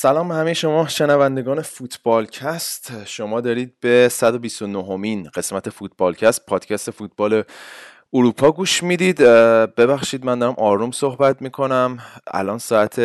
سلام 0.00 0.32
همه 0.32 0.54
شما 0.54 0.88
شنوندگان 0.88 1.62
فوتبالکست. 1.62 3.04
شما 3.04 3.40
دارید 3.40 3.74
به 3.80 4.08
129 4.08 4.84
امین 4.84 5.28
قسمت 5.34 5.70
فوتبالکست 5.70 6.46
پادکست 6.46 6.90
فوتبال 6.90 7.42
اروپا 8.12 8.52
گوش 8.52 8.82
می‌دید. 8.82 9.18
ببخشید 9.76 10.24
من 10.24 10.38
دارم 10.38 10.54
آروم 10.58 10.90
صحبت 10.90 11.42
می‌کنم. 11.42 11.98
الان 12.26 12.58
ساعت 12.58 13.00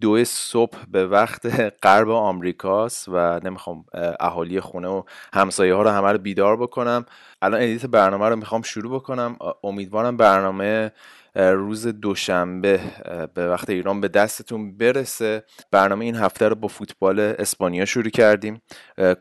دو 0.00 0.24
صبح 0.24 0.78
به 0.88 1.06
وقت 1.06 1.46
غرب 1.82 2.10
آمریکاست 2.10 3.08
و 3.08 3.40
نمی‌خوام 3.44 3.84
اهالی 4.20 4.60
خونه 4.60 4.88
و 4.88 5.02
همسایه 5.34 5.74
ها 5.74 5.82
رو 5.82 5.90
همه 5.90 6.12
رو 6.12 6.18
بیدار 6.18 6.56
بکنم. 6.56 7.06
الان 7.42 7.60
edit 7.62 7.86
برنامه 7.86 8.28
رو 8.28 8.36
می‌خوام 8.36 8.62
شروع 8.62 8.94
بکنم. 8.94 9.36
امیدوارم 9.64 10.16
برنامه 10.16 10.92
روز 11.34 11.86
دوشنبه 11.86 12.80
به 13.34 13.48
وقت 13.48 13.70
ایران 13.70 14.00
به 14.00 14.08
دستتون 14.08 14.76
برسه. 14.76 15.44
برنامه 15.70 16.04
این 16.04 16.16
هفته 16.16 16.48
رو 16.48 16.54
با 16.54 16.68
فوتبال 16.68 17.20
اسپانیا 17.20 17.84
شروع 17.84 18.08
کردیم. 18.08 18.62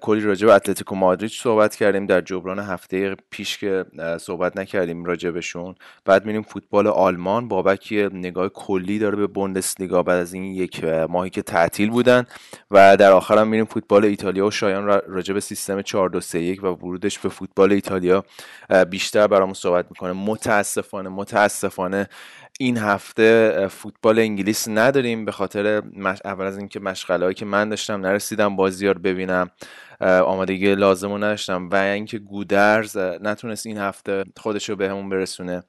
کلی 0.02 0.22
راجع 0.22 0.48
به 0.48 0.54
اتلتیکو 0.54 0.96
مادرید 0.96 1.32
صحبت 1.32 1.76
کردیم. 1.76 2.06
در 2.06 2.22
جبران 2.22 2.60
هفته 2.60 3.16
پیش 3.30 3.58
که 3.58 3.86
صحبت 4.20 4.58
نکردیم 4.58 5.06
راجع 5.06 5.32
بهشون. 5.32 5.76
بعد 6.06 6.26
میریم 6.26 6.42
فوتبال 6.42 6.88
آلمان. 6.88 7.48
بابک 7.48 8.10
نگاه 8.14 8.50
کلی 8.50 9.00
داره 9.00 9.16
به 9.16 9.28
بوندسلیگا 9.28 10.04
بعد 10.04 10.20
از 10.20 10.34
این 10.34 10.44
یک 10.44 10.84
ماهی 10.84 11.30
که 11.30 11.42
تعطیل 11.42 11.90
بودن. 11.90 12.26
و 12.72 12.98
در 12.98 13.12
آخر 13.12 13.38
هم 13.38 13.48
میریم 13.48 13.66
فوتبال 13.66 14.06
ایتالیا 14.06 14.46
و 14.46 14.52
شایان 14.52 15.02
راجع 15.08 15.34
به 15.34 15.40
سیستم 15.40 15.82
4 15.82 16.10
2 16.10 16.22
3 16.22 16.40
1 16.40 16.64
و 16.64 16.68
ورودش 16.68 17.20
به 17.20 17.30
فوتبال 17.30 17.72
ایتالیا. 17.72 18.11
بیشتر 18.90 19.28
برامون 19.28 19.54
صحبت 19.54 19.86
می‌کنه. 19.90 20.12
متاسفانه 20.12 21.10
متاسفانه 21.10 22.10
این 22.60 22.78
هفته 22.78 23.68
فوتبال 23.68 24.20
انگلیس 24.20 24.68
نداریم 24.68 25.26
به 25.26 25.32
خاطر 25.32 25.82
اول 26.26 26.46
از 26.46 26.58
اینکه 26.58 26.80
مشغله 26.80 27.34
که 27.34 27.46
من 27.46 27.70
داشتم 27.70 28.02
نرسیدم 28.02 28.56
بازی 28.56 28.88
رو 28.88 28.94
ببینم 28.94 29.50
آمادگی 30.02 30.76
لازم 30.76 31.12
رو 31.12 31.18
نداشتم 31.18 31.70
و 31.70 31.76
اینکه 31.76 32.20
گودرز 32.20 32.98
نتونست 32.98 33.66
این 33.66 33.78
هفته 33.78 34.24
خودش 34.38 34.70
رو 34.70 34.76
بهمون 34.76 35.10
برسونه. 35.10 35.64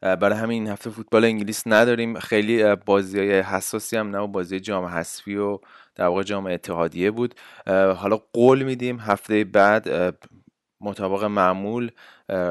برای 0.00 0.38
همین 0.38 0.62
این 0.62 0.72
هفته 0.72 0.90
فوتبال 0.90 1.24
انگلیس 1.24 1.62
نداریم. 1.66 2.18
خیلی 2.18 2.74
بازی 2.74 3.18
های 3.18 3.40
حساسی 3.40 3.96
هم 3.96 4.16
نه 4.16 4.26
بازی 4.26 4.60
جام 4.60 4.84
حذفی 4.84 5.36
و 5.36 5.58
در 5.94 6.06
واقع 6.06 6.22
جام 6.22 6.46
اتحادیه 6.46 7.10
بود. 7.10 7.34
حالا 7.66 8.20
قول 8.32 8.62
میدیم 8.62 9.00
هفته 9.00 9.44
بعد 9.44 10.14
مطابق 10.80 11.24
معمول 11.24 11.90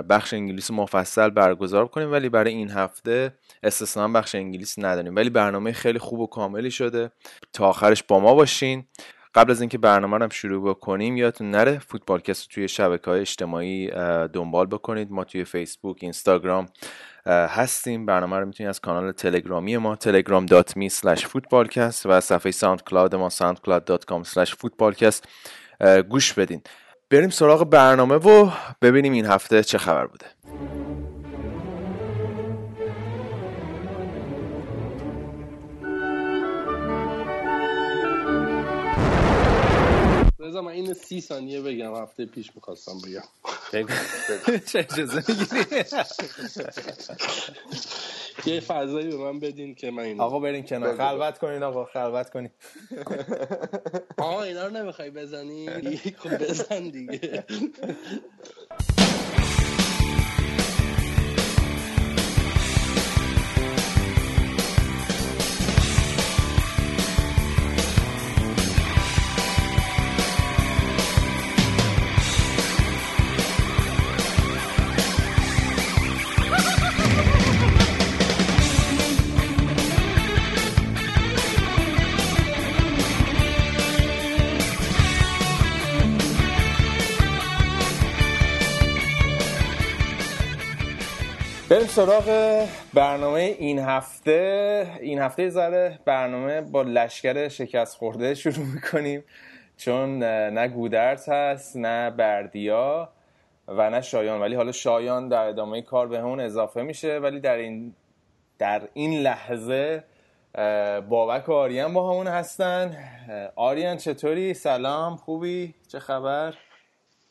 بخش 0.10 0.34
انگلیس 0.34 0.72
مفصل 0.72 1.30
برگزار 1.30 1.88
کنیم 1.88 2.12
ولی 2.12 2.30
برای 2.30 2.54
این 2.54 2.70
هفته 2.70 3.34
استثنا 3.64 4.08
بخش 4.08 4.36
انگلیس 4.36 4.80
نداریم. 4.80 5.16
ولی 5.16 5.30
برنامه 5.30 5.72
خیلی 5.72 6.00
خوب 6.00 6.20
و 6.20 6.28
کاملی 6.28 6.72
شده. 6.72 7.12
تا 7.54 7.70
آخرش 7.70 8.04
با 8.04 8.20
ما 8.20 8.34
باشین. 8.34 8.86
قبل 9.36 9.52
از 9.52 9.62
اینکه 9.62 9.78
برنامه 9.78 10.18
رو 10.18 10.30
شروع 10.30 10.70
بکنیم 10.70 11.18
یادتون 11.18 11.52
نره 11.52 11.80
فوتبالکست 11.80 12.42
رو 12.42 12.54
توی 12.54 12.68
شبکه 12.68 13.12
های 13.12 13.20
اجتماعی 13.20 13.92
دنبال 14.34 14.66
بکنید. 14.66 15.12
ما 15.12 15.24
توی 15.24 15.46
فیسبوک 15.46 15.98
اینستاگرام 16.02 16.66
هستیم. 17.26 18.06
برنامه 18.06 18.38
رو 18.38 18.46
می‌تونید 18.46 18.70
از 18.70 18.80
کانال 18.80 19.12
تلگرامی 19.12 19.78
ما 19.78 19.96
telegram.me 19.96 20.90
footballcast 21.16 22.06
و 22.06 22.22
صفحه 22.22 22.52
ساوند 22.52 22.84
کلاود 22.84 23.16
ما 23.16 23.30
soundcloud.com 23.30 24.46
footballcast 24.46 25.22
گوش 26.10 26.34
بدین. 26.34 26.62
بریم 27.12 27.30
سراغ 27.30 27.64
برنامه 27.64 28.16
و 28.16 28.52
ببینیم 28.82 29.14
این 29.14 29.26
هفته 29.26 29.64
چه 29.64 29.78
خبر 29.78 30.08
بوده. 30.08 30.26
رضا 40.40 40.62
من 40.62 40.72
اینو 40.72 40.94
سی 40.94 41.22
ثانیه 41.22 41.62
بگم 41.62 41.96
هفته 41.96 42.26
پیش 42.26 42.52
می‌خواستم 42.56 42.94
بگم. 43.06 43.24
چه 44.72 44.80
اجازه 44.80 45.24
می‌گیری؟ 45.28 45.84
یه 48.46 48.60
فضایی 48.60 49.08
به 49.08 49.18
من 49.18 49.40
بدین 49.40 49.76
که 49.76 49.92
من 49.92 50.04
اینو 50.04 50.24
آقا 50.24 50.40
برین 50.40 50.66
کنار. 50.66 50.98
خلوت 50.98 51.38
کنین 51.38 51.64
آقا 51.64 51.86
خلوت 51.86 52.30
کنین. 52.30 52.50
آقا 54.18 54.44
اینا 54.44 54.68
رو 54.68 54.74
نمی‌خوای 54.74 55.10
بزنی؟ 55.10 55.70
خب 56.20 56.38
بزن 56.38 56.90
دیگه. 56.90 57.44
سراغ 91.90 92.68
برنامه 92.94 93.40
این 93.40 93.80
هفته 93.80 94.88
این 95.02 95.20
هفته 95.20 95.50
ذره 95.50 96.00
برنامه 96.06 96.62
با 96.62 96.82
لشکر 96.82 97.48
شکست 97.48 97.98
خورده 97.98 98.36
شروع 98.42 98.66
می‌کنیم 98.66 99.24
چون 99.78 100.20
نه 100.24 100.68
گودرت 100.68 101.30
هست 101.30 101.78
نه 101.78 102.10
بردیا 102.10 103.10
و 103.68 103.90
نه 103.90 104.02
شایان 104.02 104.42
ولی 104.42 104.56
حالا 104.56 104.72
شایان 104.72 105.30
در 105.30 105.44
ادامه 105.44 105.82
کار 105.82 106.08
به 106.08 106.20
همون 106.20 106.40
اضافه 106.40 106.82
میشه 106.82 107.20
ولی 107.20 107.40
در 107.40 107.56
این 107.56 107.96
در 108.60 108.82
این 108.94 109.20
لحظه 109.20 110.04
بابک 111.10 111.50
و 111.50 111.54
آریان 111.54 111.94
با 111.94 112.12
همون 112.12 112.28
هستن 112.28 112.98
آریان 113.56 113.98
چطوری؟ 113.98 114.54
سلام 114.54 115.16
خوبی؟ 115.16 115.76
چه 115.88 116.00
خبر؟ 116.00 116.54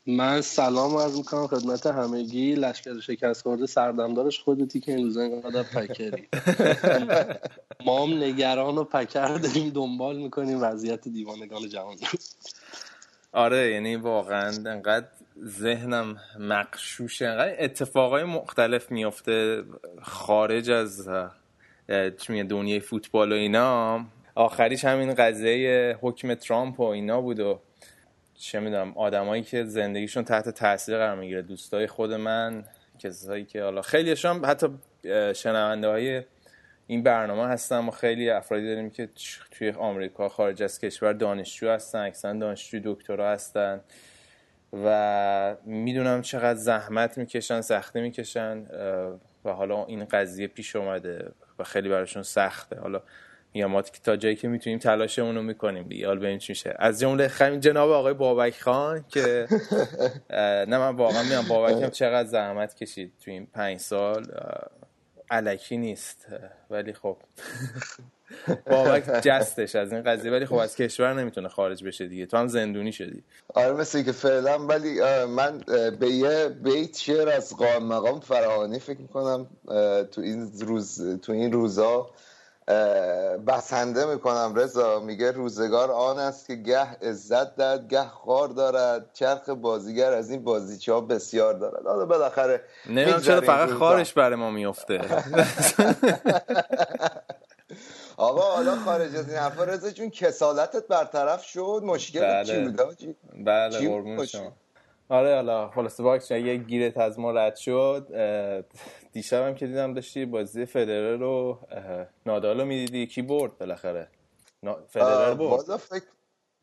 من 0.08 0.40
سلام 0.40 0.96
عرض 0.96 1.16
می‌کنم 1.16 1.46
خدمت 1.46 1.86
همگی. 1.86 2.54
لشکر 2.54 3.00
شکست 3.00 3.42
خورده 3.42 3.66
سردمدارش 3.66 4.40
خودتی 4.40 4.80
که 4.80 4.92
این 4.92 5.04
روزا 5.04 5.20
اینقدر 5.20 5.62
پکری. 5.62 6.28
ما 7.86 8.06
هم 8.06 8.22
نگران 8.22 8.78
و 8.78 8.84
پکر 8.84 9.38
داریم 9.38 9.70
دنبال 9.70 10.16
می‌کنیم 10.16 10.62
وضعیت 10.62 11.08
دیوانگان 11.08 11.68
جهان. 11.68 11.96
آره 13.32 13.72
یعنی 13.72 13.96
واقعا 13.96 14.48
انقدر 14.66 15.06
ذهنم 15.44 16.16
مقشوشه 16.38 17.26
انقدر 17.26 17.56
اتفاقای 17.58 18.24
مختلف 18.24 18.90
میفته 18.90 19.64
خارج 20.02 20.70
از 20.70 21.08
دنیای 22.48 22.80
فوتبال 22.80 23.32
و 23.32 23.34
اینا. 23.34 24.04
آخریش 24.34 24.84
همین 24.84 25.14
قضیه 25.14 25.98
حکم 26.00 26.34
ترامپ 26.34 26.80
و 26.80 26.82
اینا 26.82 27.20
بود 27.20 27.40
و 27.40 27.60
چه 28.38 28.60
می‌دونم 28.60 28.92
آدمایی 28.96 29.42
که 29.42 29.64
زندگیشون 29.64 30.24
تحت 30.24 30.48
تاثیر 30.48 30.98
قرار 30.98 31.16
می‌گیره 31.16 31.42
دوستای 31.42 31.86
خود 31.86 32.12
من 32.12 32.64
کسایی 32.98 33.44
که 33.44 33.62
حالا 33.62 33.82
خیلیشون 33.82 34.44
حتی 34.44 34.68
شنونده 35.34 35.88
های 35.88 36.22
این 36.86 37.02
برنامه 37.02 37.46
هستن. 37.46 37.78
ما 37.78 37.90
خیلی 37.90 38.30
افرادی 38.30 38.66
داریم 38.66 38.90
که 38.90 39.08
توی 39.50 39.70
آمریکا 39.70 40.28
خارج 40.28 40.62
از 40.62 40.80
کشور 40.80 41.12
دانشجو 41.12 41.68
هستن 41.68 41.98
اکثرا 41.98 42.32
دانشجو 42.32 42.80
دکترا 42.84 43.30
هستن 43.30 43.80
و 44.84 45.56
می‌دونم 45.64 46.22
چقدر 46.22 46.58
زحمت 46.58 47.18
می‌کشن 47.18 47.60
سخته 47.60 48.00
می‌کشن 48.00 48.66
و 49.44 49.50
حالا 49.52 49.84
این 49.84 50.04
قضیه 50.04 50.46
پیش 50.46 50.76
اومده 50.76 51.32
و 51.58 51.64
خیلی 51.64 51.88
براشون 51.88 52.22
سخته. 52.22 52.80
حالا 52.80 53.02
یا 53.58 53.68
ما 53.68 53.82
تا 53.82 54.16
جایی 54.16 54.36
که 54.36 54.48
می‌تونیم 54.48 54.78
تلاشمون 54.78 55.34
رو 55.36 55.42
می‌کنیم 55.42 55.82
دیگه. 55.88 56.06
حال 56.06 56.18
ببینیم 56.18 56.38
چی 56.38 56.52
میشه؟ 56.52 56.74
از 56.78 57.00
جمله 57.00 57.28
خمین 57.28 57.60
جناب 57.60 57.90
آقای 57.90 58.14
بابک 58.14 58.60
خان 58.60 59.04
که 59.08 59.46
نه 60.70 60.78
من 60.78 60.96
واقعا 60.96 61.22
میام 61.22 61.44
بابک 61.48 61.82
هم 61.82 61.90
چقدر 61.90 62.28
زحمت 62.28 62.74
کشید 62.74 63.12
تو 63.24 63.30
این 63.30 63.46
پنج 63.46 63.78
سال. 63.80 64.26
علکی 65.30 65.76
نیست 65.76 66.26
ولی 66.70 66.92
خب. 66.92 67.16
بابک 68.70 69.20
جستش 69.22 69.76
از 69.76 69.92
این 69.92 70.02
قضیه 70.02 70.30
ولی 70.32 70.46
خب 70.46 70.54
از 70.54 70.76
کشور 70.76 71.14
نمی‌تونه 71.14 71.48
خارج 71.48 71.84
بشه 71.84 72.06
دیگه. 72.06 72.26
تو 72.26 72.36
هم 72.36 72.46
زندونی 72.46 72.92
شدی. 72.92 73.22
آره 73.54 73.72
مثل 73.72 74.02
که 74.02 74.12
فعلا 74.12 74.58
ولی 74.58 75.00
من 75.28 75.58
به 76.00 76.08
یه 76.08 76.48
بیت 76.48 76.96
شعر 76.96 77.28
از 77.28 77.56
قام 77.56 77.86
مقام 77.86 78.20
فراهانی 78.20 78.78
فکر 78.78 79.00
می‌کنم 79.00 79.46
تو 80.10 80.20
این 80.20 80.52
روز 80.60 81.18
تو 81.22 81.32
این 81.32 81.52
روزا 81.52 82.10
بسنده 83.46 84.06
می‌کنم 84.06 84.52
رضا. 84.56 85.00
میگه 85.00 85.30
روزگار 85.30 85.90
آن 85.90 86.18
است 86.18 86.46
که 86.46 86.54
گه 86.54 86.78
عزت 87.02 87.56
داد 87.56 87.88
گه 87.88 88.02
خوار 88.08 88.48
دارد. 88.48 89.10
چرخ 89.12 89.48
بازیگر 89.48 90.12
از 90.12 90.30
این 90.30 90.44
بازیچه 90.44 90.92
ها 90.92 91.00
بسیار 91.00 91.54
دارد. 91.54 91.86
حالا 91.86 92.06
بالاخره 92.06 92.60
نمی‌دونم 92.86 93.20
چرا 93.20 93.40
فقط 93.40 93.70
خارش 93.70 94.12
برای 94.12 94.36
ما 94.36 94.50
میفته 94.50 95.00
آقا 98.16 98.40
حالا 98.40 98.76
خارج 98.76 99.16
از 99.16 99.28
این 99.28 99.38
حرفا 99.38 99.64
رضا 99.64 99.90
جون 99.90 100.10
کسالتت 100.10 100.86
برطرف 100.88 101.44
شد؟ 101.44 101.82
مشکل 101.84 102.20
بله. 102.20 102.44
چی 102.44 102.64
بود 102.64 103.16
بله 103.44 103.88
قربون؟ 103.88 104.26
شما. 104.26 104.52
آره 105.08 105.34
حالا 105.34 105.68
خلاصه 105.70 106.02
باکس 106.02 106.30
یه 106.30 106.56
گیرت 106.56 106.98
از 106.98 107.18
ما 107.18 107.30
رد 107.30 107.56
شد 107.56 108.06
دیشبم 109.12 109.54
که 109.54 109.66
دیدم 109.66 109.94
داشتی 109.94 110.24
بازی 110.24 110.66
فدرر 110.66 111.16
رو 111.16 111.58
نادال 112.26 112.60
رو 112.60 112.66
می‌دیدی؟ 112.66 113.06
کی 113.06 113.22
برد 113.22 113.58
بالاخره؟ 113.58 114.08
فدرر 114.88 115.34
برد. 115.34 115.76
فکر 115.76 116.04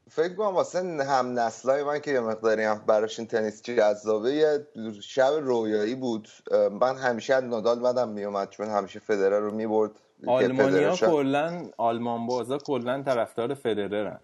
فکر 0.09 0.33
کنم 0.33 0.56
واسه 0.56 0.80
هم 1.03 1.39
نسلای 1.39 1.83
من 1.83 2.00
که 2.00 2.12
یه 2.12 2.19
مقداری 2.19 2.63
هم 2.63 2.83
براش 2.88 3.19
این 3.19 3.27
تنیس 3.27 3.62
جذابه 3.62 4.33
یه 4.33 4.68
شب 5.01 5.31
رویایی 5.42 5.95
بود. 5.95 6.27
من 6.81 6.97
همیشه 6.97 7.33
از 7.33 7.44
نادال 7.44 7.80
بدم 7.80 8.09
میومد 8.09 8.50
چون 8.50 8.68
همیشه 8.68 9.00
فدرر 9.00 9.39
رو 9.39 9.51
می‌برد. 9.51 9.91
آلمانیا 10.27 10.95
کلا 10.95 11.69
آلمان 11.77 12.27
بازا 12.27 12.57
کلا 12.57 13.03
طرفدار 13.03 13.53
فدررن. 13.53 14.19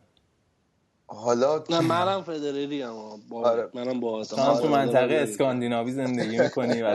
حالا 1.08 1.64
نه 1.70 1.80
منم 1.80 2.24
فدرری 2.24 2.82
هم 2.82 2.94
با 3.30 3.50
آره. 3.50 3.70
منم 3.74 4.00
با 4.00 4.24
تو 4.24 4.36
تو 4.36 4.68
منطقه 4.68 5.16
اسکاندیناوی 5.16 5.92
زندگی 5.92 6.40
می‌کنی 6.40 6.84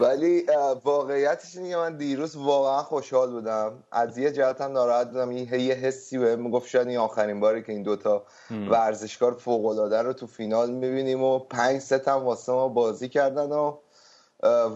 ولی 0.00 0.46
واقعیتش 0.84 1.56
اینه 1.56 1.76
من 1.76 1.96
دیروز 1.96 2.36
واقعا 2.36 2.82
خوشحال 2.82 3.30
بودم. 3.30 3.72
از 3.92 4.18
یه 4.18 4.32
جهت 4.32 4.60
هم 4.60 4.72
ناراحت 4.72 5.06
بودم. 5.06 5.32
یه 5.32 5.60
یه 5.60 5.74
حسی 5.74 6.18
بهم 6.18 6.40
می‌گفت 6.40 6.68
شاید 6.68 6.88
این 6.88 6.98
آخرین 6.98 7.40
باری 7.40 7.62
که 7.62 7.72
این 7.72 7.82
دوتا 7.82 8.24
ورزشکار 8.70 9.32
فوق 9.32 9.66
العاده 9.66 10.02
رو 10.02 10.12
تو 10.12 10.26
فینال 10.26 10.70
می‌بینیم 10.70 11.22
و 11.22 11.38
پنج 11.38 11.80
ست 11.80 12.08
هم 12.08 12.24
واسه 12.24 12.52
ما 12.52 12.68
بازی 12.68 13.08
کردن 13.08 13.52
و 13.52 13.76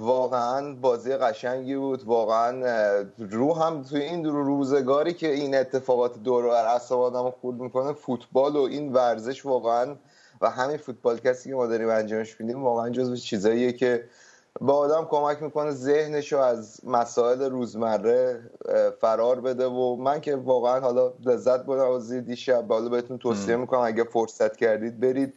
واقعا 0.01 0.75
بازی 0.75 1.13
قشنگی 1.17 1.77
بود. 1.77 2.05
واقعا 2.05 2.63
رو 3.19 3.55
هم 3.55 3.83
توی 3.83 4.03
این 4.03 4.25
روزگاری 4.25 5.15
که 5.15 5.33
این 5.33 5.55
اتفاقات 5.55 6.19
دور 6.19 6.45
و 6.45 6.51
بر 6.51 6.67
اعصاب 6.67 7.01
آدم 7.01 7.31
خورد 7.31 7.57
می‌کنه 7.57 7.93
فوتبال 7.93 8.57
و 8.57 8.61
این 8.61 8.93
ورزش 8.93 9.47
واقعا 9.47 9.97
و 10.41 10.51
همین 10.51 10.77
فوتبال 10.77 11.19
کسی 11.19 11.49
که 11.49 11.55
ما 11.55 11.67
داریم 11.67 11.89
انجامش 11.89 12.41
میدیم 12.41 12.65
واقعا 12.65 12.91
جزو 12.91 13.17
چیزاییه 13.17 13.73
که 13.73 14.05
به 14.61 14.73
آدم 14.73 15.05
کمک 15.11 15.43
می‌کنه 15.43 15.71
ذهنش 15.71 16.33
رو 16.33 16.39
از 16.39 16.81
مسائل 16.85 17.43
روزمره 17.43 18.51
فرار 19.01 19.41
بده 19.41 19.67
و 19.67 19.97
من 19.97 20.21
که 20.21 20.37
واقعا 20.37 20.81
حالا 20.81 21.13
لذت 21.25 21.65
بردم 21.65 21.91
از 21.91 22.13
دیشب. 22.13 22.73
حالا 22.73 22.89
بهتون 22.89 23.19
توصیه 23.19 23.57
می‌کنم 23.57 23.81
اگه 23.81 24.05
فرصت 24.05 24.57
کردید 24.57 25.01
برید 25.01 25.35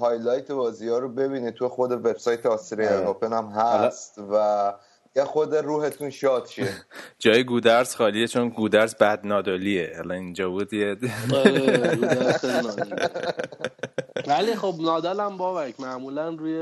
هایلایت 0.00 0.52
بازی 0.52 0.88
ها 0.88 0.98
رو 0.98 1.08
ببینید. 1.08 1.54
تو 1.54 1.68
خود 1.68 1.92
وبسایت 1.92 2.46
آستریان 2.46 2.92
آره. 2.92 3.08
اوپن 3.08 3.32
هم 3.32 3.46
هست 3.46 4.18
و 4.32 4.74
یه 5.18 5.24
خود 5.24 5.54
روحتون 5.54 6.10
شاد 6.10 6.46
شه. 6.46 6.68
جای 7.24 7.44
گودرز 7.44 7.94
خالیه 7.94 8.26
چون 8.26 8.48
گودرز 8.48 8.94
بد 8.94 9.26
نادالیه 9.26 9.92
حالا 9.96 10.14
اینجا 10.14 10.50
بود 10.50 10.72
یه 10.72 10.96
آره،. 11.34 11.98
ولی 14.28 14.54
خب 14.54 14.74
نادال 14.80 15.20
هم 15.20 15.36
بابک 15.36 15.80
معمولا 15.80 16.28
روی 16.28 16.56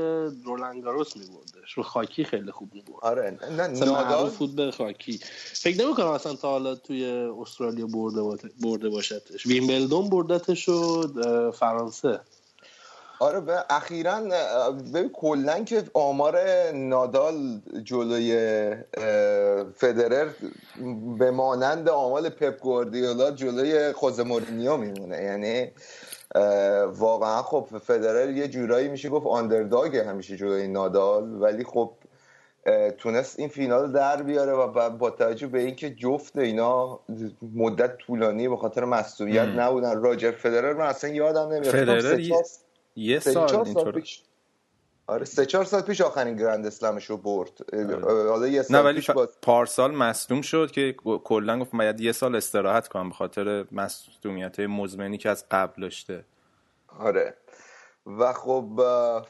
رولنگاروس 0.45 1.17
میبردش. 1.17 1.73
رو 1.73 1.83
خاکی 1.83 2.23
خیلی 2.23 2.51
خوب 2.51 2.73
می‌برد. 2.73 2.99
آره 3.01 3.37
نه 3.57 3.85
معروف 3.85 4.37
بود 4.37 4.55
به 4.55 4.71
خاکی. 4.71 5.19
فکر 5.53 5.85
نمی‌کنم 5.85 6.07
اصلا 6.07 6.35
تا 6.35 6.49
حالا 6.49 6.75
توی 6.75 7.05
استرالیا 7.41 7.87
برده 7.87 8.21
برده 8.61 8.89
باشدش. 8.89 9.45
ویمبلدون 9.45 10.09
بردتش 10.09 10.69
و 10.69 11.01
فرانسه. 11.51 12.19
آره 13.19 13.39
به 13.39 13.63
اخیرا 13.69 14.21
ببین 14.93 15.09
کلا 15.09 15.63
که 15.63 15.83
آمار 15.93 16.39
نادال 16.71 17.61
جلوی 17.83 18.31
فدرر 19.75 20.27
به 21.19 21.31
مانند 21.31 21.89
آمار 21.89 22.29
پپ 22.29 22.59
گواردیولا 22.59 23.31
جلوی 23.31 23.91
خوزه 23.93 24.23
مورینیو 24.23 24.77
میمونه 24.77 25.23
یعنی 25.23 25.71
واقعا 26.85 27.41
خب 27.41 27.67
فدرر 27.83 28.29
یه 28.29 28.47
جورایی 28.47 28.87
میشه 28.87 29.09
گفت 29.09 29.27
آندرداگ 29.27 29.97
همیشه 29.97 30.37
جلوی 30.37 30.67
نادال 30.67 31.41
ولی 31.41 31.63
خب 31.63 31.91
تونست 32.97 33.39
این 33.39 33.49
فینال 33.49 33.81
رو 33.81 33.87
در 33.87 34.23
بیاره 34.23 34.51
و 34.51 34.67
با- 34.67 35.09
توجه 35.09 35.47
به 35.47 35.59
اینکه 35.59 35.89
جفت 35.89 36.37
اینا 36.37 36.99
مدت 37.55 37.97
طولانی 37.97 38.49
به 38.49 38.57
خاطر 38.57 38.83
مم. 39.45 39.59
نبودن 39.59 40.01
راجر 40.01 40.31
فدرر 40.31 40.73
من 40.73 40.85
اصلا 40.85 41.09
یادم 41.09 41.49
نمیاد 41.53 41.75
فدرر 41.75 42.01
سه 42.01 42.21
یه- 42.97 43.19
سال 43.19 43.47
سال 43.47 43.65
اینطور. 43.65 43.91
پیش. 43.91 44.23
آره 45.07 45.25
سه 45.25 45.45
چهار 45.45 45.65
سال 45.65 45.81
پیش 45.81 46.01
آخرین 46.01 46.35
گرند 46.35 46.65
اسلمش 46.65 47.05
رو 47.05 47.17
برد 47.17 47.51
آره. 47.73 48.29
حالا 48.29 48.47
یه 48.47 48.57
نه 48.59 48.63
سال 48.63 48.85
ولی 48.85 48.95
پیش 48.95 49.09
باز 49.09 49.29
پارسال 49.41 49.91
مصدوم 49.91 50.41
شد 50.41 50.71
که 50.71 50.95
کلا 51.23 51.59
گفت 51.59 51.71
باید 51.71 52.01
یه 52.01 52.11
سال 52.11 52.35
استراحت 52.35 52.87
کنم 52.87 53.09
به 53.09 53.15
خاطر 53.15 53.65
مصدومیت 53.71 54.59
مزمنی 54.59 55.17
که 55.17 55.29
از 55.29 55.45
قبل 55.51 55.81
داشته. 55.81 56.25
آره. 56.99 57.33
و 58.19 58.33
خب 58.33 58.81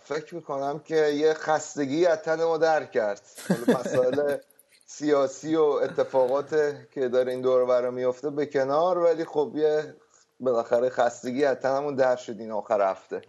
فکر 0.03 0.35
می‌کنم 0.35 0.79
که 0.79 0.95
یه 0.95 1.33
خستگی 1.33 2.05
از 2.05 2.17
تن 2.21 2.43
ما 2.43 2.57
در 2.57 2.85
کرد. 2.85 3.21
مسائل 3.67 4.37
سیاسی 4.85 5.55
و 5.55 5.61
اتفاقات 5.61 6.75
که 6.91 7.07
داره 7.07 7.31
این 7.31 7.41
دور 7.41 7.65
برا 7.65 7.91
میفته 7.91 8.29
به 8.29 8.45
کنار 8.45 8.97
ولی 8.97 9.25
خب 9.25 9.51
یه 9.55 9.95
بالاخره 10.39 10.89
خستگی 10.89 11.45
از 11.45 11.57
تنمون 11.57 11.95
در 11.95 12.15
شد 12.15 12.39
این 12.39 12.51
آخر 12.51 12.91
هفته. 12.91 13.21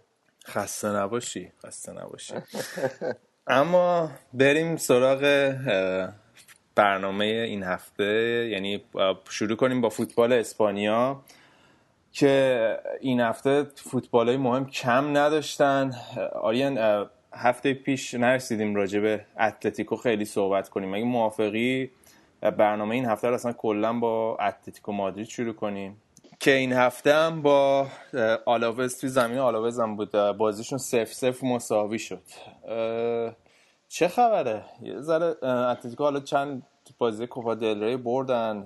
خسته 0.49 0.87
نباشی 0.87 1.51
خسته 1.65 1.91
نباشی. 1.91 2.33
اما 3.47 4.11
بریم 4.33 4.75
سراغ 4.75 5.53
برنامه 6.75 7.25
این 7.25 7.63
هفته. 7.63 8.03
یعنی 8.51 8.83
شروع 9.29 9.55
کنیم 9.57 9.81
با 9.81 9.89
فوتبال 9.89 10.33
اسپانیا 10.33 11.21
که 12.11 12.77
این 12.99 13.19
هفته 13.19 13.63
فوتبال 13.75 14.27
های 14.27 14.37
مهم 14.37 14.65
کم 14.65 15.17
نداشتن. 15.17 15.91
آریان 16.33 17.07
هفته 17.33 17.73
پیش 17.73 18.13
نرسیدیم 18.13 18.75
راجع 18.75 18.99
به 18.99 19.25
اتلتیکو 19.39 19.95
خیلی 19.95 20.25
صحبت 20.25 20.69
کنیم. 20.69 20.93
اگه 20.93 21.03
موافقی 21.03 21.91
برنامه 22.41 22.95
این 22.95 23.05
هفته 23.05 23.27
رو 23.27 23.33
اصلا 23.33 23.53
کلا 23.53 23.93
با 23.93 24.37
اتلتیکو 24.37 24.91
مادرید 24.91 25.27
شروع 25.27 25.53
کنیم. 25.53 26.01
که 26.39 26.51
این 26.51 26.73
هفته 26.73 27.13
هم 27.13 27.41
با 27.41 27.87
آلاوز 28.45 28.99
توی 28.99 29.09
زمین 29.09 29.37
آلاوز 29.37 29.79
هم 29.79 29.95
بود. 29.95 30.11
بازیشون 30.11 30.77
سف 30.77 31.13
سف 31.13 31.43
مساوی 31.43 31.99
شد. 31.99 32.23
چه 33.87 34.07
خبره؟ 34.07 34.63
یه 34.81 34.99
ذره 34.99 35.47
اتلتیکو 35.47 36.03
حالا 36.03 36.19
چند 36.19 36.63
بازی 36.97 37.27
کوپا 37.27 37.55
دل 37.55 37.83
ری 37.83 37.97
بردن. 37.97 38.65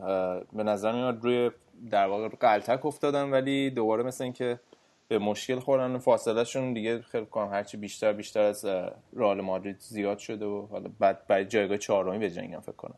به 0.53 0.63
نظر 0.63 0.91
میاد 0.91 1.23
روی 1.23 1.51
در 1.91 2.07
واقع 2.07 2.27
قلتک 2.27 2.85
افتادن 2.85 3.29
ولی 3.29 3.69
دوباره 3.69 4.03
مثل 4.03 4.23
اینکه 4.23 4.59
به 5.07 5.19
مشکل 5.19 5.59
خوردن 5.59 5.97
فاصله 5.97 6.44
شون 6.44 6.73
دیگه 6.73 7.01
خیلی 7.01 7.25
کنم 7.25 7.51
هرچی 7.53 7.77
بیشتر 7.77 8.13
بیشتر 8.13 8.42
از 8.42 8.65
رئال 9.13 9.42
مادرید 9.42 9.80
زیاد 9.80 10.18
شده 10.18 10.45
و 10.45 10.68
حالا 10.71 10.89
بعد 10.99 11.27
برای 11.27 11.45
جایگاه 11.45 11.77
چهارمی 11.77 12.19
بجنگن 12.19 12.59
فکر 12.59 12.75
کنم. 12.75 12.95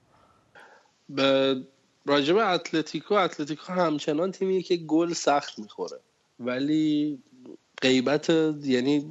به 1.09 1.55
راجب 2.05 2.37
اتلتیکو 2.37 3.13
اتلتیکو 3.13 3.73
همچنان 3.73 4.31
تیمیه 4.31 4.61
که 4.61 4.75
گل 4.75 5.13
سخت 5.13 5.59
می‌خوره. 5.59 5.99
ولی 6.39 7.19
غیبت 7.81 8.29
یعنی 8.63 9.09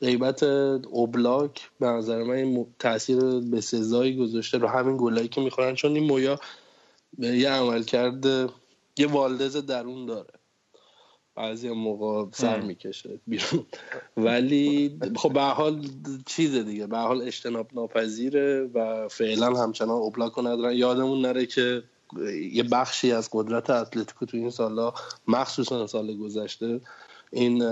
غیبت 0.00 0.42
اوبلاک 0.42 1.70
به 1.80 1.86
نظر 1.86 2.22
من 2.22 2.66
تاثیر 2.78 3.40
به 3.40 3.60
سزایی 3.60 4.16
گذاشته 4.16 4.58
رو 4.58 4.68
همین 4.68 4.96
گلایی 4.96 5.28
که 5.28 5.40
می‌خورن. 5.40 5.74
چون 5.74 5.94
این 5.94 6.04
مویا 6.04 6.40
یه 7.18 7.50
عمل 7.50 7.82
کرده 7.82 8.48
یه 8.96 9.06
والدز 9.06 9.56
درون 9.56 10.06
داره. 10.06 10.33
بعضی 11.36 11.70
موقع 11.70 12.30
سر. 12.32 12.60
می‌کشه 12.60 13.20
بیرون. 13.26 13.66
ولی 14.16 14.98
خب 15.16 15.32
به 15.32 15.40
حال 15.40 15.88
چیزه 16.26 16.62
دیگه. 16.62 16.86
به 16.86 16.98
حال 16.98 17.22
اجتناب 17.22 17.66
ناپذیره 17.72 18.70
و 18.74 19.08
فعلا 19.08 19.46
همچنان 19.46 19.90
اوبلاک 19.90 20.32
رو 20.32 20.46
ندارن 20.46 20.72
یادمون 20.72 21.20
نره 21.20 21.46
که 21.46 21.82
یه 22.52 22.62
بخشی 22.62 23.12
از 23.12 23.28
قدرت 23.32 23.70
اتلتیکو 23.70 24.26
تو 24.26 24.36
این 24.36 24.50
سالا 24.50 24.92
مخصوصا 25.28 25.86
سال 25.86 26.16
گذشته 26.16 26.80
این 27.32 27.62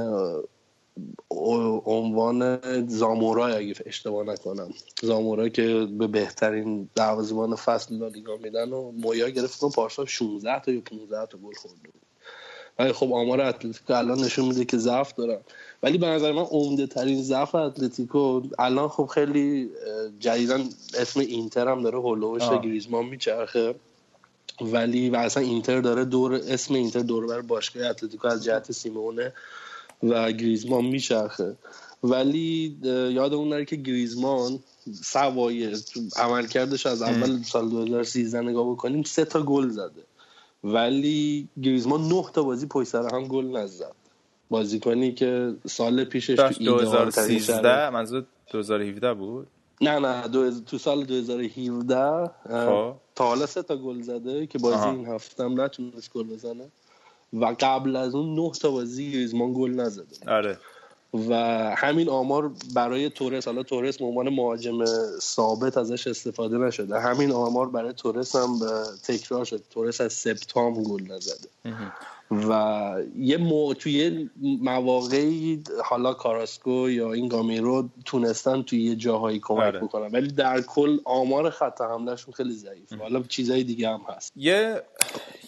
عنوان 1.85 2.61
زامورا 2.87 3.47
اگه 3.47 3.75
اشتباه 3.87 4.27
نکنم. 4.27 4.71
زامورا 5.03 5.49
که 5.49 5.89
به 5.99 6.07
بهترین 6.07 6.89
دروازه‌بان 6.95 7.55
فصل 7.57 7.95
لالیگا 7.95 8.37
میدن 8.37 8.73
و 8.73 8.93
مویا 8.93 9.29
گرفت 9.29 9.59
کنم 9.59 9.71
پارسال 9.71 10.07
16 10.07 10.61
تا 10.61 10.73
یا 10.73 10.81
15 10.81 11.27
تا 11.27 11.39
گل 11.39 11.55
خورده 11.55 11.89
بود. 11.89 12.03
ولی 12.83 12.93
خب 12.93 13.13
آمار 13.13 13.41
اتلتیکو 13.41 13.93
الان 13.93 14.19
نشون 14.19 14.45
میده 14.45 14.65
که 14.65 14.79
ضعف 14.79 15.15
دارن. 15.15 15.39
ولی 15.83 15.99
به 15.99 16.07
نظر 16.07 16.33
من 16.33 16.43
عمده 16.43 16.87
ترین 16.87 17.23
ضعف 17.23 17.55
اتلتیکو 17.55 18.43
الان 18.59 18.89
خب 18.89 19.07
خیلی 19.07 19.65
اه، 19.65 20.11
جدیدن 20.21 20.65
اسم 20.99 21.21
اینتر 21.21 21.69
هم 21.69 21.83
داره 21.83 21.99
هولوش 21.99 22.43
آه. 22.43 22.63
گریزمان 22.63 23.05
میچرخه. 23.05 23.75
ولی 24.61 25.11
و 25.11 25.17
اصلا 25.17 25.43
اینتر 25.43 25.81
داره 25.81 26.05
دور 26.05 26.35
اسم 26.35 26.75
اینتر 26.75 27.01
دور 27.01 27.27
بر 27.27 27.41
باشگاه 27.41 27.87
اتلتیکو 27.87 28.29
از 28.29 28.45
جهت 28.45 28.73
سیمونه 28.73 29.33
و 30.03 30.33
گریزمان 30.33 30.85
میچرخه. 30.85 31.57
ولی 32.05 32.77
یادمون 33.13 33.49
نره 33.49 33.65
که 33.65 33.77
گریزمان 33.77 34.59
سوایه 35.03 35.73
عملکردش 36.17 36.87
از 36.87 37.03
اول 37.03 37.43
سال 37.43 37.69
2013 37.69 38.41
نگاه 38.41 38.71
بکنیم 38.71 39.03
سه 39.03 39.25
تا 39.25 39.43
گل 39.43 39.69
زده. 39.69 40.03
ولی 40.65 41.49
گریزمان 41.63 42.01
نه 42.09 42.25
تا 42.33 42.43
بازی 42.43 42.67
پشت 42.67 42.89
سر 42.89 43.15
هم 43.15 43.29
گل 43.29 43.57
نزد. 43.57 43.95
بازیکنی 44.51 45.13
که 45.13 45.55
سال 45.67 46.05
پیشش 46.05 46.37
تو 46.37 46.65
2013 46.65 47.91
منظور 47.91 48.25
2017 48.53 49.15
بود؟ 49.15 49.47
نه 49.81 49.99
نه 49.99 50.29
دو 50.29 50.61
تو 50.61 50.79
سال 50.79 51.05
2017 51.05 52.31
خب. 52.49 52.95
تا 53.15 53.25
حالا 53.27 53.47
سه 53.47 53.63
تا 53.63 53.77
گل 53.77 54.01
زده 54.01 54.47
که 54.47 54.59
بازی 54.59 54.89
این 54.89 55.07
هفته 55.07 55.45
هم 55.45 55.61
نتونست 55.61 56.13
گل 56.13 56.23
بزنه. 56.23 56.71
و 57.33 57.57
قبل 57.61 57.97
از 57.97 58.15
اون 58.15 58.35
نه 58.35 58.51
تا 58.51 58.71
بازی 58.71 59.13
گریزمان 59.13 59.53
گل 59.53 59.71
نزده. 59.71 60.33
آره. 60.33 60.59
و 61.15 61.35
همین 61.77 62.09
آمار 62.09 62.53
برای 62.75 63.11
تورس 63.11 63.47
حالا 63.47 63.63
تورس 63.63 63.99
به 63.99 64.05
عنوان 64.05 64.29
مهاجم 64.29 64.85
ثابت 65.21 65.79
ازش 65.79 66.07
استفاده 66.07 66.59
نشده. 66.59 67.01
همین 67.01 67.33
آمار 67.33 67.69
برای 67.69 67.93
تورس 67.93 68.37
هم 68.37 68.59
تکرار 69.05 69.45
شد. 69.45 69.63
تورس 69.71 70.01
از 70.01 70.13
سپتام 70.13 70.83
گل 70.83 71.03
نزده. 71.03 71.49
و 72.31 72.95
یه 73.19 73.37
مو... 73.37 73.75
توی 73.75 74.31
مواقعی 74.43 75.63
حالا 75.85 76.15
کاراسکو 76.15 76.91
یا 76.91 77.13
این 77.13 77.29
گامیرو 77.29 77.89
تونستن 78.05 78.63
توی 78.63 78.83
یه 78.83 78.97
جاهایی 78.97 79.39
کمک 79.39 79.59
آره. 79.59 79.81
بکنن. 79.81 80.11
ولی 80.13 80.29
در 80.29 80.61
کل 80.61 80.99
آمار 81.05 81.51
خط 81.51 81.81
حملهشون 81.81 82.35
خیلی 82.35 82.53
ضعیف 82.53 82.93
حالا 82.93 83.23
چیزای 83.23 83.65
دیگه 83.65 83.89
هم 83.89 84.01
هست. 84.09 84.33
یه 84.37 84.83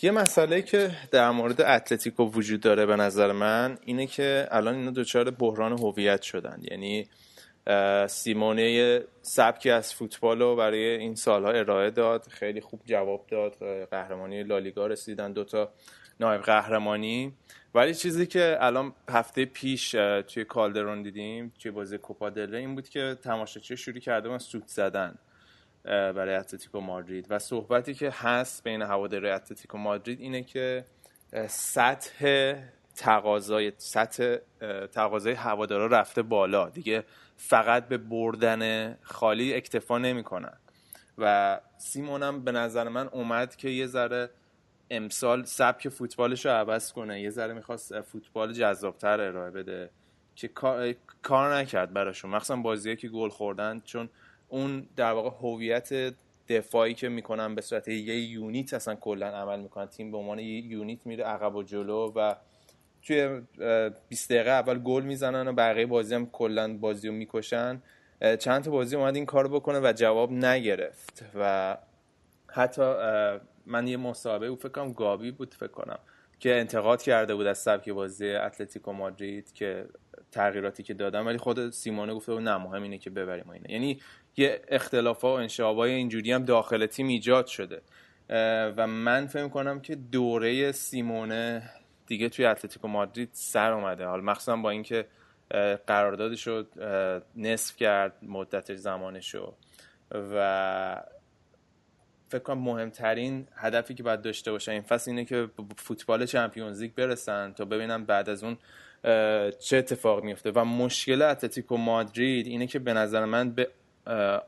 یه 0.05 0.11
مسئله 0.11 0.63
که 0.63 0.91
در 1.11 1.31
مورد 1.31 1.61
اتلتیکو 1.61 2.25
وجود 2.25 2.61
داره 2.61 2.87
به 2.87 2.97
نظر 2.97 3.33
من 3.33 3.79
اینه 3.85 4.07
که 4.07 4.49
الان 4.51 4.75
اینا 4.75 4.91
دچار 4.91 5.31
بحران 5.31 5.73
هویت 5.73 6.23
شدن. 6.23 6.63
یعنی 6.71 7.09
سیمونه 8.07 9.01
سبکی 9.23 9.71
از 9.71 9.95
فوتبال 9.95 10.39
رو 10.39 10.57
برای 10.57 10.85
این 10.85 11.15
سالها 11.15 11.51
ارائه 11.51 11.91
داد 11.91 12.27
خیلی 12.31 12.61
خوب 12.61 12.81
جواب 12.85 13.27
داد 13.31 13.57
قهرمانی 13.91 14.43
لالیگا 14.43 14.87
رسیدن 14.87 15.33
دوتا 15.33 15.73
نایب 16.21 16.41
قهرمانی. 16.41 17.33
ولی 17.75 17.95
چیزی 17.95 18.27
که 18.27 18.57
الان 18.61 18.93
هفته 19.09 19.45
پیش 19.45 19.91
توی 20.27 20.45
کالدرون 20.45 21.03
دیدیم 21.03 21.53
توی 21.59 21.71
بازی 21.71 21.99
کوپا 21.99 22.31
دل 22.31 22.55
این 22.55 22.75
بود 22.75 22.89
که 22.89 23.17
تماشاچی 23.23 23.77
شروع 23.77 23.99
کرده 23.99 24.29
من 24.29 24.39
سوت 24.39 24.67
زدن. 24.67 25.19
برای 25.85 26.35
اتلتیکو 26.35 26.81
مادرید. 26.81 27.27
و 27.31 27.39
صحبتی 27.39 27.95
که 27.95 28.11
هست 28.11 28.65
بین 28.65 28.83
هواداری 28.83 29.31
اتلتیکو 29.31 29.79
مادرید 29.79 30.21
اینه 30.21 30.43
که 30.43 30.85
سطح 31.49 32.55
تقاضای 32.97 33.73
سطح 33.77 34.37
تقاضای 34.93 35.33
هوادارا 35.33 35.87
رفته 35.87 36.23
بالا. 36.23 36.69
دیگه 36.69 37.05
فقط 37.37 37.89
به 37.89 37.99
بردن 37.99 38.95
خالی 39.03 39.55
اکتفا 39.55 39.99
نمی‌کنن. 39.99 40.59
و 41.19 41.61
سیمونم 41.79 42.45
به 42.45 42.53
نظر 42.53 42.89
من 42.89 43.09
اومد 43.09 43.57
که 43.57 43.69
یه 43.69 43.87
ذره 43.87 44.31
امسال 44.91 45.45
سبک 45.45 45.89
فوتبالش 45.89 46.47
رو 46.47 46.53
عوض 46.53 46.93
کنه. 46.93 47.21
یه 47.21 47.31
ذره 47.31 47.53
می‌خواست 47.53 48.01
فوتبال 48.01 48.53
جذابتر 48.53 49.21
ارائه 49.21 49.51
بده. 49.51 49.91
که 50.37 50.49
کار 51.23 51.55
نکرد 51.55 51.93
براشون. 51.93 52.31
مخصوصا 52.31 52.57
بازیه 52.57 52.97
که 52.97 53.09
گل 53.09 53.29
خوردن 53.29 53.83
چون 53.85 54.09
اون 54.55 54.87
در 54.97 55.13
واقع 55.13 55.31
هویت 55.43 56.15
دفاعی 56.49 56.95
که 56.95 57.09
می‌کنن 57.09 57.55
به 57.55 57.61
صورت 57.61 57.89
یه 57.89 58.21
یونیت 58.21 58.75
اصلا 58.75 58.95
کلا 58.95 59.27
عمل 59.27 59.61
می‌کنن. 59.61 59.87
تیم 59.87 60.11
به 60.11 60.19
عنوان 60.19 60.39
یه 60.39 60.47
یونیت 60.47 60.99
میره 61.05 61.25
عقب 61.25 61.55
و 61.55 61.63
جلو 61.63 62.13
و 62.17 62.35
توی 63.03 63.41
20 64.09 64.33
دقیقه 64.33 64.51
اول 64.51 64.79
گل 64.79 65.03
می‌زنن 65.03 65.49
و 65.49 65.53
بقیه 65.53 65.87
بازی 65.87 66.15
هم 66.15 66.27
کلا 66.27 66.77
بازی 66.79 67.09
رو 67.09 67.15
می‌کشن. 67.15 67.83
چند 68.39 68.65
تا 68.65 68.71
بازی 68.71 68.97
اومد 68.97 69.15
این 69.15 69.27
کار 69.27 69.49
بکنه 69.49 69.81
و 69.81 69.93
جواب 69.97 70.33
نگرفت 70.33 71.25
و 71.35 71.77
حتی 72.47 72.83
من 73.67 73.89
یه 73.89 73.97
مسابقه 73.97 74.47
او 74.47 74.57
فکر 74.57 74.93
گابی 74.93 75.31
بود 75.31 75.55
فکر 75.55 75.67
کنم 75.67 75.99
که 76.39 76.55
انتقاد 76.55 77.03
کرده 77.03 77.35
بود 77.35 77.47
از 77.47 77.59
سبک 77.59 77.89
بازی 77.89 78.31
اتلتیکو 78.31 78.93
مادرید 78.93 79.53
که 79.53 79.87
تغییراتی 80.33 80.83
که 80.83 80.95
دادم 80.95 81.27
ولی 81.27 81.39
خود 81.39 81.71
سیمونه 81.71 82.15
گفته 82.15 82.35
بود 82.35 82.43
نه 82.43 82.57
مهم 82.57 82.83
اینه 82.83 82.99
که 82.99 83.11
ببریم 83.11 83.51
اینه 83.51 83.71
یعنی 83.71 84.01
یه 84.37 84.63
اختلاف 84.69 85.25
و 85.25 85.27
انشعابای 85.27 85.93
اینجوری 85.93 86.33
هم 86.33 86.45
داخل 86.45 86.87
تیم 86.87 87.09
ایجاد 87.09 87.47
شده. 87.47 87.83
و 88.77 88.87
من 88.87 89.27
فکر 89.27 89.49
کنم 89.49 89.81
که 89.81 89.95
دوره 89.95 90.73
سیمونه 90.73 91.71
دیگه 92.07 92.29
توی 92.29 92.45
اتلتیکو 92.45 92.89
مادرید 92.89 93.29
سر 93.33 93.73
اومده. 93.73 94.07
حال 94.07 94.21
مخصوصا 94.21 94.57
با 94.57 94.71
اینکه 94.71 95.07
قراردادش 95.87 96.47
رو 96.47 96.65
نصف 97.37 97.77
کرد 97.77 98.13
مدت 98.23 98.75
زمانش 98.75 99.35
رو 99.35 99.55
و 100.11 101.03
فکر 102.29 102.43
کنم 102.43 102.59
مهمترین 102.59 103.49
هدفی 103.57 103.95
که 103.95 104.03
باید 104.03 104.23
داشته 104.23 104.53
باشن 104.53 104.73
این 104.73 104.83
فصل 104.83 105.11
اینه 105.11 105.25
که 105.25 105.49
فوتبال 105.77 106.27
چمپیونز 106.27 106.83
لیگ 106.83 106.95
برسن 106.95 107.53
تا 107.53 107.65
ببینم 107.65 108.05
بعد 108.05 108.29
از 108.29 108.45
اون 108.45 108.57
چه 109.59 109.77
اتفاق 109.77 110.25
میفته 110.25 110.51
و 110.51 110.65
مشکل 110.65 111.23
اتلتیکو 111.23 111.77
مادرید 111.77 112.47
اینه 112.47 112.67
که 112.67 112.79
به 112.79 112.93
نظر 112.93 113.25
من 113.25 113.51
به 113.51 113.69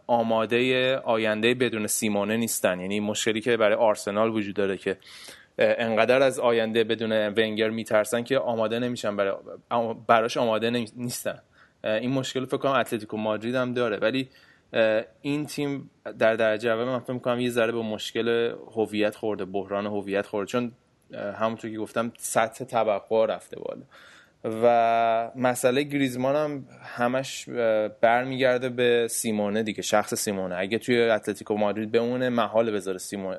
آماده 0.06 0.96
آینده 0.96 1.54
بدون 1.54 1.86
سیمونه 1.86 2.36
نیستن. 2.36 2.80
یعنی 2.80 3.00
مشکلی 3.00 3.40
که 3.40 3.56
برای 3.56 3.76
آرسنال 3.76 4.30
وجود 4.30 4.54
داره 4.54 4.76
که 4.76 4.96
انقدر 5.58 6.22
از 6.22 6.40
آینده 6.40 6.84
بدون 6.84 7.12
ونگر 7.12 7.70
میترسن 7.70 8.22
که 8.22 8.38
آماده 8.38 8.78
نمیشن 8.78 9.16
برای 9.16 9.34
براش 10.06 10.36
آماده 10.36 10.70
نیستن. 10.96 11.42
این 11.84 12.10
مشکل 12.10 12.44
فکر 12.44 12.56
کنم 12.56 12.72
اتلتیکو 12.72 13.16
مادرید 13.16 13.54
هم 13.54 13.74
داره. 13.74 13.96
ولی 13.96 14.28
این 15.22 15.46
تیم 15.46 15.90
در 16.18 16.34
درجه 16.34 16.70
اول 16.70 16.84
من 16.84 16.98
فکر 16.98 17.12
می‌کنم 17.12 17.40
یه 17.40 17.50
ذره 17.50 17.72
به 17.72 17.82
مشکل 17.82 18.54
هویت 18.74 19.16
خورده 19.16 19.44
بحران 19.44 19.86
هویت 19.86 20.26
خورده. 20.26 20.50
چون 20.50 20.72
همونطور 21.14 21.70
که 21.70 21.78
گفتم 21.78 22.12
سطح 22.18 22.64
توقع 22.64 23.26
رفته 23.26 23.60
بالا. 23.60 23.82
و 24.62 25.30
مسئله 25.36 25.82
گریزمان 25.82 26.36
هم 26.36 26.64
همش 26.82 27.48
برمیگرده 28.00 28.68
به 28.68 29.08
سیمونه 29.10 29.62
دیگه 29.62 29.82
شخص 29.82 30.14
سیمونه. 30.14 30.56
اگه 30.58 30.78
توی 30.78 31.02
اتلتیکو 31.02 31.54
مادرید 31.54 31.92
بمونه 31.92 32.28
محال 32.28 32.70
بذاره 32.70 32.98
سیمون 32.98 33.36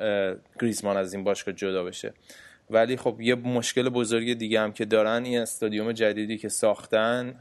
گریزمان 0.61 0.97
از 0.97 1.13
این 1.13 1.23
باشگاه 1.23 1.55
جدا 1.55 1.83
بشه. 1.83 2.13
ولی 2.69 2.97
خب 2.97 3.21
یه 3.21 3.35
مشکل 3.35 3.89
بزرگی 3.89 4.35
دیگه 4.35 4.61
هم 4.61 4.71
که 4.71 4.85
دارن 4.85 5.23
این 5.25 5.39
استادیوم 5.39 5.91
جدیدی 5.91 6.37
که 6.37 6.49
ساختن 6.49 7.35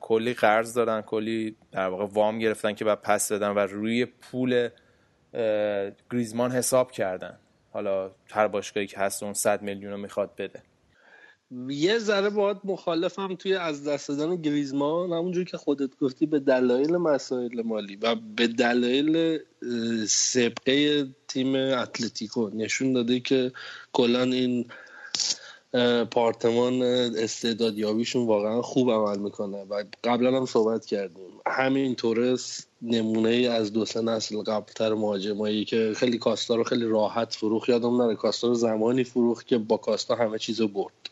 کلی 0.00 0.34
قرض 0.34 0.74
دارن 0.74 1.02
کلی 1.02 1.56
در 1.72 1.86
واقع 1.86 2.06
وام 2.12 2.38
گرفتن 2.38 2.72
که 2.72 2.84
بعد 2.84 3.00
پس 3.02 3.32
بدن 3.32 3.48
و 3.48 3.58
روی 3.58 4.04
پول 4.04 4.68
گریزمان 6.10 6.50
حساب 6.50 6.90
کردن. 6.90 7.38
حالا 7.72 8.10
هر 8.30 8.48
باشگاهی 8.48 8.86
که 8.86 8.98
هست 8.98 9.22
اون 9.22 9.32
100 9.32 9.62
میلیون 9.62 9.92
رو 9.92 9.98
می‌خواد 9.98 10.30
بده. 10.38 10.62
یه 11.68 11.98
ذره 11.98 12.30
باید 12.30 12.56
مخالفم 12.64 13.34
توی 13.34 13.54
از 13.54 13.88
دست 13.88 14.08
دادن 14.08 14.36
گریزمان 14.36 15.12
همونجور 15.12 15.44
که 15.44 15.56
خودت 15.56 15.90
گفتی 16.00 16.26
به 16.26 16.38
دلایل 16.38 16.96
مسائل 16.96 17.62
مالی 17.62 17.96
و 17.96 18.14
به 18.36 18.46
دلایل 18.46 19.38
سبقه 20.08 21.06
تیم 21.28 21.54
اتلتیکو 21.54 22.50
نشون 22.54 22.92
داده 22.92 23.20
که 23.20 23.52
کلا 23.92 24.22
این 24.22 24.66
پارتمان 26.10 26.82
استعدادیابیشون 27.16 28.26
واقعا 28.26 28.62
خوب 28.62 28.90
عمل 28.90 29.18
می‌کنه 29.18 29.64
و 29.64 29.84
قبلا 30.04 30.36
هم 30.36 30.46
صحبت 30.46 30.86
کردیم. 30.86 31.30
همین 31.46 31.94
تورس 31.94 32.66
نمونه 32.82 33.28
ای 33.28 33.46
از 33.46 33.72
دو 33.72 33.84
سه 33.84 34.00
نسل 34.00 34.42
قبلتر 34.42 34.94
مهاجمایی 34.94 35.64
که 35.64 35.92
خیلی 35.96 36.18
کاستا 36.18 36.54
رو 36.54 36.64
خیلی 36.64 36.84
راحت 36.84 37.34
فروخ 37.34 37.68
یادم 37.68 38.02
نره 38.02 38.14
کاستا 38.14 38.48
رو 38.48 38.54
زمانی 38.54 39.04
فروخ 39.04 39.44
که 39.44 39.58
با 39.58 39.76
کاستا 39.76 40.14
همه 40.14 40.38
چیز 40.38 40.60
رو 40.60 40.68
برد. 40.68 41.11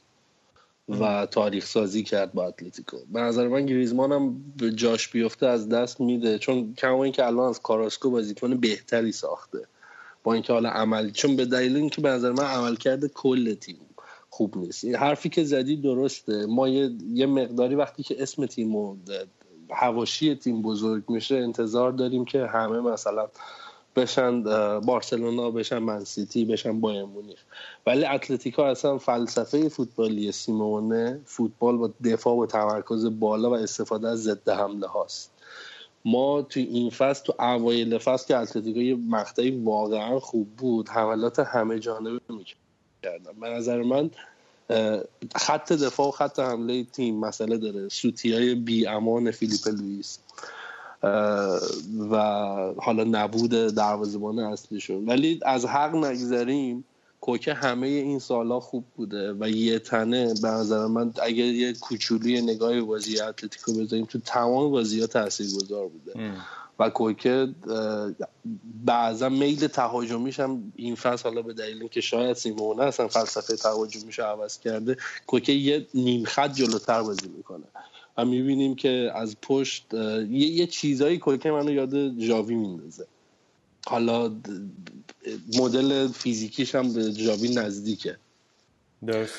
و 0.91 1.27
تاریخ 1.27 1.67
سازی 1.67 2.03
کرد 2.03 2.33
با 2.33 2.47
اتلتیکو. 2.47 2.97
به 3.13 3.21
نظر 3.21 3.49
من 3.49 3.67
گریزمان 3.67 4.13
هم 4.13 4.45
جاش 4.75 5.09
بیفته 5.09 5.47
از 5.47 5.69
دست 5.69 6.01
میده 6.01 6.39
چون 6.39 6.75
کما 6.75 7.05
اینکه 7.05 7.27
الان 7.27 7.49
از 7.49 7.61
کاراسکو 7.61 8.11
بازیکن 8.11 8.57
بهتری 8.57 9.13
ساخته. 9.13 9.67
با 10.23 10.35
اینکه 10.35 10.53
حالا 10.53 10.69
عمل 10.69 11.11
چون 11.11 11.37
به 11.37 11.45
دلیل 11.45 11.77
اینکه 11.77 12.01
به 12.01 12.09
نظر 12.09 12.33
من 12.33 12.45
عمل 12.45 12.77
کرده 12.77 13.09
کل 13.09 13.55
تیم 13.55 13.77
خوب 14.31 14.57
نیست. 14.57 14.85
این 14.85 14.95
حرفی 14.95 15.29
که 15.29 15.45
زدی 15.45 15.77
درسته. 15.77 16.47
ما 16.47 16.69
یه, 16.69 16.91
یه 17.13 17.27
مقداری 17.27 17.75
وقتی 17.75 18.03
که 18.03 18.23
اسم 18.23 18.47
تیم 18.47 18.77
و 18.77 18.97
هواشی 19.71 20.35
تیم 20.35 20.63
بزرگ 20.63 21.11
میشه 21.11 21.37
انتظار 21.37 21.93
داریم 21.93 22.25
که 22.25 22.47
همه 22.47 22.81
مثلا 22.81 23.29
بشن 24.01 24.43
بارسلونا 24.81 25.51
بشن 25.51 25.79
منسیتی 25.79 26.45
بشن 26.45 26.81
بایر 26.81 27.05
مونیخ. 27.05 27.39
ولی 27.87 28.05
اتلتیکا 28.05 28.71
اصلا 28.71 28.99
فلسفه 28.99 29.69
فوتبالی 29.69 30.33
سیمونه 30.33 31.21
فوتبال 31.25 31.77
با 31.77 31.91
دفاع 32.05 32.35
و 32.35 32.47
تمرکز 32.47 33.21
بالا 33.21 33.51
و 33.51 33.55
استفاده 33.55 34.09
از 34.09 34.23
ضد 34.23 34.49
حمله 34.49 34.87
هاست. 34.87 35.31
ما 36.05 36.43
توی 36.43 36.63
این 36.63 36.91
فصل 36.91 37.25
تو 37.25 37.35
اوایل 37.39 37.99
فصل 37.99 38.27
که 38.27 38.37
اتلتیکو 38.37 38.81
یه 38.81 38.97
مقطعی 38.97 39.51
واقعا 39.51 40.21
خوب 40.21 40.49
بود 40.57 40.89
حملات 40.89 41.39
همه 41.39 41.79
جانبه 41.79 42.21
می‌کردن. 42.29 43.41
به 43.41 43.49
نظر 43.49 43.83
من 43.83 44.11
خط 45.37 45.73
دفاع 45.73 46.09
و 46.09 46.11
خط 46.11 46.39
حمله 46.39 46.85
تیم 46.85 47.21
مسئله 47.21 47.57
داره. 47.57 47.89
سوتی 47.89 48.33
های 48.33 48.55
بی 48.55 48.87
امان 48.87 49.31
فیلیپ 49.31 49.69
لویس 49.69 50.19
و 52.11 52.17
حالا 52.79 53.05
نبود 53.05 53.51
دروازه‌بان 53.51 54.39
اصلیشون. 54.39 55.09
ولی 55.09 55.41
از 55.43 55.65
حق 55.65 55.95
نگذریم 55.95 56.85
کوکه 57.21 57.55
همه 57.55 57.87
این 57.87 58.19
سالها 58.19 58.61
خوب 58.61 58.85
بوده 58.97 59.33
و 59.41 59.49
یه 59.49 59.79
تنه 59.79 60.35
به 60.43 60.49
نظر 60.49 60.87
من 60.87 61.13
اگر 61.23 61.45
یه 61.45 61.73
کوچولو 61.73 62.43
نگاهی 62.43 62.81
بازی 62.81 63.21
اتلتیکو 63.21 63.73
بذاریم 63.73 64.05
تو 64.05 64.19
تمام 64.19 64.71
بازی 64.71 65.01
ها 65.01 65.07
تاثیر 65.07 65.47
گذار 65.47 65.89
بوده 65.89 66.33
و 66.79 66.91
کوکه 66.91 67.49
بعضا 68.85 69.29
میل 69.29 69.67
تهاجمیش 69.67 70.41
هم 70.41 70.73
این 70.77 70.95
فصل 70.95 71.29
حالا 71.29 71.43
به 71.43 71.53
دلیل 71.53 71.79
اینکه 71.79 72.01
شاید 72.01 72.37
سیمونه 72.37 72.83
اصلا 72.83 73.09
فلسفه 73.09 73.57
تهاجمیش 73.57 74.19
عوض 74.19 74.59
کرده 74.59 74.97
کوکه 75.27 75.53
یه 75.53 75.87
نیم 75.95 76.25
خط 76.25 76.53
جلوتر 76.53 77.03
بازی 77.03 77.29
می‌کنه. 77.37 77.65
و 78.21 78.25
می‌بینیم 78.25 78.75
که 78.75 79.11
از 79.15 79.37
پشت 79.43 79.95
یه, 79.95 80.29
یه 80.31 80.67
چیزایی 80.67 81.19
کوکه 81.19 81.51
منو 81.51 81.73
یاد 81.73 82.19
جاوی 82.19 82.55
میندازه. 82.55 83.07
حالا 83.87 84.33
مدل 85.59 86.09
فیزیکیش 86.09 86.75
هم 86.75 86.93
به 86.93 87.13
جاوی 87.13 87.55
نزدیکه. 87.55 88.17
درست. 89.07 89.35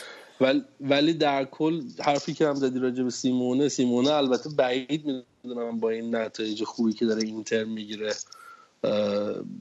ولی 0.82 1.14
در 1.14 1.46
کل 1.46 1.82
حرفی 2.00 2.34
که 2.34 2.48
هم 2.48 2.56
زدی 2.56 2.80
راجع 2.80 3.04
به 3.04 3.10
سیمونه 3.10 3.70
سیمونه 3.70 4.12
البته 4.12 4.50
بعید 4.50 5.06
می‌دونم 5.44 5.80
با 5.80 5.90
این 5.90 6.16
نتایج 6.16 6.64
خوبی 6.64 6.94
که 6.94 7.06
داره 7.06 7.24
اینتر 7.24 7.64
می‌گیره. 7.64 8.14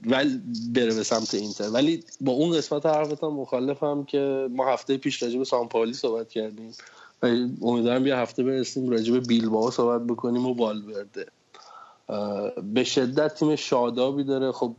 ولی 0.05 0.41
بره 0.73 0.95
به 0.95 1.03
سمت 1.03 1.33
اینتر. 1.33 1.69
ولی 1.69 2.03
با 2.21 2.31
اون 2.31 2.57
قسمت 2.57 2.85
حرفت 2.85 3.23
هم 3.23 3.33
مخالفم 3.33 4.03
که 4.03 4.47
ما 4.51 4.73
هفته 4.73 4.97
پیش 4.97 5.23
راجع 5.23 5.37
به 5.37 5.45
صحبت 5.93 6.29
کردیم. 6.29 6.71
و 7.23 7.27
امیدوارم 7.61 8.07
یه 8.07 8.15
هفته 8.15 8.43
برسیم 8.43 8.89
راجع 8.89 9.13
به 9.13 9.19
بیلباو 9.19 9.71
صحبت 9.71 10.01
بکنیم 10.01 10.45
و 10.45 10.53
والورده. 10.53 11.25
به 12.73 12.83
شدت 12.83 13.35
تیم 13.35 13.55
شادابی 13.55 14.23
داره. 14.23 14.51
خب 14.51 14.75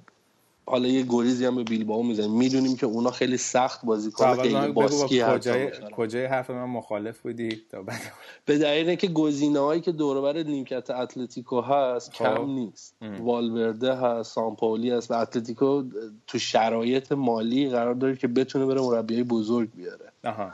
حالا 0.72 0.88
یه 0.88 1.04
گریزی 1.08 1.44
هم 1.44 1.56
به 1.56 1.62
بیلباو 1.62 2.02
می‌زنیم. 2.02 2.30
می‌دونیم 2.30 2.76
که 2.76 2.86
اونا 2.86 3.10
خیلی 3.10 3.36
سخت 3.36 3.84
بازی 3.84 4.10
کنه 4.10 4.34
خیلی 4.34 4.72
باسکی 4.72 5.24
کجای 5.24 5.70
کجای 5.96 6.24
حرف 6.24 6.50
من 6.50 6.64
مخالف 6.64 7.20
بودی؟ 7.20 7.62
تا 7.70 7.82
بعد 7.82 8.00
به 8.44 8.58
دلیل 8.58 8.88
اینکه 8.88 9.08
گزینه‌هایی 9.08 9.80
که 9.80 9.92
دور 9.92 10.20
بر 10.20 10.42
نیمکت 10.42 10.90
اتلتیکو 10.90 11.60
هست 11.60 12.12
خب. 12.12 12.24
کم 12.24 12.50
نیست. 12.50 12.94
والورده 13.20 13.94
هست 13.94 14.32
سامپولی 14.32 14.90
هست 14.90 15.10
و 15.10 15.14
اتلتیکو 15.14 15.82
تو 16.26 16.38
شرایط 16.38 17.12
مالی 17.12 17.68
قرار 17.68 17.94
داره 17.94 18.16
که 18.16 18.28
بتونه 18.28 18.66
بره 18.66 18.80
مربیای 18.80 19.22
بزرگ 19.22 19.68
بیاره. 19.76 20.12
آها. 20.24 20.50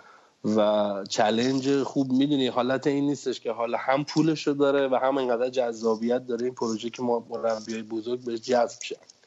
و 0.56 1.04
چلنج 1.08 1.82
خوب 1.82 2.12
می‌دونی. 2.12 2.46
حالت 2.46 2.86
این 2.86 3.06
نیستش 3.06 3.40
که 3.40 3.52
حالا 3.52 3.78
هم 3.78 4.04
پولش 4.04 4.46
رو 4.46 4.54
داره 4.54 4.88
و 4.88 4.98
هم 5.02 5.18
انقدر 5.18 5.48
جذابیت 5.48 6.26
داره 6.26 6.44
این 6.44 6.54
پروژه 6.54 6.90
که 6.90 7.02
ما 7.02 7.26
مربیای 7.30 7.82
بزرگ 7.82 8.24
بهش 8.24 8.40
جذب 8.40 8.82
شد 8.82 9.17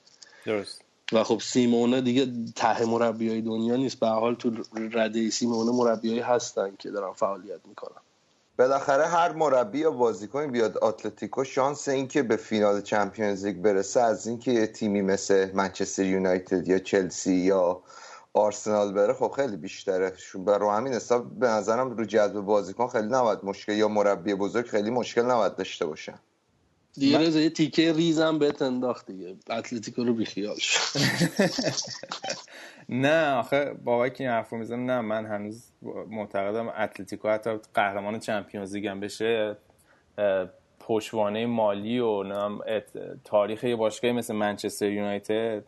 درست. 0.46 0.82
و 1.14 1.24
خب 1.24 1.40
سیمونه 1.40 2.02
دیگه 2.02 2.28
ته 2.56 2.86
مربیای 2.86 3.42
دنیا 3.42 3.76
نیست. 3.76 4.00
به 4.00 4.08
حال 4.08 4.36
تو 4.36 4.52
رده 4.92 5.30
سیمونه 5.30 5.72
مربیایی 5.72 6.20
هستن 6.20 6.76
که 6.80 6.90
دارن 6.90 7.14
فعالیت 7.14 7.60
می‌کنن. 7.68 8.02
بالاخره 8.58 9.08
هر 9.08 9.32
مربی 9.32 9.80
یا 9.80 9.92
بازیکنی 9.92 10.48
بیاد 10.48 10.78
آتلتیکو 10.78 11.44
شانس 11.44 11.88
اینکه 11.88 12.24
به 12.24 12.36
فینال 12.36 12.82
چمپیونز 12.82 13.46
لیگ 13.46 13.58
برسه 13.58 14.02
از 14.02 14.28
اینکه 14.28 14.52
یه 14.52 14.68
تیمی 14.68 15.02
مثل 15.02 15.52
منچستر 15.54 16.06
یونایتد 16.06 16.68
یا 16.68 16.80
چلسی 16.80 17.34
یا 17.34 17.82
آرسنال 18.34 18.94
بره 18.94 19.14
خب 19.14 19.34
خیلی 19.36 19.58
بیشتره. 19.58 20.14
برای 20.36 20.78
همین 20.78 20.94
حساب 20.94 21.40
به 21.40 21.48
نظرم 21.48 21.90
رو 21.90 22.06
جذب 22.06 22.40
بازیکن 22.40 22.88
خیلی 22.88 23.08
نباید 23.08 23.40
مشکل 23.44 23.74
یا 23.74 23.88
مربی 23.88 24.34
بزرگ 24.34 24.66
خیلی 24.66 24.90
مشکل 24.90 25.22
نباید 25.22 25.56
داشته 25.56 25.86
باشن. 25.86 26.20
دیگه 26.94 27.18
من... 27.18 27.34
یه 27.34 27.50
تیکه 27.50 27.94
ریزم 27.94 28.40
بهت 28.40 28.62
انداخت 28.62 29.12
دیگه. 29.12 29.36
اتلتیکو 29.50 30.04
رو 30.04 30.14
بیخیال 30.14 30.56
شد. 30.60 31.00
نه 32.90 33.32
آخه 33.34 33.74
بابا 33.84 34.10
که 34.10 34.24
این 34.24 34.34
حرف 34.34 34.54
می‌زنم 34.54 34.92
نه 34.92 35.02
من 35.02 35.26
هنوز 35.26 35.72
معتقدم 36.10 36.70
اتلتیکو 36.70 37.30
حتی 37.30 37.50
قهرمان 37.74 38.20
چمپیونز 38.20 38.76
لیگ 38.76 38.88
هم 38.88 39.00
بشه 39.00 39.58
پشوانه 40.80 41.46
مالی 41.46 42.00
و 42.00 42.24
تاریخ 43.24 43.64
یه 43.64 43.76
باشگاهی 43.76 44.14
مثل 44.14 44.36
منچستر 44.36 44.92
یونایتد 44.92 45.64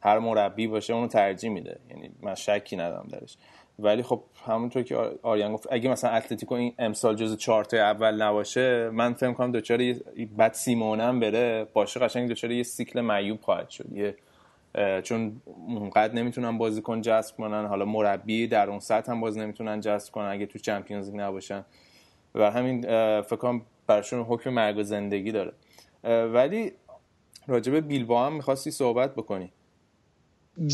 هر 0.00 0.18
مربی 0.18 0.66
باشه 0.66 0.94
اونو 0.94 1.08
ترجیح 1.08 1.50
میده. 1.50 1.80
یعنی 1.90 2.10
من 2.22 2.34
شکی 2.34 2.76
ندارم 2.76 3.08
درش. 3.10 3.36
ولی 3.82 4.02
خب 4.02 4.22
همونطور 4.46 4.82
که 4.82 4.96
آریان 5.22 5.52
گفت 5.52 5.66
اگه 5.70 5.90
مثلا 5.90 6.10
اتلتیکو 6.10 6.54
این 6.54 6.74
امسال 6.78 7.16
جز 7.16 7.36
چهار 7.36 7.66
اول 7.72 8.22
نباشه 8.22 8.90
من 8.90 9.14
فکر 9.14 9.32
کنم 9.32 9.52
دوچار 9.52 9.94
بعد 10.36 10.54
سیمونم 10.54 11.20
بره 11.20 11.66
باشه 11.72 12.00
قشنگ 12.00 12.28
دوچار 12.28 12.50
یه 12.50 12.62
سیکل 12.62 13.00
معیوب 13.00 13.40
خواهد 13.40 13.70
شد. 13.70 13.92
یه 13.92 14.16
چون 15.02 15.40
اونقدر 15.66 16.14
نمی‌تونن 16.14 16.58
بازیکن 16.58 17.00
جذب 17.00 17.36
کنن 17.36 17.66
حالا 17.66 17.84
مربی 17.84 18.46
در 18.46 18.70
اون 18.70 18.80
سطح 18.80 19.12
هم 19.12 19.20
باز 19.20 19.38
نمی‌تونن 19.38 19.80
جذب 19.80 20.12
کنن 20.12 20.28
اگه 20.28 20.46
تو 20.46 20.58
چمپیونز 20.58 21.10
لیگ 21.10 21.20
نباشن. 21.20 21.64
و 22.34 22.50
همین 22.50 22.82
فکر 23.22 23.36
کنم 23.36 23.62
براشون 23.86 24.22
حکم 24.22 24.50
مرگ 24.50 24.78
و 24.78 24.82
زندگی 24.82 25.32
داره. 25.32 25.52
ولی 26.04 26.72
راجب 27.46 27.88
بیلبا 27.88 28.26
هم 28.26 28.32
می‌خواستی 28.32 28.70
صحبت 28.70 29.14
بکنی. 29.14 29.52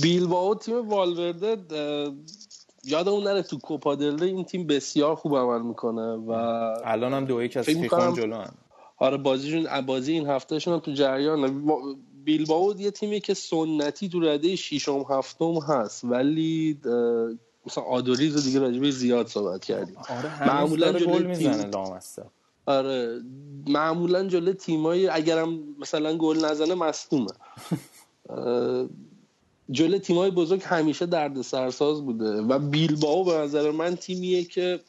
بیلباو 0.02 0.54
تیم 0.54 0.88
والورده 0.88 1.56
یادمون 2.87 3.22
نره 3.22 3.42
تو 3.42 3.59
کوپا 3.59 3.94
این 3.94 4.44
تیم 4.44 4.66
بسیار 4.66 5.14
خوب 5.14 5.37
عمل 5.37 5.62
می‌کنه 5.62 6.12
و 6.12 6.31
الان 6.85 7.14
هم 7.14 7.25
دو 7.25 7.42
یک 7.42 7.57
از 7.57 7.64
فیخان 7.64 8.14
جلو 8.14 8.37
هم. 8.37 8.55
آره 8.99 9.16
بازیشون 9.16 9.81
بازی 9.81 10.12
این 10.12 10.27
هفتهشون 10.27 10.75
هم 10.75 10.81
تو 10.81 10.92
جریان. 10.92 11.64
بیلباو 12.25 12.81
یه 12.81 12.90
تیمی 12.90 13.20
که 13.20 13.35
سنتی 13.35 14.09
تو 14.09 14.20
رده 14.20 14.57
ششم 14.57 15.05
هفتم 15.09 15.59
هست 15.68 16.05
ولی 16.05 16.81
مثلا 17.66 17.85
آدوریز 17.85 18.37
رو 18.37 18.42
دیگه 18.42 18.61
راجبه 18.61 18.90
زیاد 18.90 19.27
صحبت 19.27 19.64
کردیم. 19.64 19.96
آره 20.09 20.49
معمولا 20.49 20.92
گل 20.92 21.22
می‌زنه 21.22 21.70
آره 22.66 23.20
معمولا 23.66 24.25
جلو 24.25 24.53
تیمایی 24.53 25.09
اگرم 25.09 25.59
مثلا 25.79 26.16
گل 26.16 26.44
نزنه 26.44 26.75
مصدومه. 26.75 27.27
جلو 29.70 29.98
تیمای 29.98 30.31
بزرگ 30.31 30.62
همیشه 30.64 31.07
درد 31.07 31.42
سرساز 31.42 32.05
بوده 32.05 32.42
و 32.42 32.59
بیلباو 32.59 33.24
به 33.24 33.33
نظر 33.33 33.70
من 33.70 33.96
تیمیه 33.96 34.44
که 34.44 34.81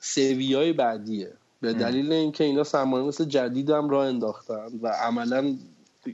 سویای 0.00 0.72
بعدیه. 0.72 1.32
به 1.60 1.72
دلیل 1.72 2.12
اینکه 2.12 2.44
اینا 2.44 2.64
سرمایه 2.64 3.04
مثل 3.04 3.24
جدید 3.24 3.70
هم 3.70 3.90
راه 3.90 4.06
انداختن 4.06 4.68
و 4.82 4.88
عملا 4.88 5.56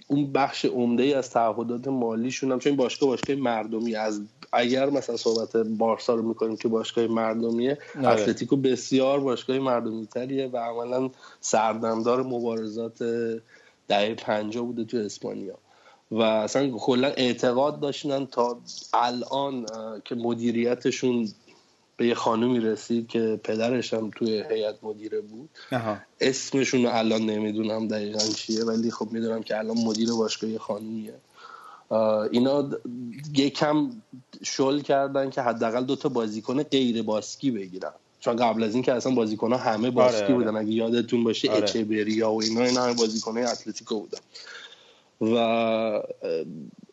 اون 0.06 0.32
بخش 0.32 0.64
عمده 0.64 1.02
ای 1.02 1.14
از 1.14 1.30
تعهدات 1.30 1.88
مالیشون 1.88 2.52
هم 2.52 2.58
چون 2.58 2.76
باشگاه 2.76 3.08
باشگاه 3.08 3.36
مردمی 3.36 3.94
از 3.94 4.20
اگر 4.52 4.90
مثلا 4.90 5.16
صحبت 5.16 5.56
بارسا 5.56 6.14
رو 6.14 6.22
می‌کنیم 6.22 6.56
که 6.56 6.68
باشگاه 6.68 7.06
مردمیه 7.06 7.78
آره. 7.96 8.08
اتلتیکو 8.08 8.56
بسیار 8.56 9.20
باشگاه 9.20 9.58
مردمی 9.58 10.06
تریه 10.06 10.46
و 10.46 10.56
عملا 10.56 11.10
سردمدار 11.40 12.22
مبارزات 12.22 13.02
دهه 13.88 14.14
پنجاه 14.14 14.64
بوده 14.64 14.84
تو 14.84 14.96
اسپانیا. 14.96 15.58
و 16.10 16.22
اصلا 16.22 16.70
کلا 16.70 17.08
اعتقاد 17.08 17.80
داشتن 17.80 18.26
تا 18.26 18.58
الان 18.94 19.66
که 20.04 20.14
مدیریتشون 20.14 21.28
به 21.96 22.06
یه 22.06 22.14
خانومی 22.14 22.60
رسید 22.60 23.08
که 23.08 23.40
پدرش 23.44 23.94
هم 23.94 24.10
توی 24.16 24.44
هیئت 24.50 24.74
مدیره 24.82 25.20
بود. 25.20 25.48
اسمشون 26.20 26.82
رو 26.82 26.90
الان 26.92 27.22
نمی‌دونم 27.22 27.88
دقیقا 27.88 28.18
چیه 28.36 28.64
ولی 28.64 28.90
خب 28.90 29.08
می‌دونم 29.12 29.42
که 29.42 29.58
الان 29.58 29.76
مدیر 29.78 30.12
باشگاه 30.12 30.58
خانومیه. 30.58 31.14
اینا 32.30 32.70
یکم 33.34 33.90
شل 34.42 34.80
کردن 34.80 35.30
که 35.30 35.42
حداقل 35.42 35.84
دوتا 35.84 36.08
بازیکن 36.08 36.62
غیر 36.62 37.02
باسکی 37.02 37.50
بگیرن. 37.50 37.92
چون 38.20 38.36
قبل 38.36 38.62
از 38.62 38.74
این 38.74 38.82
که 38.82 38.92
اصلا 38.92 39.14
بازیکن 39.14 39.52
ها 39.52 39.58
همه 39.58 39.90
باسکی 39.90 40.16
آره، 40.16 40.26
آره. 40.26 40.34
بودن. 40.34 40.56
اگه 40.56 40.72
یادتون 40.72 41.24
باشه 41.24 41.50
آره. 41.50 41.62
اچبریا 41.62 42.30
و 42.32 42.42
اینا 42.42 42.64
اینا 42.64 42.82
همه 42.82 42.94
بازیکن 42.94 43.38
اتلتیکو 43.38 44.00
بودن. 44.00 44.18
و 45.20 46.02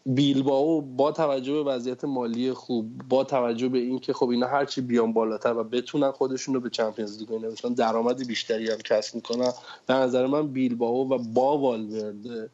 بیلباو 0.06 0.82
با 0.82 1.12
توجه 1.12 1.54
به 1.54 1.64
وضعیت 1.64 2.06
مالی 2.06 2.54
خوب 2.54 2.92
با 3.10 3.24
توجه 3.24 3.68
به 3.70 3.78
اینکه 3.78 4.14
خب 4.14 4.30
اینا 4.30 4.48
هرچی 4.48 4.82
بیان 4.82 5.14
بالاتر 5.14 5.54
و 5.54 5.64
بتونن 5.64 6.12
خودشون 6.12 6.56
رو 6.56 6.62
به 6.62 6.70
چمپیونز 6.70 7.20
لیگ 7.20 7.34
نوشتن 7.34 7.74
درآمد 7.74 8.28
بیشتری 8.28 8.72
هم 8.72 8.78
کسب 8.78 9.16
می‌کنن. 9.16 9.52
به 9.88 9.94
نظر 9.94 10.28
من 10.28 10.48
بیلباو 10.48 11.10
و 11.10 11.18
با 11.18 11.58
والورده 11.58 12.50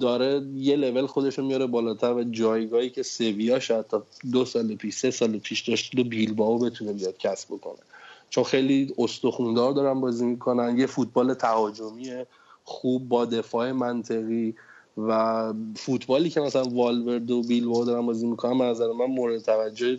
داره 0.00 0.42
یه 0.54 0.76
لول 0.76 1.06
خودش 1.06 1.38
رو 1.38 1.44
میاره 1.44 1.66
بالاتر 1.66 2.12
و 2.12 2.24
جایگاهی 2.24 2.90
که 2.90 3.02
سویا 3.02 3.58
شاید 3.58 3.86
تا 3.86 4.02
دو 4.32 4.44
سال 4.44 4.74
پیش 4.74 4.94
سه 4.94 5.10
سال 5.10 5.38
پیش 5.38 5.68
داشت 5.68 5.98
و 5.98 6.04
بیلباو 6.04 6.58
بتونه 6.58 6.92
بیاد 6.92 7.18
کسب 7.18 7.48
بکنه. 7.54 7.78
چون 8.30 8.44
خیلی 8.44 8.94
استخوندار 8.98 9.72
دارن 9.72 10.00
بازی 10.00 10.26
می‌کنن 10.26 10.78
یه 10.78 10.86
فوتبال 10.86 11.34
تهاجمی 11.34 12.12
خوب 12.64 13.08
با 13.08 13.24
دفاع 13.24 13.72
منطقی 13.72 14.54
و 14.98 15.52
فوتبالی 15.76 16.30
که 16.30 16.40
مثلا 16.40 16.64
والورد 16.64 17.30
و 17.30 17.42
بیلباو 17.42 17.84
دارن 17.84 18.06
بازی 18.06 18.26
می‌کنن 18.26 18.58
به 18.58 18.64
نظر 18.64 18.92
من 18.92 19.06
مورد 19.06 19.42
توجه 19.42 19.98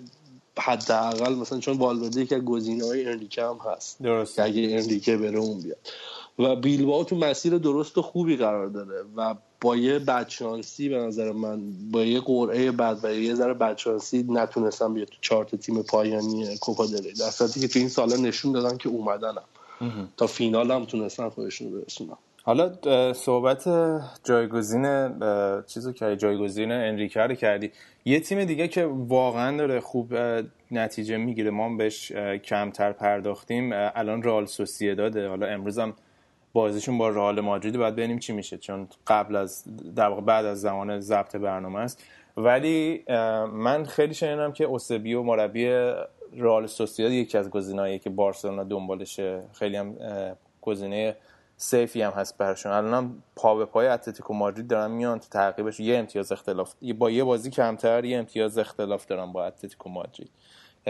حداقل 0.59 1.35
مثلا 1.35 1.59
چون 1.59 1.77
والورده 1.77 2.25
که 2.25 2.39
گزینه 2.39 2.85
های 2.85 3.05
انریکه 3.05 3.43
هم 3.43 3.57
هست. 3.65 4.01
درست 4.01 4.39
اگه 4.39 4.61
انریکه 4.71 5.17
بره 5.17 5.39
اون 5.39 5.61
بیاد. 5.61 5.77
و 6.39 6.55
بیلباو 6.55 7.03
تو 7.03 7.15
مسیر 7.15 7.57
درست 7.57 7.97
و 7.97 8.01
خوبی 8.01 8.35
قرار 8.35 8.67
داره 8.67 9.03
و 9.15 9.35
با 9.61 9.75
یه 9.75 9.99
بدشانسی 9.99 10.89
به 10.89 10.97
نظر 10.97 11.31
من 11.31 11.61
با 11.91 12.03
یه 12.03 12.19
قرعه 12.19 12.71
بد 12.71 12.99
و 13.03 13.13
یه 13.13 13.35
ذره 13.35 13.53
بدشانسی 13.53 14.25
نتونستم 14.29 14.93
بیاد 14.93 15.07
تو 15.07 15.17
چارت 15.21 15.55
تیم 15.55 15.81
پایانی 15.81 16.57
کوپا 16.57 16.85
دل 16.85 17.13
در 17.13 17.47
که 17.47 17.67
تو 17.67 17.79
این 17.79 17.89
سالا 17.89 18.15
نشون 18.15 18.51
دادن 18.51 18.77
که 18.77 18.89
اومدنم. 18.89 19.43
تا 20.17 20.27
فینال 20.27 20.71
هم 20.71 20.85
تونستن 20.85 21.29
خودشون 21.29 21.71
برسونن. 21.71 22.17
حالا 22.47 22.73
صحبت 23.13 23.69
جایگزین 24.23 25.09
چیزو 25.65 25.93
که 25.93 26.15
جایگزین 26.15 26.71
انریکه 26.71 27.19
رو 27.19 27.35
کردی. 27.35 27.71
یه 28.05 28.19
تیم 28.19 28.43
دیگه 28.43 28.67
که 28.67 28.85
واقعا 28.85 29.57
داره 29.57 29.79
خوب 29.79 30.13
نتیجه 30.71 31.17
می‌گیره. 31.17 31.49
ما 31.51 31.75
بهش 31.75 32.11
کمتر 32.43 32.91
پرداختیم. 32.91 33.69
الان 33.73 34.23
رئال 34.23 34.45
سوسییداده 34.45 35.27
حالا 35.27 35.47
امروز 35.47 35.79
هم 35.79 35.93
بازیشون 36.53 36.97
با 36.97 37.09
رئال 37.09 37.41
مادرید 37.41 37.77
باید 37.77 37.95
ببینیم 37.95 38.19
چی 38.19 38.33
میشه 38.33 38.57
چون 38.57 38.87
قبل 39.07 39.35
از 39.35 39.63
در 39.95 40.07
واقع 40.07 40.21
بعد 40.21 40.45
از 40.45 40.61
زمان 40.61 40.99
ضبط 40.99 41.35
برنامه 41.35 41.79
است. 41.79 42.03
ولی 42.37 43.03
من 43.53 43.85
خیلی 43.85 44.13
شنیدم 44.13 44.51
که 44.51 44.63
اوسبیو 44.63 45.23
مربی 45.23 45.65
رئال 46.37 46.67
سوسییداد 46.67 47.13
یکی 47.13 47.37
از 47.37 47.49
گزینه‌ایه 47.49 47.99
که 47.99 48.09
بارسلونا 48.09 48.63
دنبالشه 48.63 49.41
خیلی 49.53 49.77
هم 49.77 49.95
گزینه 50.61 51.15
سیفی 51.57 52.01
هم 52.01 52.11
هست 52.11 52.37
برشون 52.37 52.71
الان 52.71 53.23
پا 53.35 53.55
به 53.55 53.65
پای 53.65 53.87
اتلتیکو 53.87 54.33
مادرید 54.33 54.67
دارن 54.67 54.91
میان 54.91 55.19
تو 55.19 55.27
تعقیبش. 55.31 55.79
یه 55.79 55.97
امتیاز 55.97 56.31
اختلاف 56.31 56.73
با 56.97 57.11
یه 57.11 57.23
بازی 57.23 57.49
کمتر 57.49 58.05
یه 58.05 58.17
امتیاز 58.17 58.57
اختلاف 58.57 59.05
دارن 59.05 59.31
با 59.31 59.45
اتلتیکو 59.45 59.89
مادرید. 59.89 60.29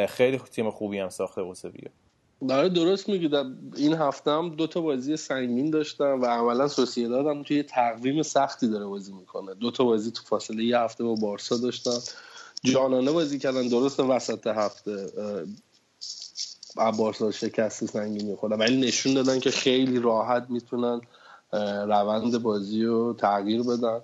خیلی 0.10 0.38
تیم 0.38 0.72
خوبی 0.72 1.00
هم 1.00 1.10
ساخته 1.10 1.42
اوسبیو 1.42 1.90
داره 2.48 2.70
درست 2.70 3.10
میگی. 3.10 3.30
این 3.76 3.94
هفته 3.94 4.32
هم 4.32 4.56
دو 4.56 4.68
تا 4.68 4.82
بازی 4.82 5.18
سنگین 5.18 5.70
داشتم 5.70 6.22
و 6.22 6.26
عملا 6.26 6.68
سوسییداد 6.68 7.28
هم 7.28 7.44
توی 7.44 7.64
تقویم 7.64 8.24
سختی 8.24 8.68
داره 8.68 8.86
بازی 8.86 9.14
می‌کنه. 9.14 9.54
دو 9.54 9.72
تا 9.72 9.84
بازی 9.84 10.12
تو 10.12 10.24
فاصله 10.24 10.64
یه 10.64 10.80
هفته 10.80 11.04
با 11.04 11.16
بارسا 11.16 11.58
داشتن. 11.58 11.98
جانانه 12.64 13.12
بازی 13.12 13.40
کردن 13.40 13.68
درست 13.68 14.00
وسط 14.00 14.48
هفته. 14.48 15.08
بارسا 16.76 17.32
شکست 17.32 17.86
سنگین 17.86 18.28
میخوردن 18.28 18.58
ولی 18.58 18.78
نشون 18.78 19.14
دادن 19.14 19.40
که 19.40 19.52
خیلی 19.52 20.00
راحت 20.00 20.46
می‌تونن 20.50 21.02
روند 21.88 22.42
بازی 22.42 22.84
رو 22.84 23.14
تغییر 23.14 23.64
بدن. 23.64 24.00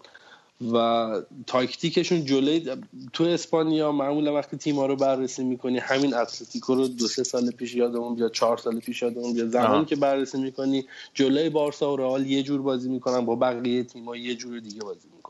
و 0.74 1.08
تاکتیکشون 1.48 2.26
جلوی 2.26 2.72
تو 3.14 3.24
اسپانیا 3.24 3.92
معمولا 3.92 4.34
وقتی 4.34 4.58
تیما 4.58 4.86
رو 4.86 4.96
بررسی 4.96 5.44
می‌کنی 5.44 5.78
همین 5.80 6.14
اتلتیکو 6.14 6.76
رو 6.76 6.88
دو 6.88 7.08
سه 7.08 7.24
سال 7.24 7.52
پیش 7.52 7.76
یادمون 7.76 8.16
بیاد 8.16 8.32
چهار 8.32 8.58
سال 8.58 8.80
پیش 8.80 9.02
یادمون 9.02 9.34
بیاد 9.34 9.48
زمانی 9.48 9.86
که 9.86 9.96
بررسی 9.96 10.42
می‌کنی 10.42 10.86
جلوی 11.14 11.50
بارسا 11.50 11.94
و 11.94 11.98
رئال 11.98 12.26
یه 12.26 12.44
جور 12.44 12.62
بازی 12.62 12.90
می‌کنن 12.90 13.26
با 13.26 13.36
بقیه 13.36 13.84
تیما 13.84 14.16
یه 14.16 14.36
جور 14.36 14.60
دیگه 14.60 14.82
بازی 14.82 15.08
می‌کنن. 15.16 15.21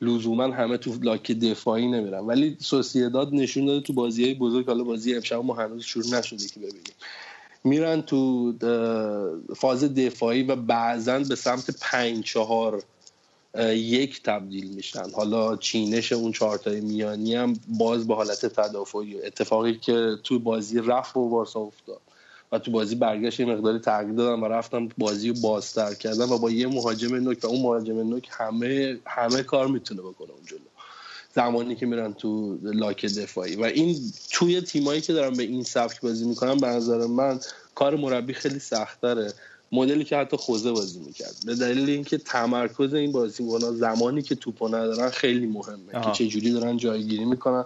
لزوما 0.00 0.44
همه 0.44 0.76
تو 0.76 0.94
لاک 1.02 1.32
دفاعی 1.32 1.86
نمیرن. 1.86 2.20
ولی 2.20 2.56
سوسییداد 2.60 3.34
نشون 3.34 3.66
داده 3.66 3.80
تو 3.80 3.92
بازی 3.92 4.34
بزرگ 4.34 4.66
حالا 4.66 4.84
بازی 4.84 5.14
امشب 5.14 5.36
ما 5.36 5.54
هنوز 5.54 5.84
شروع 5.84 6.18
نشده 6.18 6.46
که 6.46 6.60
ببینیم. 6.60 6.94
میرن 7.64 8.02
تو 8.02 8.52
فاز 9.56 9.84
دفاعی 9.84 10.42
و 10.42 10.56
بعضا 10.56 11.18
به 11.18 11.34
سمت 11.34 11.70
پنج 11.80 12.24
چهار 12.24 12.82
یک 13.74 14.22
تبدیل 14.22 14.70
میشن. 14.70 15.10
حالا 15.10 15.56
چینش 15.56 16.12
اون 16.12 16.32
چهارتای 16.32 16.80
میانی 16.80 17.34
هم 17.34 17.60
باز 17.68 18.06
به 18.06 18.14
حالت 18.14 18.46
تدافعی. 18.46 19.22
اتفاقی 19.22 19.74
که 19.74 20.16
توی 20.24 20.38
بازی 20.38 20.80
رفت 20.80 21.16
و 21.16 21.28
بارسا 21.28 21.60
افتاد. 21.60 22.00
و 22.52 22.58
تو 22.58 22.70
بازی 22.70 22.94
برگشت 22.94 23.40
یه 23.40 23.46
مقداری 23.46 23.78
تغییر 23.78 24.14
دادن 24.14 24.42
و 24.42 24.44
رفتن 24.44 24.88
بازی 24.98 25.28
رو 25.28 25.34
بازتر 25.42 25.94
کردن 25.94 26.28
و 26.28 26.38
با 26.38 26.50
یه 26.50 26.66
مهاجم 26.66 27.14
نوک 27.14 27.44
و 27.44 27.46
اون 27.46 27.62
مهاجم 27.62 28.08
نوک 28.08 28.28
همه 28.30 28.98
همه 29.06 29.42
کار 29.42 29.66
می‌تونه 29.68 30.02
بکنه 30.02 30.30
اون 30.30 30.46
جلو. 30.46 30.58
زمانی 31.34 31.74
که 31.76 31.86
میرن 31.86 32.12
تو 32.12 32.58
لاک 32.62 33.06
دفاعی. 33.06 33.56
و 33.56 33.64
این 33.64 33.96
توی 34.30 34.60
تیمایی 34.60 35.00
که 35.00 35.12
دارن 35.12 35.34
به 35.34 35.42
این 35.42 35.62
سبک 35.62 36.00
بازی 36.00 36.28
می‌کنن 36.28 36.56
به 36.56 36.66
نظر 36.66 37.06
من 37.06 37.40
کار 37.74 37.96
مربی 37.96 38.32
خیلی 38.32 38.58
سختره. 38.58 39.32
مدلی 39.72 40.04
که 40.04 40.16
حتی 40.16 40.36
خوزه 40.36 40.72
بازی 40.72 40.98
می‌کرد. 40.98 41.34
به 41.46 41.54
دلیل 41.54 41.90
اینکه 41.90 42.18
تمرکز 42.18 42.94
این 42.94 43.12
بازیکن‌ها 43.12 43.72
زمانی 43.72 44.22
که 44.22 44.34
توپو 44.34 44.68
ندارن 44.68 45.10
خیلی 45.10 45.46
مهمه 45.46 45.94
آه. 45.94 46.04
که 46.04 46.10
چه 46.12 46.26
جوری 46.26 46.52
دارن 46.52 46.76
جایگیری 46.76 47.24
می‌کنن. 47.24 47.64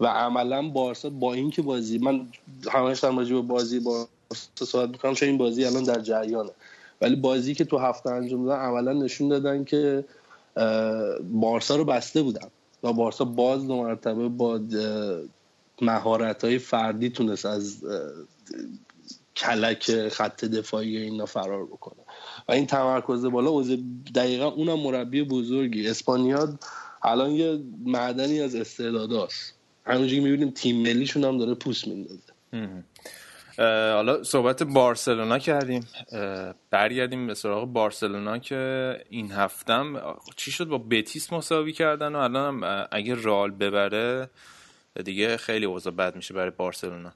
و 0.00 0.06
عملا 0.06 0.68
بارسا 0.68 1.10
با 1.10 1.34
اینکه 1.34 1.62
بازی 1.62 1.98
من 1.98 2.26
همش 2.72 3.00
در 3.00 3.10
به 3.10 3.40
بازی 3.40 3.80
با 3.80 4.08
صحبت 4.58 4.88
می‌کنم 4.88 5.14
چون 5.14 5.28
این 5.28 5.38
بازی 5.38 5.64
الان 5.64 5.82
در 5.82 6.00
جریانه. 6.00 6.50
ولی 7.00 7.16
بازی 7.16 7.54
که 7.54 7.64
تو 7.64 7.78
هفته 7.78 8.10
انجام 8.10 8.46
دادن 8.46 8.60
عملا 8.60 8.92
نشون 8.92 9.28
دادن 9.28 9.64
که 9.64 10.04
بارسا 11.32 11.76
رو 11.76 11.84
بسته 11.84 12.22
بودن 12.22 12.48
و 12.82 12.92
بارسا 12.92 13.24
باز 13.24 13.66
دو 13.66 13.76
مرتبه 13.76 14.28
با 14.28 14.60
مهارت 15.80 16.44
های 16.44 16.58
فردی 16.58 17.10
تونست 17.10 17.46
از 17.46 17.84
کلک 19.36 20.08
خط 20.08 20.44
دفاعی 20.44 20.96
اینا 20.96 21.26
فرار 21.26 21.66
بکنه. 21.66 22.02
و 22.48 22.52
این 22.52 22.66
تمرکز 22.66 23.24
بالا 23.24 23.64
دقیقا 24.14 24.46
اونم 24.46 24.80
مربی 24.80 25.22
بزرگی. 25.22 25.88
اسپانیا 25.88 26.58
الان 27.02 27.30
یه 27.30 27.60
معدنی 27.84 28.40
از 28.40 28.54
استعداداست. 28.54 29.54
همونجوری 29.86 30.20
می‌بینیم 30.20 30.50
تیم 30.50 30.82
ملیشون 30.82 31.24
هم 31.24 31.38
داره 31.38 31.54
پوست 31.54 31.88
میندازه. 31.88 32.32
حالا 33.58 34.22
صحبت 34.22 34.62
بارسلونا 34.62 35.38
کردیم. 35.38 35.86
برگردیم 36.70 37.26
به 37.26 37.34
سراغ 37.34 37.64
بارسلونا 37.72 38.38
که 38.38 39.04
این 39.10 39.32
هفتم 39.32 40.16
چی 40.36 40.50
شد؟ 40.50 40.64
با 40.64 40.78
بتیس 40.78 41.32
مساوی 41.32 41.72
کردن 41.72 42.14
و 42.14 42.18
الان 42.18 42.86
اگه 42.92 43.14
رال 43.14 43.50
ببره 43.50 44.30
دیگه 45.04 45.36
خیلی 45.36 45.66
اوضاع 45.66 45.92
بد 45.92 46.16
میشه 46.16 46.34
برای 46.34 46.50
بارسلونا. 46.50 47.12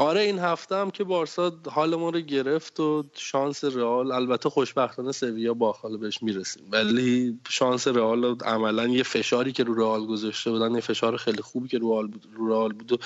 آره 0.00 0.20
این 0.20 0.38
هفته 0.38 0.76
هم 0.76 0.90
که 0.90 1.04
بارسا 1.04 1.52
حال 1.70 1.96
ما 1.96 2.10
رو 2.10 2.20
گرفت 2.20 2.80
و 2.80 3.04
شانس 3.14 3.64
رئال 3.64 4.12
البته 4.12 4.50
خوشبختانه 4.50 5.12
سویا 5.12 5.54
با 5.54 5.72
حال 5.72 5.96
بهش 5.96 6.22
می‌رسیم. 6.22 6.62
ولی 6.72 7.38
شانس 7.48 7.88
رئال 7.88 8.38
عملا 8.44 8.86
یه 8.86 9.02
فشاری 9.02 9.52
که 9.52 9.64
رو 9.64 9.74
رئال 9.74 10.06
گذاشته 10.06 10.50
بودن 10.50 10.74
یه 10.74 10.80
فشار 10.80 11.16
خیلی 11.16 11.42
خوبی 11.42 11.68
که 11.68 11.78
رو 11.78 11.92
رئال 11.92 12.06
بود 12.06 12.26
رو 12.34 12.48
رئال 12.48 12.72
بود 12.72 12.92
و 12.92 12.96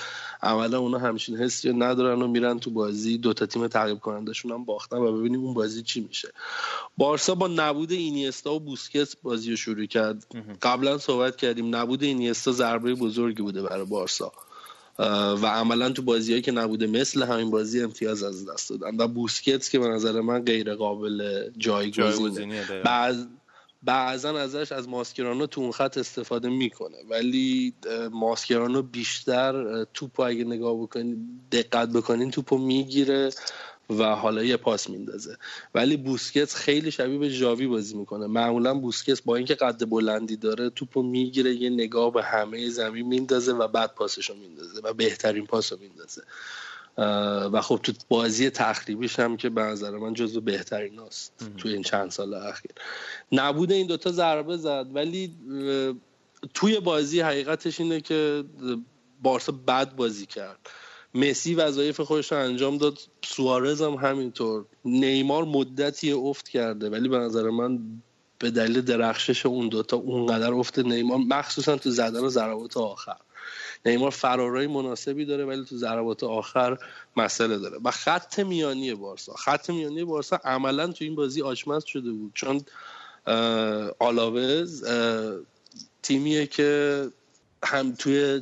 عملا 0.43 0.79
اونا 0.79 0.97
همچین 0.97 1.37
حسی 1.37 1.73
ندارن 1.73 2.21
و 2.21 2.27
میرن 2.27 2.59
تو 2.59 2.71
بازی 2.71 3.17
دو 3.17 3.33
تا 3.33 3.45
تیم 3.45 3.67
تعقیب 3.67 3.99
کنندشون 3.99 4.51
هم 4.51 4.65
باختن 4.65 4.97
و 4.97 5.17
ببینیم 5.19 5.43
اون 5.43 5.53
بازی 5.53 5.83
چی 5.83 6.01
میشه. 6.01 6.31
بارسا 6.97 7.35
با 7.35 7.47
نبود 7.47 7.91
اینیستا 7.91 8.53
و 8.53 8.59
بوسکت 8.59 9.15
بازی 9.23 9.49
رو 9.49 9.57
شروع 9.57 9.85
کرد. 9.85 10.25
قبلا 10.61 10.97
صحبت 10.97 11.35
کردیم 11.35 11.75
نبود 11.75 12.03
اینیستا 12.03 12.51
ضربه 12.51 12.95
بزرگی 12.95 13.41
بوده 13.41 13.61
برای 13.61 13.85
بارسا. 13.85 14.31
و 14.99 15.45
عملا 15.45 15.89
تو 15.89 16.01
بازیهایی 16.01 16.41
که 16.41 16.51
نبوده 16.51 16.87
مثل 16.87 17.23
همین 17.23 17.51
بازی 17.51 17.81
امتیاز 17.81 18.23
از 18.23 18.49
دست 18.49 18.69
دادن. 18.69 18.97
و 18.97 19.07
بوسکتس 19.07 19.69
که 19.69 19.79
به 19.79 19.87
نظر 19.87 20.21
من 20.21 20.45
غیر 20.45 20.75
قابل 20.75 21.49
جایگزینه. 21.57 22.81
بعض 22.83 23.25
بعضا 23.83 24.37
ازش 24.37 24.71
از 24.71 24.89
ماسکرانو 24.89 25.47
تو 25.47 25.61
اون 25.61 25.71
خط 25.71 25.97
استفاده 25.97 26.49
می‌کنه. 26.49 26.97
ولی 27.09 27.73
ماسکرانو 28.11 28.81
بیشتر 28.81 29.83
توپو 29.93 30.23
اگه 30.23 30.43
نگاه 30.43 30.81
بکنین 30.81 31.29
دقت 31.51 31.89
بکنین 31.89 32.31
توپو 32.31 32.57
می‌گیره. 32.57 33.29
و 33.89 34.03
حالا 34.03 34.43
یه 34.43 34.57
پاس 34.57 34.89
میندازه. 34.89 35.37
ولی 35.75 35.97
بوسکتس 35.97 36.55
خیلی 36.55 36.91
شبیه 36.91 37.17
به 37.17 37.29
ژاوی 37.29 37.67
بازی 37.67 37.97
می‌کنه. 37.97 38.27
معمولا 38.27 38.73
بوسکتس 38.73 39.21
با 39.21 39.35
اینکه 39.35 39.55
قد 39.55 39.89
بلندی 39.89 40.35
داره 40.35 40.69
توپو 40.69 41.03
می‌گیره 41.03 41.55
یه 41.55 41.69
نگاه 41.69 42.13
به 42.13 42.23
همه 42.23 42.69
زمین 42.69 43.07
میندازه 43.07 43.53
و 43.53 43.67
بعد 43.67 43.95
پاسشو 43.95 44.35
میندازه 44.35 44.81
و 44.83 44.93
بهترین 44.93 45.45
پاسو 45.45 45.77
میندازه. 45.77 46.21
و 47.51 47.61
خب 47.61 47.79
تو 47.83 47.93
بازی 48.09 48.49
تخریبیش 48.49 49.19
هم 49.19 49.37
که 49.37 49.49
به 49.49 49.61
نظر 49.61 49.91
من 49.91 50.13
جزو 50.13 50.41
بهترین 50.41 50.99
است 50.99 51.33
تو 51.57 51.69
این 51.69 51.81
چند 51.81 52.11
سال 52.11 52.33
اخیر. 52.33 52.71
نبود 53.31 53.71
این 53.71 53.87
دوتا 53.87 54.11
ضربه 54.11 54.57
زد 54.57 54.87
ولی 54.93 55.35
توی 56.53 56.79
بازی 56.79 57.21
حقیقتش 57.21 57.79
اینه 57.79 58.01
که 58.01 58.43
بارسا 59.23 59.51
بد 59.51 59.95
بازی 59.95 60.25
کرد. 60.25 60.69
مسی 61.15 61.55
وظایف 61.55 62.01
خودش 62.01 62.31
رو 62.31 62.37
انجام 62.37 62.77
داد. 62.77 62.99
سوارز 63.25 63.81
هم 63.81 63.93
همینطور. 63.93 64.65
نیمار 64.85 65.43
مدتی 65.45 66.11
افت 66.11 66.49
کرده 66.49 66.89
ولی 66.89 67.09
به 67.09 67.17
نظر 67.17 67.49
من 67.49 67.79
به 68.39 68.51
دلیل 68.51 68.81
درخشش 68.81 69.45
اون 69.45 69.69
دوتا 69.69 69.97
اونقدر 69.97 70.53
افت 70.53 70.79
نیمار 70.79 71.17
مخصوصا 71.17 71.77
تو 71.77 71.89
زدن 71.89 72.19
و 72.19 72.29
ضربات 72.29 72.77
آخر. 72.77 73.17
نیمار 73.85 74.11
فرارای 74.11 74.67
مناسبی 74.67 75.25
داره 75.25 75.45
ولی 75.45 75.65
تو 75.65 75.77
ضربات 75.77 76.23
آخر 76.23 76.77
مسئله 77.17 77.57
داره. 77.57 77.77
و 77.83 77.91
خط 77.91 78.39
میانی 78.39 78.93
بارسا. 78.93 79.33
خط 79.33 79.69
میانی 79.69 80.03
بارسا 80.03 80.39
عملا 80.43 80.87
تو 80.87 81.03
این 81.05 81.15
بازی 81.15 81.41
آشمز 81.41 81.85
شده 81.85 82.11
بود. 82.11 82.31
چون 82.33 82.61
آلاوز 83.99 84.85
تیمیه 86.03 86.47
که 86.47 87.01
هم 87.65 87.95
توی 87.95 88.41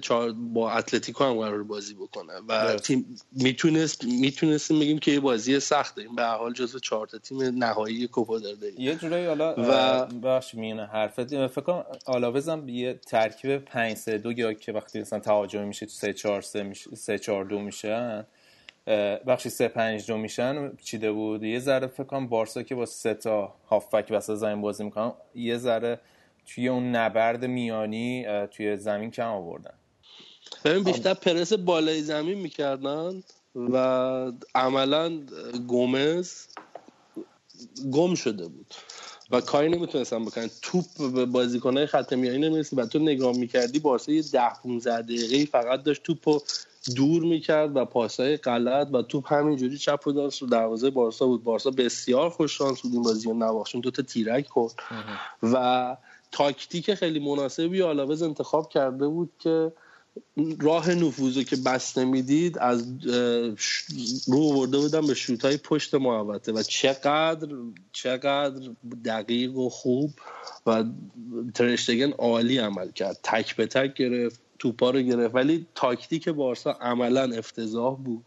با 0.54 0.72
اتلتیکو 0.72 1.24
هم 1.24 1.34
قرار 1.34 1.64
بازی 1.64 1.94
بکنه 1.94 2.34
و 2.48 2.76
تیم 2.76 3.18
می‌تونست 3.32 4.04
می‌تونستیم 4.04 4.80
بگیم 4.80 5.00
که 5.00 5.12
یه 5.12 5.20
بازی 5.20 5.60
سخته. 5.60 6.02
این 6.02 6.16
به 6.16 6.26
حال 6.26 6.54
جزو 6.54 6.80
چهار 6.80 7.08
تیم 7.08 7.42
نهایی 7.42 8.08
کوپا 8.08 8.40
داره 8.40 8.58
یه 8.78 8.96
جورایی 8.96 9.26
حالا 9.26 9.56
و 9.58 10.06
باش 10.06 10.56
میونه 10.56 10.86
حرفت 10.86 11.48
فکر 11.48 11.62
کنم 11.62 11.86
آلاوزم 12.06 12.70
یه 12.70 12.94
ترکیب 12.94 13.58
5 13.58 13.98
3 13.98 14.18
2 14.18 14.32
یا 14.32 14.54
که 14.54 14.72
وقتی 14.72 15.02
مثلا 15.02 15.20
تهاجمی 15.20 15.66
میشه 15.66 15.86
تو 15.86 15.92
3 15.92 16.14
4 16.14 16.42
3 16.42 16.64
میشه 16.64 16.96
3 16.96 17.20
4 17.20 17.46
2 17.46 17.60
میشن 17.60 18.26
بخشی 19.28 19.50
3 19.50 19.68
5 19.68 20.06
2 20.08 20.18
میشن 20.18 20.72
چیده 20.84 21.12
بود؟ 21.12 21.44
یه 21.44 21.60
ذره 21.60 21.88
فکر 21.88 22.04
کنم 22.04 22.28
بارسا 22.28 22.64
که 22.64 22.76
با 22.76 22.86
سه 22.86 23.14
تا 23.14 23.56
هافبک 23.70 24.08
وسط 24.10 24.36
زمین 24.36 24.62
بازی 24.62 24.84
می‌کنن 24.84 25.12
یه 25.36 25.58
ذره 25.58 26.00
توی 26.45 26.67
اون 26.67 26.95
نبرد 26.95 27.45
میانی 27.45 28.25
توی 28.51 28.77
زمین 28.77 29.12
کم 29.12 29.27
آوردن. 29.27 29.73
ببین 30.65 30.84
بیشتر 30.84 31.13
پرس 31.13 31.53
بالای 31.53 32.01
زمین 32.01 32.38
می‌کردن 32.38 33.23
و 33.56 33.77
عملا 34.56 35.19
گومز 35.67 36.47
گم 37.91 38.15
شده 38.15 38.47
بود 38.47 38.73
و 39.32 39.41
کاری 39.41 39.69
نمی‌تونستن 39.69 40.25
بکنن. 40.25 40.49
توپ 40.62 40.86
به 41.13 41.25
بازیکنهای 41.25 41.86
خط 41.86 42.13
میانی 42.13 42.38
نمی‌رسید 42.38 42.79
و 42.79 42.86
تو 42.86 42.99
نگاه 42.99 43.38
می‌کردی 43.38 43.79
بارسا 43.79 44.12
یه 44.12 44.21
ده 44.21 44.49
15 44.63 45.01
دقیقه 45.01 45.45
فقط 45.45 45.84
داشت 45.84 46.03
توپ 46.03 46.41
دور 46.95 47.23
می‌کرد 47.23 47.75
و 47.75 47.86
پاسای 47.86 48.38
غلط 48.38 48.88
و 48.93 49.01
توپ 49.01 49.34
همینجوری 49.34 49.77
چپ 49.77 50.08
و 50.08 50.12
داشت 50.12 50.41
رو 50.41 50.47
دروازه 50.47 50.89
بارسا 50.89 51.25
بود. 51.25 51.43
بارسا 51.43 51.71
بسیار 51.71 52.29
خوش 52.29 52.58
شانس 52.58 52.82
بود 52.82 52.93
این 52.93 53.01
بازی 53.01 53.29
رو 53.29 53.34
نواخت 53.34 53.75
دو 53.75 53.91
تا 53.91 54.01
تیرک 54.01 54.47
کرد 54.56 54.73
و 55.43 55.97
تاکتیک 56.34 56.93
خیلی 56.93 57.19
مناسبی 57.19 57.82
آلاوز 57.82 58.24
انتخاب 58.24 58.69
کرده 58.69 59.08
بود 59.08 59.32
که 59.39 59.72
راه 60.62 60.96
نفوذو 60.96 61.43
که 61.43 61.56
بسته 61.56 62.06
می‌دید 62.06 62.58
از 62.58 62.86
رو 64.28 64.39
ورده 64.39 64.78
بودن 64.78 65.08
به 65.08 65.13
شوت 65.13 65.46
های 65.46 65.58
پشت 65.58 65.96
محوطه 65.96 66.52
و 66.52 66.63
چقدر 66.63 67.48
چقدر 67.91 68.69
دقیق 69.06 69.58
و 69.58 69.69
خوب 69.69 70.12
و 70.65 70.84
ترشتگن 71.54 72.12
عالی 72.12 72.58
عمل 72.58 72.91
کرد. 72.91 73.19
تک 73.24 73.56
به 73.56 73.67
تک 73.67 73.93
گرفت 73.93 74.39
توپا 74.60 74.89
رو 74.89 75.02
گرفت. 75.02 75.36
ولی 75.36 75.65
تاکتیک 75.76 76.30
بارسا 76.30 76.72
عملا 76.72 77.24
افتضاح 77.38 77.98
بود. 77.98 78.26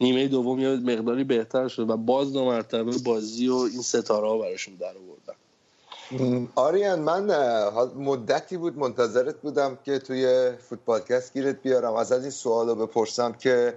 نیمه 0.00 0.28
دوم 0.28 0.60
یه 0.60 0.68
مقداری 0.68 1.24
بهتر 1.24 1.68
شد 1.68 1.90
و 1.90 1.96
باز 1.96 2.32
دو 2.32 2.44
مرتبه 2.44 2.98
بازی 3.04 3.48
و 3.48 3.54
این 3.54 3.82
ستاره 3.82 4.28
ها 4.28 4.38
براشون 4.38 4.74
در 4.74 4.86
آوردن. 4.96 5.39
آریان 6.54 6.98
من 6.98 7.24
مدتی 7.96 8.56
بود 8.56 8.78
منتظرت 8.78 9.36
بودم 9.36 9.78
که 9.84 9.98
توی 9.98 10.52
فوتبالکست 10.68 11.32
گیرت 11.32 11.62
بیارم. 11.62 11.94
از 11.94 12.12
از 12.12 12.22
این 12.22 12.30
سوال 12.30 12.68
رو 12.68 12.74
بپرسم 12.74 13.32
که 13.32 13.74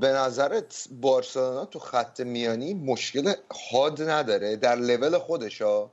به 0.00 0.08
نظرت 0.08 0.88
بارسلونا 1.00 1.64
تو 1.64 1.78
خط 1.78 2.20
میانی 2.20 2.74
مشکل 2.74 3.32
حاد 3.70 4.02
نداره؟ 4.02 4.56
در 4.56 4.76
لول 4.76 5.18
خودش 5.18 5.62
ها 5.62 5.90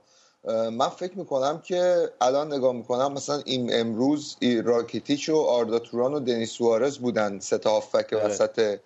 من 0.48 0.88
فکر 0.88 1.18
می‌کنم 1.18 1.58
که 1.58 2.10
الان 2.20 2.52
نگاه 2.52 2.72
می‌کنم 2.72 3.12
مثلا 3.12 3.42
این 3.44 3.80
امروز 3.80 4.36
راکیتیچ 4.64 5.28
و 5.28 5.36
آردا 5.36 5.78
توران 5.78 6.14
و 6.14 6.20
دنیس 6.20 6.50
سوارز 6.50 6.98
بودن 6.98 7.38
سه 7.38 7.60
هافک 7.64 8.12
آره. 8.12 8.24
وسط 8.26 8.78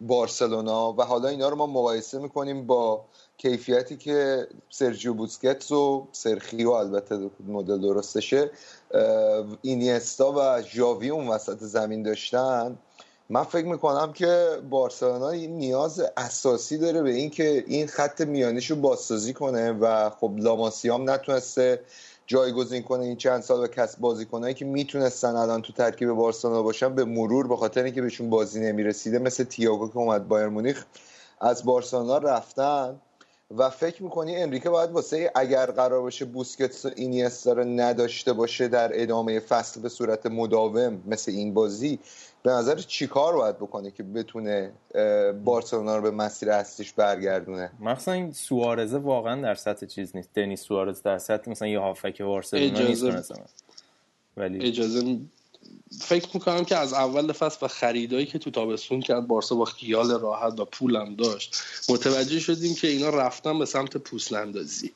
بارسلونا 0.00 0.92
و 0.92 1.02
حالا 1.02 1.28
اینا 1.28 1.48
رو 1.48 1.56
ما 1.56 1.66
مقایسه 1.66 2.18
می‌کنیم 2.18 2.66
با 2.66 3.04
کیفیتی 3.38 3.96
که 3.96 4.46
سرجیو 4.70 5.14
بوسکتس 5.14 5.72
و 5.72 6.08
سرخیو 6.12 6.70
البته 6.70 7.30
مدل 7.46 7.80
درستشه 7.80 8.50
اینیستا 9.62 10.32
و 10.36 10.62
ژاوی 10.62 11.10
اون 11.10 11.28
وسط 11.28 11.58
زمین 11.58 12.02
داشتن. 12.02 12.78
من 13.30 13.44
فکر 13.44 13.66
می‌کنم 13.66 14.12
که 14.12 14.58
بارسلونا 14.70 15.30
نیاز 15.30 16.02
اساسی 16.16 16.78
داره 16.78 17.02
به 17.02 17.10
اینکه 17.10 17.64
این 17.66 17.86
خط 17.86 18.20
میانیش 18.20 18.70
رو 18.70 18.76
بازسازی 18.76 19.32
کنه 19.32 19.72
و 19.72 20.10
خب 20.10 20.32
لاماسیام 20.36 21.10
نتونسته 21.10 21.80
جایگزین 22.26 22.82
کنه 22.82 23.04
این 23.04 23.16
چند 23.16 23.42
سال 23.42 23.64
و 23.64 23.66
کسب 23.66 23.98
بازیکنایی 23.98 24.54
که 24.54 24.64
می‌تونستن 24.64 25.36
الان 25.36 25.62
تو 25.62 25.72
ترکیب 25.72 26.10
بارسلونا 26.10 26.62
باشن 26.62 26.94
به 26.94 27.04
مرور 27.04 27.48
به 27.48 27.56
خاطر 27.56 27.82
اینکه 27.82 28.02
بهشون 28.02 28.30
بازی 28.30 28.60
نمی‌رسیده 28.60 29.18
مثل 29.18 29.44
تییاگو 29.44 29.88
که 29.88 29.96
اومد 29.96 30.28
بایر 30.28 30.48
مونیخ 30.48 30.84
از 31.40 31.64
بارسلونا 31.64 32.18
رفتن. 32.18 33.00
و 33.56 33.70
فکر 33.70 34.02
می‌کنی 34.02 34.36
انریکه 34.36 34.70
باید 34.70 34.90
واسه 34.90 35.30
اگر 35.34 35.66
قرار 35.66 36.00
باشه 36.00 36.24
بوسکتس 36.24 36.84
و 36.84 36.90
اینیستا 36.96 37.52
رو 37.52 37.64
نداشته 37.64 38.32
باشه 38.32 38.68
در 38.68 38.90
ادامه 39.02 39.40
فصل 39.40 39.80
به 39.80 39.88
صورت 39.88 40.26
مداوم 40.26 41.02
مثل 41.06 41.32
این 41.32 41.54
بازی 41.54 41.98
به 42.42 42.50
نظر 42.50 42.76
چی 42.76 43.06
کار 43.06 43.36
باید 43.36 43.56
بکنه 43.56 43.90
که 43.90 44.02
بتونه 44.02 44.72
بارسلونا 45.44 45.96
رو 45.96 46.02
به 46.02 46.10
مسیر 46.10 46.50
اصلیش 46.50 46.92
برگردونه؟ 46.92 47.70
مثلا 47.80 48.14
این 48.14 48.32
سوارزه 48.32 48.98
واقعا 48.98 49.42
در 49.42 49.54
سطح 49.54 49.86
چیز 49.86 50.16
نیست. 50.16 50.28
دنی 50.34 50.56
سوارز 50.56 51.02
در 51.02 51.18
سطح 51.18 51.50
مثلا 51.50 51.68
یه 51.68 51.78
هافک 51.78 52.22
بارسلونا 52.22 52.88
نیست 52.88 53.32
ولی 54.36 54.66
اجازه 54.66 55.18
فکر 56.00 56.28
می‌کنم 56.34 56.64
که 56.64 56.76
از 56.76 56.92
اول 56.92 57.32
فصل 57.32 57.66
و 57.66 57.68
خریدایی 57.68 58.26
که 58.26 58.38
تو 58.38 58.50
تابستون 58.50 59.00
کرد 59.00 59.26
بارسا 59.26 59.54
با 59.54 59.64
خیال 59.64 60.20
راحت 60.20 60.60
و 60.60 60.64
پولم 60.64 61.14
داشت. 61.14 61.56
متوجه 61.88 62.40
شدیم 62.40 62.74
که 62.74 62.88
اینا 62.88 63.08
رفتن 63.08 63.58
به 63.58 63.66
سمت 63.66 63.96
پوست 63.96 64.32
اندازی 64.32 64.92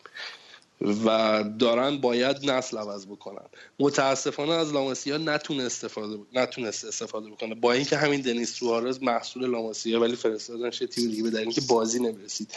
و 0.81 1.45
دارن 1.59 1.97
باید 1.97 2.51
نسل 2.51 2.79
عوض 2.79 3.07
بکنن. 3.07 3.47
متاسفانه 3.79 4.53
از 4.53 4.73
لاماسیا 4.73 5.19
نتونه 5.19 5.63
استفاده 5.63 6.19
نتونست 6.33 6.85
استفاده 6.85 7.31
بکنه. 7.31 7.55
با 7.55 7.73
اینکه 7.73 7.97
همین 7.97 8.21
دنیس 8.21 8.55
سوارز 8.55 9.03
محصول 9.03 9.51
لاماسیا 9.51 10.01
ولی 10.01 10.17
فرستادنش 10.17 10.79
تیم 10.79 11.11
دیگه 11.11 11.31
به 11.31 11.39
اینکه 11.39 11.61
بازی 11.61 11.99
نمی‌رسید. 11.99 12.51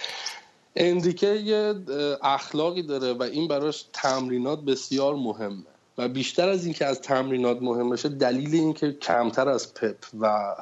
اندیکه 0.76 1.28
یه 1.28 1.76
اخلاقی 2.22 2.84
داره 2.84 3.14
و 3.14 3.24
این 3.24 3.48
براش 3.48 3.86
تمرینات 3.94 4.60
بسیار 4.60 5.16
مهمه. 5.16 5.64
و 6.00 6.08
بیشتر 6.08 6.50
از 6.50 6.66
اینکه 6.66 6.86
از 6.86 7.02
تمرینات 7.02 7.62
مهم 7.62 7.90
باشه 7.90 8.10
دلیل 8.10 8.56
اینکه 8.56 8.92
کمتر 8.92 9.50
از 9.50 9.74
پپ 9.74 9.96
و 10.20 10.56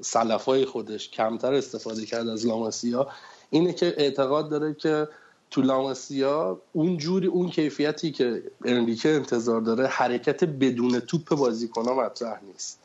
سلفای 0.00 0.64
خودش 0.64 1.10
کمتر 1.10 1.54
استفاده 1.54 2.06
کرد 2.06 2.28
از 2.28 2.46
لاماسیا 2.46 3.08
اینه 3.50 3.72
که 3.72 3.94
اعتقاد 3.96 4.50
داره 4.50 4.74
که 4.74 5.08
تو 5.50 5.62
لاماسیا 5.62 6.60
اون 6.72 6.96
جوری 6.96 7.26
اون 7.26 7.48
کیفیتی 7.48 8.10
که 8.10 8.42
انریکه 8.64 9.08
انتظار 9.08 9.60
داره 9.60 9.86
حرکت 9.86 10.44
بدون 10.44 11.00
توپ 11.00 11.28
بازیکن 11.28 11.88
مطرح 11.92 12.40
نیست. 12.52 12.80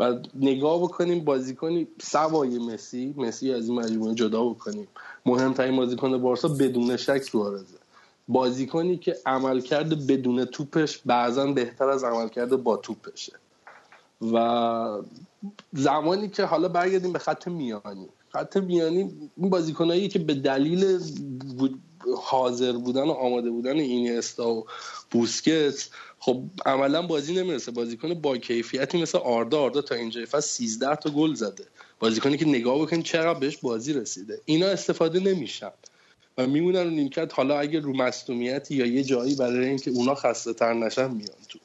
و 0.00 0.14
نگاه 0.34 0.82
بکنیم 0.82 1.24
بازیکنی 1.24 1.88
سوای 2.02 2.58
مسی 2.58 3.14
مسی 3.16 3.52
از 3.52 3.68
این 3.68 3.80
مجموعه 3.80 4.14
جدا 4.14 4.44
بکنیم. 4.44 4.88
مهمترین 5.26 5.76
بازیکن 5.76 6.18
بارسا 6.22 6.48
بدون 6.48 6.96
شک 6.96 7.22
سوارزه. 7.22 7.77
بازیکنی 8.28 8.96
که 8.96 9.16
عملکرد 9.26 10.06
بدون 10.06 10.44
توپش 10.44 10.98
بعضا 10.98 11.46
بهتر 11.46 11.88
از 11.88 12.04
عملکرد 12.04 12.62
با 12.62 12.76
توپشه. 12.76 13.32
و 14.32 15.02
زمانی 15.72 16.28
که 16.28 16.44
حالا 16.44 16.68
برگردیم 16.68 17.12
به 17.12 17.18
خط 17.18 17.48
میانی. 17.48 18.08
خط 18.32 18.56
میانی 18.56 19.30
این 19.36 19.50
بازیکنایی 19.50 20.08
که 20.08 20.18
به 20.18 20.34
دلیل 20.34 21.00
حاضر 22.16 22.72
بودن 22.72 23.02
و 23.02 23.10
آماده 23.10 23.50
بودن 23.50 23.76
اینیستا 23.76 24.50
و 24.50 24.66
بوسکت 25.10 25.88
خب 26.18 26.42
عملا 26.66 27.02
بازی 27.02 27.34
نمی‌رسه. 27.34 27.70
بازیکن 27.70 28.14
با 28.14 28.36
کیفیتی 28.36 29.02
مثل 29.02 29.18
آردا 29.18 29.60
آردا 29.60 29.82
تا 29.82 29.94
اینجا 29.94 30.24
فصل 30.24 30.40
13 30.40 30.96
تا 30.96 31.10
گل 31.10 31.34
زده. 31.34 31.64
بازیکنی 32.00 32.36
که 32.36 32.44
نگاه 32.44 32.82
بکن 32.82 33.02
چقدر 33.02 33.38
بهش 33.38 33.56
بازی 33.56 33.92
رسیده. 33.92 34.40
اینا 34.44 34.66
استفاده 34.66 35.20
نمیشن. 35.20 35.70
و 36.38 36.46
میمونن 36.46 36.84
رو 36.84 36.90
نیمکت. 36.90 37.34
حالا 37.34 37.58
اگه 37.58 37.80
رو 37.80 37.96
مصومیتی 37.96 38.74
یا 38.74 38.86
یه 38.86 39.04
جایی 39.04 39.34
برای 39.34 39.68
اینکه 39.68 39.90
اونا 39.90 40.14
خسته 40.14 40.52
تر 40.52 40.74
نشن 40.74 41.10
میان 41.10 41.38
تو. 41.48 41.58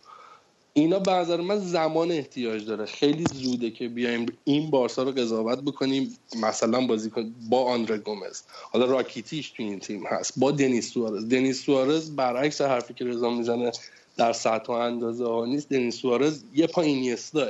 اینا 0.74 1.00
به 1.00 1.12
نظر 1.12 1.42
من 1.42 1.60
زمان 1.60 2.12
احتیاج 2.12 2.66
داره. 2.66 2.86
خیلی 2.86 3.24
زوده 3.34 3.72
که 3.72 3.88
بیایم 3.88 4.26
این 4.44 4.70
بارسا 4.70 5.04
رو 5.04 5.12
قضاوت 5.12 5.60
بکنیم. 5.60 6.18
مثلا 6.42 6.88
بازی 6.88 7.12
با 7.50 7.64
آندره 7.64 7.98
گومز. 7.98 8.42
حالا 8.72 8.86
راکیتیش 8.86 9.50
تو 9.50 9.64
این 9.64 9.80
تیم 9.80 10.08
هست. 10.08 10.34
با 10.38 10.52
دنیس 10.52 10.94
سوارز. 10.94 11.28
دنیس 11.28 11.64
سوارز 11.66 12.12
برعکس 12.16 12.62
حرفی 12.62 12.94
که 12.94 13.06
رضا 13.06 13.30
می‌زنه 13.30 13.72
در 14.18 14.34
سطح 14.34 14.68
و 14.68 14.72
اندازه 14.72 15.28
ها 15.28 15.46
نیست. 15.46 15.70
دنیس 15.70 15.96
سوارز 15.96 16.44
یه 16.56 16.68
پا 16.68 16.82
اینیستاه 16.82 17.50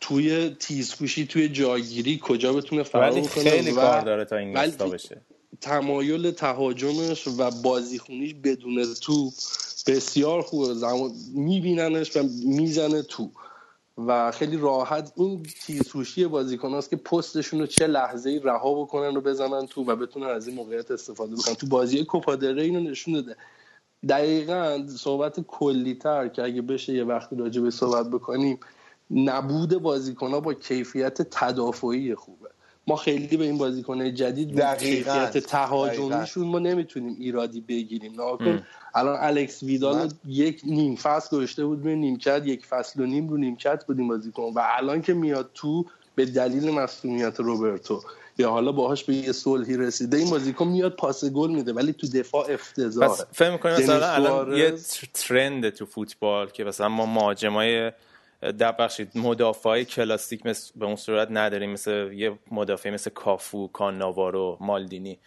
توی 0.00 0.56
تیزکوشی 0.60 1.26
توی 1.26 1.48
جاگیری 1.48 2.20
کجا 2.22 2.52
بتونه 2.52 2.82
فرار 2.82 3.10
کنه؟ 3.10 3.28
خیلی 3.28 3.72
کار 3.72 4.00
داره 4.00 4.24
تا 4.24 4.36
این 4.36 4.52
بشه. 4.92 5.20
تمایل 5.60 6.30
تهاجمش 6.30 7.28
و 7.28 7.50
بازیخونیش 7.50 8.34
بدون 8.34 8.94
تو 8.94 9.30
بسیار 9.86 10.42
خوبه. 10.42 10.74
زمان 10.74 11.12
میبیننش 11.34 12.16
و 12.16 12.22
می‌زنه 12.46 13.02
تو. 13.02 13.30
و 13.98 14.30
خیلی 14.30 14.56
راحت 14.56 15.12
این 15.16 15.42
تیزهوشی 15.66 16.26
بازیکن 16.26 16.80
که 16.80 16.96
پستشون 16.96 17.60
رو 17.60 17.66
چه 17.66 17.86
لحظه 17.86 18.30
ای 18.30 18.38
رها 18.38 18.74
بکنن 18.74 19.16
و 19.16 19.20
بزنن 19.20 19.66
تو 19.66 19.84
و 19.84 19.96
بتونن 19.96 20.26
از 20.26 20.46
این 20.46 20.56
موقعیت 20.56 20.90
استفاده 20.90 21.36
بکنن. 21.36 21.54
تو 21.54 21.66
بازی 21.66 22.04
کوپادره 22.04 22.62
اینو 22.62 22.80
نشون 22.80 23.14
داده. 23.14 23.36
دقیقا 24.08 24.86
صحبت 24.96 25.40
کلیتر 25.40 26.28
که 26.28 26.42
اگه 26.42 26.62
بشه 26.62 26.94
یه 26.94 27.04
وقتی 27.04 27.36
راجع 27.36 27.62
به 27.62 27.70
صحبت 27.70 28.10
بکنیم 28.10 28.60
نبود 29.10 29.78
بازیکن 29.78 30.40
با 30.40 30.54
کیفیت 30.54 31.22
تدافعی 31.22 32.14
خوبه. 32.14 32.48
ما 32.86 32.96
خیلی 32.96 33.36
به 33.36 33.44
این 33.44 33.58
بازیکنهای 33.58 34.12
جدید 34.12 34.60
کیفیت 34.60 35.38
تهاجمیشون 35.38 36.46
ما 36.46 36.58
نمی‌تونیم 36.58 37.16
ایرادی 37.18 37.60
بگیریم. 37.60 38.20
نه 38.20 38.62
الان 38.94 39.18
الکس 39.20 39.62
ویدال 39.62 40.10
یک 40.26 40.60
نیم 40.64 40.96
فصل 40.96 41.36
گذاشته 41.36 41.64
بود 41.64 41.82
به 41.82 41.94
نیمکت 41.94 42.42
یک 42.46 42.66
فصل 42.66 43.00
و 43.00 43.06
نیم 43.06 43.28
رو 43.28 43.36
نیمکت 43.36 43.84
بودیم 43.86 44.08
بازیکن. 44.08 44.42
و 44.42 44.62
الان 44.78 45.02
که 45.02 45.14
میاد 45.14 45.50
تو 45.54 45.84
به 46.14 46.24
دلیل 46.24 46.70
مسئولیت 46.70 47.40
روبرتو. 47.40 48.02
یا 48.38 48.50
حالا 48.50 48.72
باهاش 48.72 49.04
به 49.04 49.14
یه 49.14 49.32
صلحی 49.32 49.76
رسیده 49.76 50.16
این 50.16 50.30
بازیکن 50.30 50.66
میاد 50.66 50.96
پاس 50.96 51.24
گل 51.24 51.50
میده 51.50 51.72
ولی 51.72 51.92
تو 51.92 52.06
دفاع 52.06 52.50
افتضاحه. 52.50 53.08
پس 53.08 53.24
فهم 53.32 53.52
می‌کنی 53.52 53.72
مثلا 53.72 54.06
الان 54.06 54.56
یه 54.56 54.74
ترند 55.14 55.70
تو 55.70 55.86
فوتبال 55.86 56.50
که 56.50 56.64
مثلا 56.64 56.88
ما 56.88 57.06
مهاجمای 57.06 57.92
در 58.52 58.72
بخشید 58.72 59.18
مدافع 59.18 59.82
کلاسیک 59.82 60.46
مثل 60.46 60.72
به 60.76 60.86
اون 60.86 60.96
صورت 60.96 61.28
نداریم. 61.30 61.70
مثل 61.70 62.12
یه 62.12 62.38
مدافع 62.50 62.90
مثل 62.90 63.10
کافو 63.10 63.68
کاناوارو 63.68 64.58
مالدینی. 64.60 65.18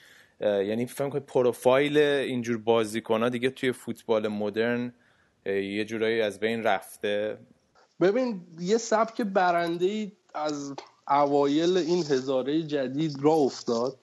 یعنی 0.41 0.85
فهم 0.85 1.09
کنید 1.09 1.25
پروفایل 1.25 1.97
اینجور 1.97 2.57
بازیکن 2.57 3.23
ها 3.23 3.29
دیگه 3.29 3.49
توی 3.49 3.71
فوتبال 3.71 4.27
مدرن 4.27 4.93
یه 5.45 5.85
جورایی 5.85 6.21
از 6.21 6.39
بین 6.39 6.63
رفته. 6.63 7.37
ببین 8.01 8.41
یه 8.59 8.77
سبک 8.77 9.21
برنده 9.21 9.85
ای 9.85 10.11
از 10.33 10.73
اوایل 11.07 11.77
این 11.77 11.99
هزاره 11.99 12.63
جدید 12.63 13.15
را 13.21 13.31
افتاد. 13.31 13.99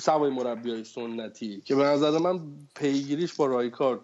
سوای 0.00 0.30
مربی 0.30 0.70
های 0.70 0.84
سنتی 0.84 1.60
که 1.60 1.74
به 1.74 1.82
نظر 1.82 2.18
من 2.18 2.40
پیگیریش 2.76 3.34
با 3.34 3.46
رایکارد 3.46 4.00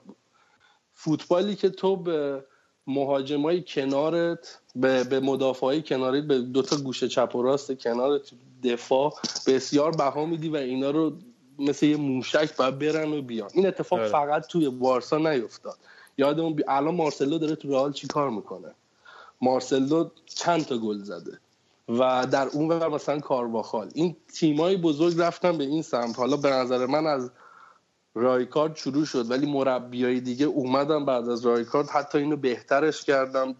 فوتبالی 0.92 1.54
که 1.54 1.68
تو 1.68 1.96
به 1.96 2.44
مهاجمای 2.88 3.62
کنارت 3.62 4.58
به, 4.76 5.04
به 5.04 5.20
مدافعای 5.20 5.82
کنارت 5.82 6.24
به 6.24 6.38
دوتا 6.38 6.76
گوشه 6.76 7.08
چپ 7.08 7.34
و 7.34 7.42
راست 7.42 7.72
کنارت 7.72 8.22
دفاع 8.64 9.14
بسیار 9.46 9.90
بها 9.90 10.26
میدی 10.26 10.48
و 10.48 10.56
اینا 10.56 10.90
رو 10.90 11.12
مثل 11.58 11.86
یه 11.86 11.96
موشک 11.96 12.56
باید 12.56 12.78
برن 12.78 13.12
و 13.12 13.22
بیان. 13.22 13.50
این 13.54 13.66
اتفاق 13.66 13.98
آره. 13.98 14.08
فقط 14.08 14.46
توی 14.46 14.68
بارسا 14.68 15.18
نیفتاد. 15.18 15.76
یادمون 16.18 16.52
بی... 16.52 16.64
الان 16.68 16.94
مارسلو 16.94 17.38
داره 17.38 17.56
تو 17.56 17.70
رئال 17.70 17.92
چی 17.92 18.06
کار 18.06 18.30
می‌کنه؟ 18.30 18.68
مارسلو 19.40 20.08
چند 20.26 20.66
تا 20.66 20.78
گل 20.78 20.98
زده 20.98 21.38
و 21.88 22.26
در 22.30 22.48
اون 22.52 22.68
ور 22.68 22.88
مثلا 22.88 23.20
کارواخال. 23.20 23.90
این 23.94 24.16
تیمای 24.34 24.76
بزرگ 24.76 25.14
رفتن 25.18 25.58
به 25.58 25.64
این 25.64 25.82
سمت. 25.82 26.16
حالا 26.16 26.36
به 26.36 26.50
نظر 26.50 26.86
من 26.86 27.06
از 27.06 27.30
رایکارد 28.18 28.76
شروع 28.76 29.04
شد 29.04 29.30
ولی 29.30 29.52
مربیای 29.52 30.20
دیگه 30.20 30.46
اومدن 30.46 31.04
بعد 31.04 31.28
از 31.28 31.46
رایکارد. 31.46 31.88
حتی 31.88 32.18
اینو 32.18 32.36
بهترش 32.36 33.04
کردم 33.04 33.54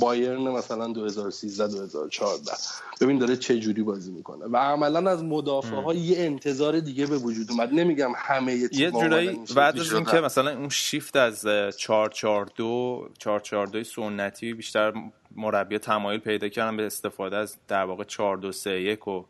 بایرن 0.00 0.42
مثلا 0.42 0.88
2013 0.88 1.68
2014 1.68 2.52
ببین 3.00 3.18
داره 3.18 3.36
چه 3.36 3.58
جوری 3.58 3.82
بازی 3.82 4.12
می‌کنه. 4.12 4.44
و 4.44 4.56
عملا 4.56 5.10
از 5.10 5.24
مدافع 5.24 5.76
ها 5.76 5.94
یه 5.94 6.18
انتظار 6.18 6.80
دیگه 6.80 7.06
به 7.06 7.18
وجود 7.18 7.50
اومد. 7.50 7.72
نمیگم 7.72 8.12
همه 8.16 8.54
یه, 8.54 8.68
یه 8.72 8.90
جورایی 8.90 9.40
بعد 9.56 9.80
از 9.80 9.92
اینکه 9.92 10.20
مثلا 10.20 10.58
اون 10.58 10.68
شیفت 10.68 11.16
از 11.16 11.46
442 11.76 13.08
442 13.18 13.84
سنتی 13.84 14.54
بیشتر 14.54 14.92
مربی 15.36 15.78
تمایل 15.78 16.20
پیدا 16.20 16.48
کردن 16.48 16.76
به 16.76 16.86
استفاده 16.86 17.36
از 17.36 17.56
در 17.68 17.84
واقع 17.84 18.04
4231 18.04 19.08
و 19.08 19.24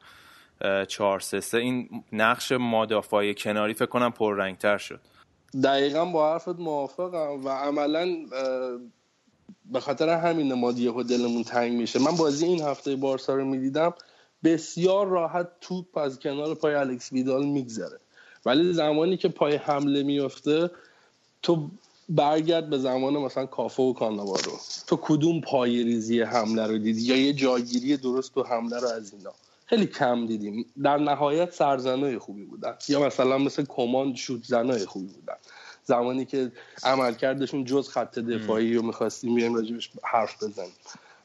433 0.89 1.59
این 1.59 2.05
نقش 2.13 2.53
مدافع 2.53 3.33
کناری 3.33 3.75
فکر 3.75 3.87
کنم 3.87 4.11
پررنگتر 4.11 4.79
شد. 4.79 5.01
دقیقا 5.63 6.05
با 6.05 6.33
حرفت 6.33 6.49
موافقم 6.59 7.45
و 7.45 7.49
عملا 7.49 8.17
به 9.73 9.81
خاطر 9.81 10.09
همین 10.09 10.55
ما 10.55 10.69
و 10.69 11.03
دلمون 11.03 11.43
تنگ 11.43 11.73
میشه. 11.73 11.99
من 11.99 12.17
بازی 12.17 12.47
این 12.47 12.63
هفته 12.63 12.97
بارسا 12.97 13.35
رو 13.35 13.45
می‌دیدم 13.45 13.95
بسیار 14.45 15.07
راحت 15.07 15.49
توپ 15.61 15.97
از 15.97 16.19
کنار 16.21 16.55
پای 16.55 16.75
الکس 16.75 17.13
ویدال 17.13 17.47
میگذره. 17.47 17.99
ولی 18.47 18.73
زمانی 18.73 19.17
که 19.17 19.29
پای 19.29 19.57
حمله 19.57 20.03
میفته 20.03 20.71
تو 21.43 21.71
برگرد 22.09 22.71
به 22.71 22.79
زمان 22.79 23.13
مثلا 23.13 23.47
کافه 23.47 23.83
و 23.83 23.93
کاناوارو. 23.93 24.53
تو 24.87 24.99
کدوم 25.03 25.41
پای 25.41 25.83
ریزی 25.83 26.21
حمله 26.21 26.67
رو 26.67 26.79
دیدی؟ 26.79 27.03
یا 27.03 27.17
یه 27.17 27.33
جاگیری 27.33 27.97
درست 27.97 28.35
تو 28.35 28.43
حمله 28.43 28.81
رو 28.81 28.89
از 28.89 29.13
اینا؟ 29.15 29.33
خیلی 29.73 29.87
کم 29.87 30.27
دیدیم. 30.27 30.67
در 30.83 30.97
نهایت 30.97 31.53
سرزنای 31.53 32.19
خوبی 32.19 32.45
بودن. 32.45 32.75
یا 32.89 33.01
مثلا 33.01 33.39
مثل 33.39 33.65
کمان 33.69 34.15
شوت 34.15 34.45
زنای 34.45 34.87
خوبی 34.87 35.07
بودن. 35.07 35.35
زمانی 35.85 36.25
که 36.25 36.53
عملکردشون 36.85 37.65
جز 37.65 37.89
خط 37.89 38.19
دفاعی 38.19 38.75
رو 38.75 38.83
می‌خواستیم 38.83 39.35
بیایم 39.35 39.55
راجبش 39.55 39.91
حرف 40.03 40.43
بزنیم. 40.43 40.73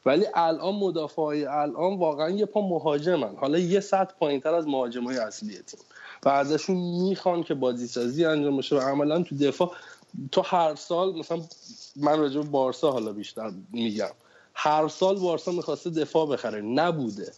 ولی 0.06 0.26
الان 0.34 0.74
مدافعای 0.74 1.44
الان 1.44 1.98
واقعا 1.98 2.30
یه 2.30 2.46
پا 2.46 2.68
مهاجمن. 2.68 3.36
حالا 3.36 3.58
یه 3.58 3.80
سطح 3.80 4.14
پایین 4.20 4.40
تر 4.40 4.54
از 4.54 4.68
مهاجمای 4.68 5.18
اصلی 5.18 5.56
تیم. 5.56 5.80
و 6.24 6.28
ازشون 6.28 6.76
می‌خوان 6.76 7.42
که 7.42 7.54
بازی 7.54 7.86
سازی 7.86 8.24
انجام 8.24 8.56
بشه 8.56 8.76
و 8.76 8.80
عملا 8.80 9.22
تو 9.22 9.36
دفاع. 9.36 9.72
تو 10.32 10.42
هر 10.42 10.74
سال 10.74 11.18
مثلا 11.18 11.40
من 11.96 12.18
راجع 12.18 12.40
بارسا 12.40 12.92
حالا 12.92 13.12
بیشتر 13.12 13.52
میگم. 13.72 14.10
هر 14.54 14.88
سال 14.88 15.18
بارسا 15.18 15.52
می‌خواسته 15.52 15.90
دفاع 15.90 16.26
بخره. 16.26 16.60
نبوده. 16.60 17.32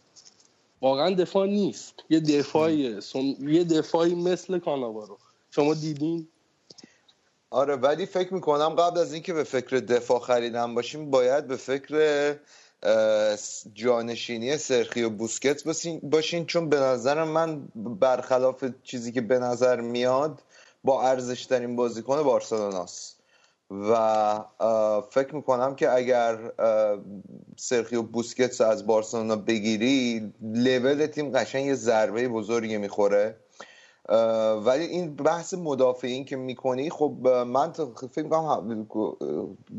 واقعا 0.81 1.15
دفاع 1.15 1.47
نیست. 1.47 1.95
یه 2.11 2.21
دفاعی 2.21 3.01
یه 3.41 3.65
دفاعی 3.65 4.15
مثل 4.15 4.59
کاناوارو 4.59 5.19
شما 5.51 5.75
دیدین؟ 5.75 6.29
آره 7.51 7.77
ولی 7.77 8.07
فکر 8.07 8.35
می‌کنم 8.35 8.69
قبل 8.69 8.99
از 8.99 9.13
اینکه 9.13 9.33
به 9.33 9.45
فکر 9.45 9.77
دفاع 9.77 10.21
خریدن 10.21 10.75
باشیم 10.75 11.11
باید 11.11 11.47
به 11.47 11.57
فکر 11.57 12.37
جانشینی 13.75 14.57
سرخی 14.57 15.03
و 15.03 15.11
بوسکت 15.11 15.65
باشین. 16.03 16.47
چون 16.47 16.69
به 16.69 16.81
نظر 16.81 17.25
من 17.25 17.69
برخلاف 17.77 18.65
چیزی 18.83 19.13
که 19.13 19.21
به 19.21 19.39
نظر 19.39 19.81
میاد 19.81 20.43
با 20.85 21.03
ارزش 21.03 21.47
ترین 21.47 21.77
بازیکن 21.77 22.23
بارسلوناست. 22.23 23.20
و 23.71 24.41
فکر 25.11 25.35
می‌کنم 25.35 25.75
که 25.75 25.95
اگر 25.95 26.39
سرخیو 27.57 28.03
بوسکتس 28.03 28.61
از 28.61 28.87
بارسلونا 28.87 29.37
بگیری 29.37 30.33
لول 30.43 31.07
تیم 31.07 31.31
قشنگ 31.33 31.67
یه 31.67 31.75
ضربه 31.75 32.29
بزرگی 32.29 32.79
می‌خوره. 32.79 33.37
ولی 34.65 34.85
این 34.85 35.17
بحث 35.17 35.55
مدافعین 35.55 36.25
که 36.25 36.37
می‌کنی 36.37 36.91
خب 36.91 37.13
من 37.47 37.73
فکر 38.13 38.23
می‌کنم 38.23 38.87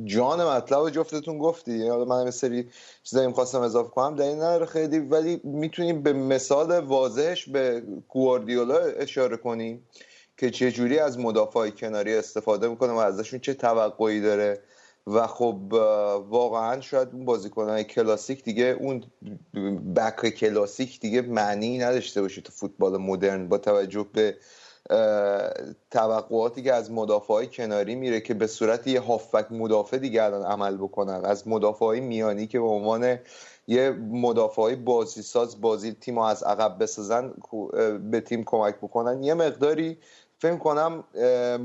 جان 0.05 0.43
مطلب 0.43 0.89
جفتتون 0.89 1.37
گفتی. 1.37 1.87
حالا 1.87 2.05
من 2.05 2.25
یه 2.25 2.31
سری 2.31 2.69
چیزایی 3.03 3.27
می‌خواستم 3.27 3.61
اضافه 3.61 3.89
کنم 3.89 4.15
در 4.15 4.25
این 4.25 4.37
نداره 4.37 4.65
خیلی 4.65 4.99
ولی 4.99 5.41
می‌تونیم 5.43 6.03
به 6.03 6.13
مثال 6.13 6.79
واضحش 6.79 7.49
به 7.49 7.83
گواردیولا 8.09 8.77
اشاره 8.77 9.37
کنیم. 9.37 9.87
که 10.41 10.51
چه 10.51 10.71
جوری 10.71 10.99
از 10.99 11.19
مدافع 11.19 11.69
کناری 11.69 12.15
استفاده 12.15 12.67
می‌کنه 12.67 12.91
و 12.91 12.97
ازشون 12.97 13.39
چه 13.39 13.53
توقعی 13.53 14.21
داره. 14.21 14.59
و 15.07 15.27
خب 15.27 15.57
واقعا 16.29 16.81
شاید 16.81 17.07
اون 17.13 17.25
بازیکنهای 17.25 17.83
کلاسیک 17.83 18.43
دیگه 18.43 18.77
اون 18.79 19.03
بک 19.95 20.29
کلاسیک 20.29 20.99
دیگه 20.99 21.21
معنی 21.21 21.77
نداشته 21.77 22.21
باشه 22.21 22.41
تو 22.41 22.51
فوتبال 22.51 22.97
مدرن. 22.97 23.47
با 23.47 23.57
توجه 23.57 24.05
به 24.13 24.37
توقعاتی 25.91 26.63
که 26.63 26.73
از 26.73 26.91
مدافع 26.91 27.45
کناری 27.45 27.95
میره 27.95 28.21
که 28.21 28.33
به 28.33 28.47
صورت 28.47 28.87
یه 28.87 28.99
هافبک 28.99 29.51
مدافع 29.51 29.97
دیگه 29.97 30.23
الان 30.23 30.43
عمل 30.43 30.77
بکنن. 30.77 31.21
از 31.25 31.47
مدافع 31.47 31.99
میانی 31.99 32.47
که 32.47 32.59
به 32.59 32.65
عنوان 32.65 33.19
یه 33.67 33.91
مدافع 34.11 34.75
بازی 34.75 35.21
ساز 35.21 35.61
بازی 35.61 35.91
تیم 35.91 36.17
از 36.17 36.43
عقب 36.43 36.83
بسازن 36.83 37.33
به 38.11 38.21
تیم 38.21 38.43
کمک 38.43 38.75
بکنن. 38.75 39.23
یه 39.23 39.33
مقداری 39.33 39.97
فکر 40.41 40.57
کنم 40.57 41.03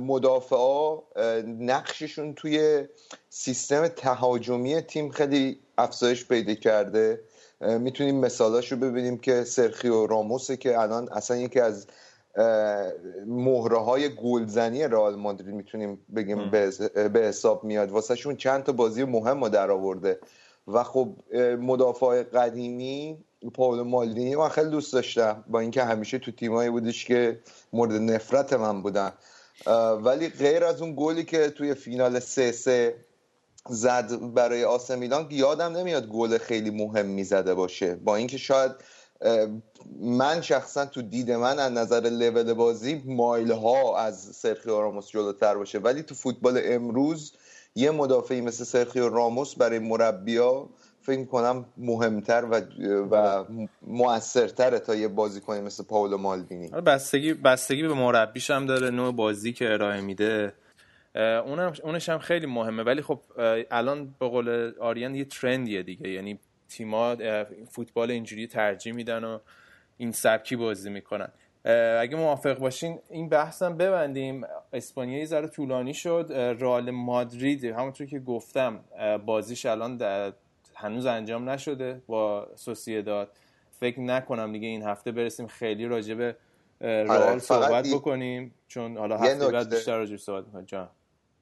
مدافعا 0.07 0.99
نقششون 1.47 2.35
توی 2.35 2.85
سیستم 3.29 3.89
تهاجمی 3.89 4.81
تیم 4.81 5.11
خیلی 5.11 5.59
افزایش 5.79 6.29
پیدا 6.29 6.55
کرده. 6.55 7.21
می‌تونیم 7.61 8.21
مثالاش 8.21 8.73
رو 8.73 8.79
ببینیم 8.79 9.19
که 9.19 9.45
سرخیو 9.45 10.07
راموسه 10.07 10.57
که 10.57 10.81
الان 10.81 11.09
اصلا 11.13 11.37
یکی 11.37 11.61
از 11.61 11.87
مهره 13.27 13.79
های 13.79 14.09
گلزنی 14.15 14.85
رئال 14.85 15.17
مادرید 15.17 15.55
می‌تونیم 15.55 16.07
بگیم 16.17 16.51
به 17.13 17.21
حساب 17.21 17.65
میاد. 17.65 17.91
واسه 17.91 18.15
شون 18.15 18.37
چند 18.37 18.63
تا 18.63 18.73
بازی 18.73 19.05
مهم 19.05 19.45
رو 19.45 19.49
در 19.49 19.71
آورده. 19.71 20.19
و 20.69 20.83
خب 20.83 21.09
مدافع 21.61 22.23
قدیمی 22.23 23.25
پاولو 23.55 23.85
مالدینی 23.85 24.37
من 24.37 24.49
خیلی 24.49 24.71
دوست 24.71 24.93
داشتم 24.93 25.45
با 25.49 25.61
اینکه 25.61 25.85
همیشه 25.85 26.19
تو 26.19 26.33
تیمایی 26.33 26.71
بودش 26.71 27.05
که 27.05 27.41
مورد 27.73 27.93
نفرت 27.93 28.53
من 28.53 28.83
بودن. 28.83 29.13
ولی 30.03 30.29
غیر 30.29 30.65
از 30.65 30.83
اون 30.83 30.95
گلی 30.97 31.25
که 31.25 31.51
توی 31.51 31.75
فینال 31.75 32.21
سه 32.21 32.53
سه 32.53 32.95
زد 33.69 34.35
برای 34.35 34.65
آسه 34.65 34.97
میلان 34.97 35.27
یادم 35.31 35.77
نمیاد 35.77 36.07
گل 36.09 36.39
خیلی 36.39 36.71
مهم 36.71 37.07
می‌زده 37.07 37.55
باشه. 37.55 37.95
با 37.95 38.17
اینکه 38.17 38.39
شاید 38.39 38.73
من 40.01 40.41
شخصا 40.41 40.87
تو 40.87 41.03
دید 41.03 41.31
من 41.31 41.59
از 41.59 41.73
نظر 41.73 42.01
لول 42.01 42.53
بازی 42.53 43.03
مایل 43.07 43.53
ها 43.53 43.99
از 43.99 44.19
سرخیو 44.19 44.81
راموس 44.81 45.09
جلوتر 45.09 45.55
باشه. 45.55 45.79
ولی 45.79 46.03
تو 46.03 46.15
فوتبال 46.15 46.61
امروز 46.65 47.33
یه 47.75 47.91
مدافعی 47.91 48.41
مثل 48.41 48.65
سرخیو 48.65 49.09
راموس 49.09 49.55
برای 49.55 49.79
مربیا 49.79 50.69
فکر 51.07 51.25
کنم 51.25 51.65
مهمتر 51.77 52.45
و 52.45 52.61
و 53.11 53.45
موثرتره 53.83 54.79
تا 54.79 54.95
یه 54.95 55.09
بازیکن 55.09 55.59
مثل 55.59 55.85
پاولو 55.85 56.19
مالدینی. 56.19 56.69
بستگی 56.69 57.35
بستگی 57.35 57.83
به 57.83 57.95
مربیش 57.95 58.51
هم 58.51 58.67
داره 58.67 58.91
نوع 58.91 59.13
بازی 59.13 59.53
که 59.53 59.73
ارائه 59.73 60.01
میده. 60.01 60.53
اونم 61.15 61.73
اونش 61.83 62.09
هم 62.09 62.19
خیلی 62.19 62.47
مهمه. 62.47 62.83
ولی 62.83 63.03
خب 63.03 63.21
الان 63.71 64.15
به 64.21 64.29
قول 64.29 64.73
آریان 64.81 65.15
یه 65.15 65.25
ترندیه 65.25 65.83
دیگه. 65.83 66.09
یعنی 66.09 66.39
تیما 66.69 67.17
فوتبال 67.71 68.11
اینجوری 68.11 68.47
ترجیح 68.47 68.93
میدن 68.93 69.25
و 69.25 69.39
این 69.97 70.13
سبکی 70.13 70.57
بازی 70.57 70.91
می‌کنن. 70.91 71.29
اگه 72.01 72.17
موافق 72.17 72.59
باشین 72.59 72.99
این 73.11 73.29
بحثم 73.29 73.77
ببندیم. 73.77 74.45
اسپانیا 74.73 75.19
یه 75.19 75.49
طولانی 75.49 75.95
شد. 75.95 76.57
رال 76.59 76.91
مادرید 76.91 77.65
همونطور 77.65 78.07
که 78.07 78.19
گفتم 78.19 78.81
بازیش 79.27 79.67
الان 79.67 79.97
هنوز 80.77 81.07
انجام 81.07 81.51
نشده 81.51 82.03
با 82.07 82.49
سوسیداد. 82.55 83.29
فکر 83.81 84.01
نکنم 84.01 84.53
دیگه 84.53 84.69
این 84.69 84.83
هفته 84.83 85.13
برسیم. 85.13 85.47
خیلی 85.47 85.87
راجع 85.87 86.15
به 86.15 86.37
رئال 86.81 87.11
آره، 87.11 87.39
صحبت 87.39 87.87
بکنیم. 87.89 88.55
چون 88.69 88.97
حالا 88.97 89.17
هفته 89.17 89.49
بعد 89.49 89.71
بیشتر 89.71 89.97
راجع 89.99 90.17
صحبت 90.17 90.45
می‌کنیم. 90.45 90.65
جان. 90.65 90.89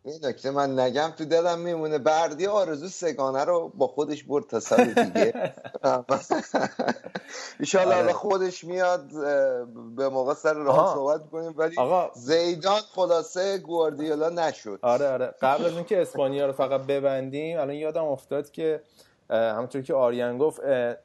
این 0.05 0.18
نکته 0.24 0.51
من 0.51 0.78
نگم 0.78 1.12
تو 1.18 1.24
دلم 1.24 1.59
میمونه 1.59 1.99
بردی 1.99 2.47
آرزو 2.47 2.89
سگانه 2.89 3.45
رو 3.45 3.72
با 3.74 3.87
خودش 3.87 4.24
برد 4.24 4.47
تا 4.47 4.61
سال 4.61 4.85
دیگه. 4.85 5.32
ایشالله 7.61 7.95
آره. 7.95 8.12
خودش 8.12 8.64
میاد 8.64 9.09
به 9.97 10.09
موقع 10.09 10.35
سر 10.35 10.55
راه 10.55 10.95
صحبت 10.95 11.30
کنیم. 11.30 11.55
ولی 11.57 11.76
آقا. 11.78 12.11
زیدان 12.14 12.80
خلاصه 12.80 13.59
گواردیولا 13.59 14.28
نشد. 14.28 14.78
آره 14.82 15.09
آره. 15.09 15.35
قبل 15.43 15.64
از 15.64 15.72
اینکه 15.72 16.03
اسپانیا 16.03 16.47
رو 16.47 16.53
فقط 16.53 16.80
ببندیم 16.80 17.59
الان 17.59 17.74
یادم 17.74 18.05
افتاد 18.05 18.51
که 18.51 18.80
همونطور 19.31 19.83
که 19.83 19.95
آریان 19.95 20.39
گفت 20.39 20.61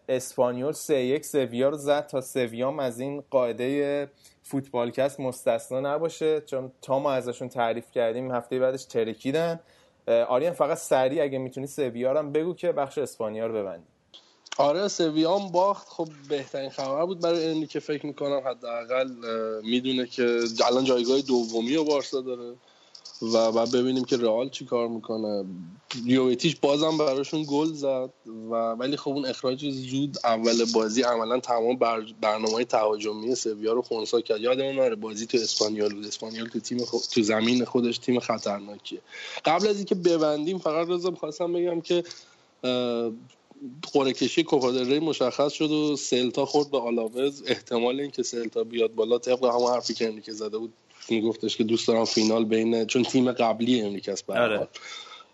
اسپانیول 0.10 0.72
سه 0.72 0.96
یک 0.96 1.26
سویا 1.26 1.70
رو 1.70 1.78
زد 1.78 2.08
تا 2.08 2.22
سویام 2.22 2.80
از 2.80 3.00
این 3.00 3.24
قاعده 3.30 4.12
فوتبالکست 4.44 5.20
مستثنا 5.20 5.96
نباشه 5.96 6.42
چون 6.42 6.72
تا 6.82 7.00
ما 7.00 7.12
ازشون 7.12 7.50
تعریف 7.50 7.92
کردیم 7.92 8.32
هفته 8.32 8.60
بعدش 8.60 8.86
ترکیدن. 8.86 9.60
آریان 10.08 10.54
فقط 10.54 10.78
سریع 10.78 11.24
اگه 11.24 11.38
می‌تونی 11.38 11.68
سویا 11.68 12.12
رو 12.12 12.30
بگو 12.30 12.54
که 12.54 12.72
بخش 12.72 12.98
اسپانیا 12.98 13.48
رو 13.48 13.54
ببندی. 13.54 13.88
آره 14.58 14.88
سویام 14.88 15.52
باخت. 15.52 15.88
خب 15.90 16.08
بهترین 16.30 16.70
خبر 16.70 17.06
بود 17.06 17.22
برای 17.22 17.68
که 17.68 17.80
فکر 17.80 18.06
می‌کنم 18.06 18.42
حداقل 18.46 19.08
می‌دونه 19.64 20.06
که 20.06 20.42
الان 20.68 20.84
جایگاه 20.84 21.22
دومی 21.22 21.76
و 21.76 21.84
بارسا 21.84 22.22
داره. 22.22 22.56
و 23.22 23.52
بعد 23.52 23.72
ببینیم 23.72 24.04
که 24.04 24.18
رئال 24.18 24.50
چی 24.50 24.66
کار 24.66 24.88
می‌کنه. 24.88 25.46
یوویتیش 26.06 26.56
بازم 26.56 26.98
براشون 26.98 27.46
گل 27.50 27.74
زد 27.74 28.10
و 28.52 28.54
ولی 28.54 28.98
خب 28.98 29.10
اون 29.10 29.26
اخراج 29.26 29.70
زود 29.70 30.18
اول 30.24 30.66
بازی 30.74 31.02
عملا 31.02 31.40
تمام 31.40 31.76
بر 31.76 32.06
برنامه 32.22 32.52
های 32.52 32.66
تهاجمی 32.66 33.36
سویا 33.36 33.74
رو 33.74 33.82
خونسا 33.82 34.22
کرد. 34.22 34.42
یادمون 34.42 34.76
نره 34.76 34.96
بازی 34.96 35.26
تو 35.26 35.38
اسپانیول 35.38 35.94
بود. 35.94 36.06
اسپانیول 36.06 36.48
تو 36.48 36.60
تیم 36.60 36.78
تو 37.12 37.22
زمین 37.22 37.66
خودش 37.66 37.98
تیم 37.98 38.20
خطرناکیه. 38.20 39.02
قبل 39.46 39.68
از 39.68 39.76
اینکه 39.76 39.96
ببندیم 39.96 40.58
فقط 40.58 40.90
رضا 40.90 41.12
خواستم 41.12 41.54
بگم 41.54 41.82
که 41.82 42.04
قرعه 43.94 44.14
کشی 44.14 44.44
کوپا 44.44 44.72
مشخص 45.02 45.54
شد 45.54 45.72
و 45.72 45.96
سلتا 45.96 46.46
خورد 46.46 46.72
به 46.72 46.78
آلاوز. 46.78 47.44
احتمال 47.46 48.00
اینکه 48.00 48.24
سلتا 48.24 48.64
بیاد 48.64 48.96
بالا 48.96 49.18
طبق 49.18 49.46
همون 49.46 49.72
حرفی 49.72 49.94
که 49.94 50.32
زده 50.32 50.58
بود 50.58 50.74
میگفتش 51.12 51.58
که 51.58 51.64
دوست 51.64 51.88
دارم 51.88 52.06
فینال 52.06 52.46
بین 52.46 52.86
چون 52.86 53.04
تیم 53.04 53.32
قبلی 53.32 53.82
امریکاست 53.82 54.26
به 54.26 54.34
آره. 54.34 54.68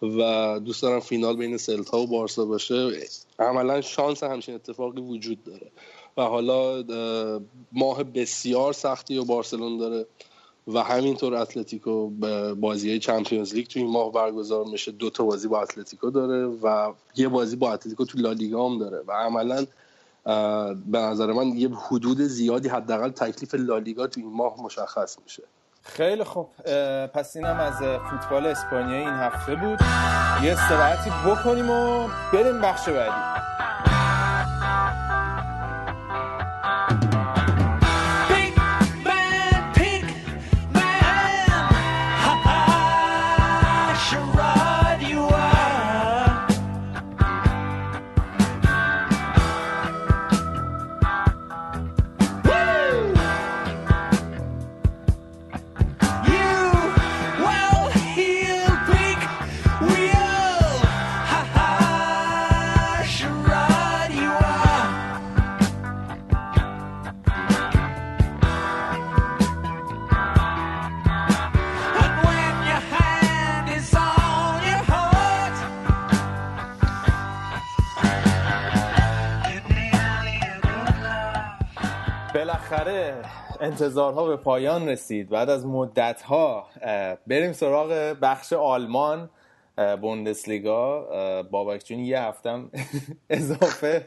و 0.02 0.60
دوست 0.60 0.82
دارم 0.82 1.00
فینال 1.00 1.38
بین 1.38 1.58
سلتا 1.58 1.98
و 1.98 2.08
بارسا 2.08 2.46
باشه. 2.46 2.92
عملا 3.40 3.82
شانس 3.82 4.24
همچین 4.24 4.56
اتفاقی 4.56 5.02
وجود 5.02 5.44
داره. 5.44 5.72
و 6.18 6.22
حالا 6.22 6.84
ماه 7.72 8.04
بسیار 8.04 8.74
سختی 8.74 9.18
رو 9.18 9.24
بارسلون 9.24 9.78
داره 9.78 10.06
و 10.68 10.84
همینطور 10.84 11.36
اتلتیکو 11.36 12.10
بازی 12.56 13.00
Champions 13.00 13.54
League 13.54 13.68
تو 13.68 13.80
این 13.80 13.90
ماه 13.90 14.12
برگزار 14.12 14.66
میشه. 14.66 14.92
دو 14.92 15.10
تا 15.10 15.24
بازی 15.24 15.48
با 15.48 15.62
اتلتیکو 15.62 16.10
داره 16.10 16.46
و 16.46 16.94
یه 17.16 17.28
بازی 17.28 17.56
با 17.56 17.74
اتلتیکو 17.74 18.06
تو 18.06 18.18
لالیگا 18.18 18.70
هم 18.70 18.80
داره. 18.80 19.04
و 19.08 19.12
عملا 19.12 19.66
به 20.88 20.98
نظر 20.98 21.32
من 21.32 21.58
یه 21.58 21.70
حدود 21.70 22.22
زیادی 22.22 22.70
حداقل 22.70 23.10
تکلیف 23.10 23.56
لالیگا 23.56 24.08
تو 24.08 24.22
این 24.22 24.30
ماه 24.30 24.62
مشخص 24.62 25.18
میشه. 25.24 25.44
خیلی 25.86 26.24
خوب. 26.24 26.50
پس 27.14 27.36
اینم 27.36 27.60
از 27.60 27.74
فوتبال 28.10 28.46
اسپانیایی 28.46 29.02
این 29.06 29.14
هفته 29.14 29.56
بود. 29.56 29.80
یه 30.44 30.54
استراحتی 30.54 31.10
بکنیم 31.26 31.70
و 31.70 32.08
بریم 32.34 32.62
بخش 32.62 32.90
بعدی. 32.90 33.46
انتظارها 83.66 84.28
به 84.28 84.36
پایان 84.38 84.90
رسید. 84.90 85.30
بعد 85.30 85.50
از 85.50 85.66
مدت 85.66 86.22
ها 86.22 86.68
بریم 87.28 87.52
سراغ 87.52 88.18
بخش 88.22 88.54
آلمان 88.54 89.30
بوندسلیگا. 90.02 91.02
بابک 91.52 91.86
جون 91.86 92.00
یه 92.00 92.22
هفتم 92.22 92.72
اضافه 93.30 94.06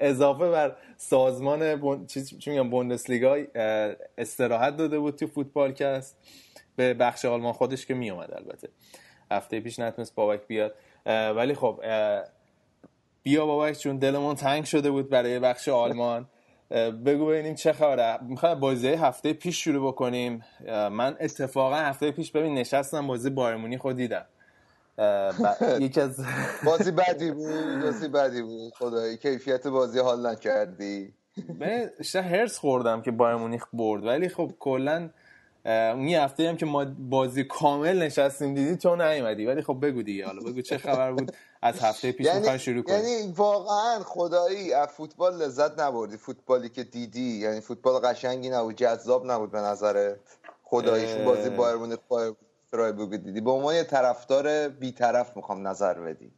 اضافه 0.00 0.50
بر 0.50 0.76
سازمان. 0.96 1.78
چی 2.06 2.50
میگم 2.50 2.70
بوندسلیگا 2.70 3.36
استراحت 4.18 4.76
داده 4.76 4.98
بود 4.98 5.16
تو 5.16 5.26
فوتبالکست 5.26 6.16
به 6.76 6.94
بخش 6.94 7.24
آلمان 7.24 7.52
خودش 7.52 7.86
که 7.86 7.94
میومد 7.94 8.34
البته. 8.34 8.68
هفته 9.30 9.60
پیش 9.60 9.78
نتونست 9.78 10.14
بابک 10.14 10.40
بیاد. 10.46 10.74
ولی 11.06 11.54
خب 11.54 11.80
بیا 13.22 13.46
بابک 13.46 13.78
چون 13.78 13.96
دلمون 13.96 14.34
تنگ 14.34 14.64
شده 14.64 14.90
بود 14.90 15.10
برای 15.10 15.38
بخش 15.38 15.68
آلمان. 15.68 16.28
بگو 17.04 17.26
ببینیم 17.26 17.54
چه 17.54 17.72
خبره. 17.72 18.18
می‌خوام 18.22 18.60
بازی 18.60 18.88
هفته 18.88 19.32
پیش 19.32 19.64
شروع 19.64 19.92
بکنیم. 19.92 20.44
من 20.68 21.16
اتفاقا 21.20 21.76
هفته 21.76 22.10
پیش 22.10 22.32
ببین 22.32 22.54
نشستم 22.54 23.06
بازی 23.06 23.30
بارمونی 23.30 23.78
خود 23.78 23.96
دیدم. 23.96 24.26
یکی 25.80 26.00
از 26.00 26.24
بازی 26.64 26.90
بدی 26.90 27.30
بود 27.38 27.82
بازی 27.82 28.08
بدی 28.08 28.42
بود. 28.42 28.72
خدایی 28.74 29.16
کیفیت 29.16 29.66
بازی 29.66 29.98
حال 29.98 30.26
نکردی. 30.26 31.12
من 31.60 31.90
هرس 32.14 32.58
خوردم 32.58 33.02
که 33.02 33.10
بایر 33.10 33.36
مونیخ 33.36 33.64
برد. 33.72 34.04
ولی 34.06 34.28
خب 34.28 34.52
کلا 34.58 35.10
اون 35.64 36.08
هفته 36.08 36.48
هم 36.48 36.56
که 36.56 36.66
ما 36.66 36.84
بازی 36.98 37.44
کامل 37.44 38.02
نشستیم 38.02 38.54
دیدی 38.54 38.76
تو 38.76 38.96
نیومدی. 38.96 39.46
ولی 39.46 39.62
خب 39.62 39.78
بگو 39.82 40.02
دیگه 40.02 40.26
حالا 40.26 40.40
بگو 40.40 40.62
چه 40.62 40.78
خبر 40.78 41.12
بود. 41.12 41.32
از 41.62 41.80
هفته 41.80 42.12
پیش 42.12 42.26
یعنی، 42.26 42.58
شروع 42.58 42.82
کنیم 42.82 43.04
یعنی 43.04 43.32
واقعا 43.32 43.98
خدایی 44.04 44.72
از 44.72 44.88
فوتبال 44.88 45.42
لذت 45.42 45.80
نبردی. 45.80 46.16
فوتبالی 46.16 46.68
که 46.68 46.84
دیدی 46.84 47.38
یعنی 47.38 47.60
فوتبال 47.60 48.00
قشنگی 48.00 48.50
نبود 48.50 48.76
جذاب 48.76 49.30
نبود 49.30 49.50
به 49.50 49.58
نظر 49.58 50.14
خداییش 50.62 51.14
بازی 51.14 51.50
بایر 51.50 51.76
مونیخ 51.76 51.98
فرایبورگ 52.70 53.16
دیدی. 53.16 53.40
به 53.40 53.50
عنوان 53.50 53.74
یه 53.74 53.84
طرفدار 53.84 54.68
بیطرف 54.68 55.36
می‌خوام 55.36 55.68
نظر 55.68 55.94
بدی. 55.94 56.30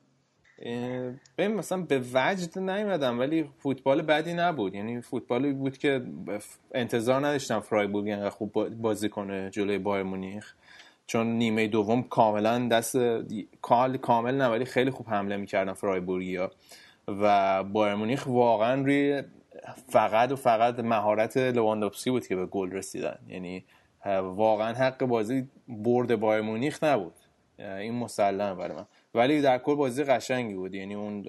ببین 1.38 1.56
مثلا 1.56 1.82
به 1.82 2.02
وجد 2.14 2.58
نیومدم 2.58 3.18
ولی 3.18 3.50
فوتبال 3.58 4.02
بدی 4.02 4.34
نبود. 4.34 4.74
یعنی 4.74 5.00
فوتبالی 5.00 5.52
بود 5.52 5.78
که 5.78 6.02
انتظار 6.74 7.26
نداشتم 7.26 7.60
فرایبورگ 7.60 8.06
اینقدر 8.06 8.30
خوب 8.30 8.68
بازی 8.68 9.08
کنه 9.08 9.50
جلوی 9.50 9.78
بایر 9.78 10.02
مونیخ. 10.02 10.54
چون 11.12 11.26
نیمه 11.26 11.68
دوم 11.68 12.02
کاملا 12.02 12.68
دست 12.68 12.96
کال 13.62 13.96
کامل 13.96 14.34
نه 14.34 14.46
ولی 14.46 14.64
خیلی 14.64 14.90
خوب 14.90 15.08
حمله 15.08 15.36
می‌کردن 15.36 15.72
فرایبورگیا. 15.72 16.50
و 17.08 17.64
بایر 17.64 17.94
مونیخ 17.94 18.26
واقعا 18.26 18.82
روی 18.82 19.22
فقط 19.88 20.32
و 20.32 20.36
فقط 20.36 20.80
مهارت 20.80 21.36
لواندوفسکی 21.36 22.10
بود 22.10 22.26
که 22.26 22.36
به 22.36 22.46
گل 22.46 22.72
رسیدن. 22.72 23.18
یعنی 23.28 23.64
واقعا 24.22 24.74
حق 24.74 25.04
بازی 25.04 25.48
برد 25.68 26.16
بایر 26.16 26.40
مونیخ 26.40 26.84
نبود. 26.84 27.14
این 27.58 27.94
مسلمه 27.94 28.54
برای 28.54 28.76
من. 28.76 28.86
ولی 29.14 29.40
در 29.42 29.58
کل 29.58 29.74
بازی 29.74 30.04
قشنگی 30.04 30.54
بود. 30.54 30.74
یعنی 30.74 30.94
اون 30.94 31.26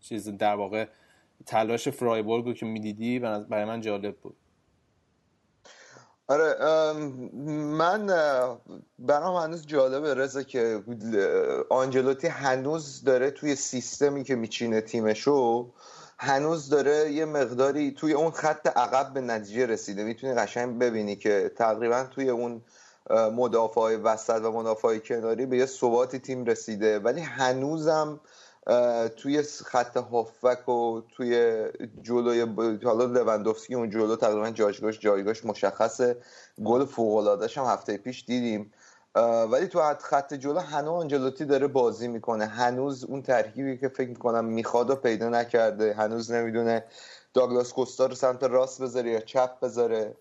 چیز 0.00 0.28
در 0.28 0.54
واقع 0.54 0.86
تلاش 1.46 1.88
فرایبورگ 1.88 2.44
رو 2.44 2.52
که 2.52 2.66
می‌دیدی 2.66 3.18
برای 3.18 3.64
من 3.64 3.80
جالب 3.80 4.16
بود. 4.16 4.36
آره 6.32 6.56
من 7.52 8.06
برام 8.98 9.36
هنوز 9.36 9.66
جالبه 9.66 10.14
رضا 10.14 10.42
که 10.42 10.82
آنجلوتی 11.70 12.26
هنوز 12.26 13.04
داره 13.04 13.30
توی 13.30 13.56
سیستمی 13.56 14.24
که 14.24 14.34
میچینه 14.34 14.80
تیمشو 14.80 15.72
هنوز 16.18 16.68
داره 16.68 17.12
یه 17.12 17.24
مقداری 17.24 17.90
توی 17.90 18.12
اون 18.12 18.30
خط 18.30 18.66
عقب 18.66 19.12
به 19.14 19.20
نتیجه 19.20 19.66
رسیده. 19.66 20.04
می‌تونی 20.04 20.34
قشنگ 20.34 20.78
ببینی 20.78 21.16
که 21.16 21.52
تقریبا 21.56 22.04
توی 22.04 22.28
اون 22.30 22.62
مدافع 23.10 23.96
وسط 23.96 24.40
و 24.44 24.52
مدافع 24.52 24.98
کناری 24.98 25.46
به 25.46 25.56
یه 25.56 25.66
ثباتی 25.66 26.18
تیم 26.18 26.44
رسیده. 26.44 26.98
ولی 26.98 27.20
هنوزم 27.20 28.20
توی 29.16 29.42
خط 29.42 29.96
هافک 29.96 30.68
و 30.68 31.00
توی 31.16 31.64
جلوی 32.02 32.40
حالا 32.84 33.04
لوندوفسکی 33.04 33.74
اون 33.74 33.90
جلو 33.90 34.16
تقریبا 34.16 34.50
جایگاهش 34.50 34.98
جایگاهش 34.98 35.44
مشخصه. 35.44 36.16
گل 36.64 36.84
فوق 36.84 37.16
العاده 37.16 37.48
هم 37.56 37.64
هفته 37.64 37.96
پیش 37.96 38.24
دیدیم. 38.24 38.72
ولی 39.50 39.66
تو 39.66 39.94
خط 39.94 40.34
جلو 40.34 40.58
هنوز 40.58 41.02
آنجلوتی 41.02 41.44
داره 41.44 41.66
بازی 41.66 42.08
می‌کنه. 42.08 42.46
هنوز 42.46 43.04
اون 43.04 43.22
ترکیبی 43.22 43.78
که 43.78 43.88
فکر 43.88 44.08
می‌کنم 44.08 44.44
می‌خواد 44.44 44.90
و 44.90 44.96
پیدا 44.96 45.28
نکرده. 45.28 45.94
هنوز 45.94 46.32
نمی‌دونه 46.32 46.84
داگلاس 47.34 47.72
کوستا 47.72 48.06
رو 48.06 48.14
سمت 48.14 48.42
راست 48.42 48.82
بذاره 48.82 49.10
یا 49.10 49.20
چپ 49.20 49.60
بذاره. 49.60 50.16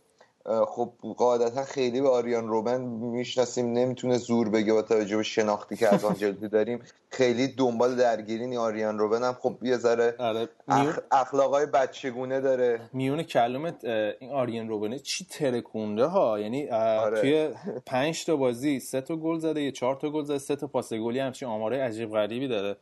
خب 0.67 0.91
قاعدتا 1.17 1.63
خیلی 1.63 2.01
به 2.01 2.09
آریان 2.09 2.47
روبن 2.47 2.81
می‌شناسیم 2.81 3.73
نمی‌تونه 3.73 4.17
زور 4.17 4.49
بگه 4.49 4.73
با 4.73 4.81
توجه 4.81 5.17
به 5.17 5.23
شناختی 5.23 5.75
که 5.75 5.93
از 5.93 6.05
آنجلوتی 6.05 6.47
داریم 6.57 6.79
خیلی 7.09 7.47
دنبال 7.47 7.95
درگیری 7.95 8.47
نی 8.47 8.57
آریان 8.57 8.99
روبن 8.99 9.23
هم 9.23 9.33
خب 9.33 9.57
یه 9.61 9.77
ذره 9.77 10.15
آره. 10.19 10.49
اخ... 10.67 10.99
اخلاقای 11.11 11.65
بچگونه 11.65 12.41
داره 12.41 12.81
میون 12.93 13.23
کلمت 13.23 13.85
این 14.19 14.31
آریان 14.31 14.69
روبنه 14.69 14.99
چی 14.99 15.25
ترکونده 15.25 16.05
ها 16.05 16.39
یعنی 16.39 16.69
آره. 16.69 17.21
توی 17.21 17.49
پنج 17.85 18.25
تا 18.25 18.35
بازی 18.35 18.79
سه 18.79 19.01
تا 19.01 19.15
گل 19.15 19.39
زده 19.39 19.61
یه 19.61 19.71
چهار 19.71 19.95
تا 19.95 20.09
گل 20.09 20.23
زده 20.23 20.37
سه 20.37 20.55
تا 20.55 20.67
پاس 20.67 20.93
گلی 20.93 21.19
همچین 21.19 21.47
آماره 21.47 21.83
عجیب 21.83 22.11
غریبی 22.11 22.47
داره 22.47 22.75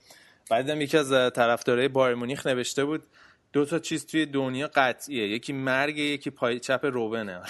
بعدم 0.50 0.82
یکی 0.82 0.98
از 0.98 1.34
طرفدارای 1.34 1.88
بایر 1.88 2.16
مونیخ 2.16 2.48
نوشته 2.48 2.86
بود 2.86 3.04
دو 3.54 3.66
تا 3.66 3.80
چیز 3.80 4.06
توی 4.06 4.26
دنیا 4.26 4.70
قطعیه. 4.76 5.28
یکی 5.28 5.54
مرگ 5.54 5.98
یکی 5.98 6.30
پای 6.30 6.60
چپ 6.60 6.86
روبنه. 6.86 7.42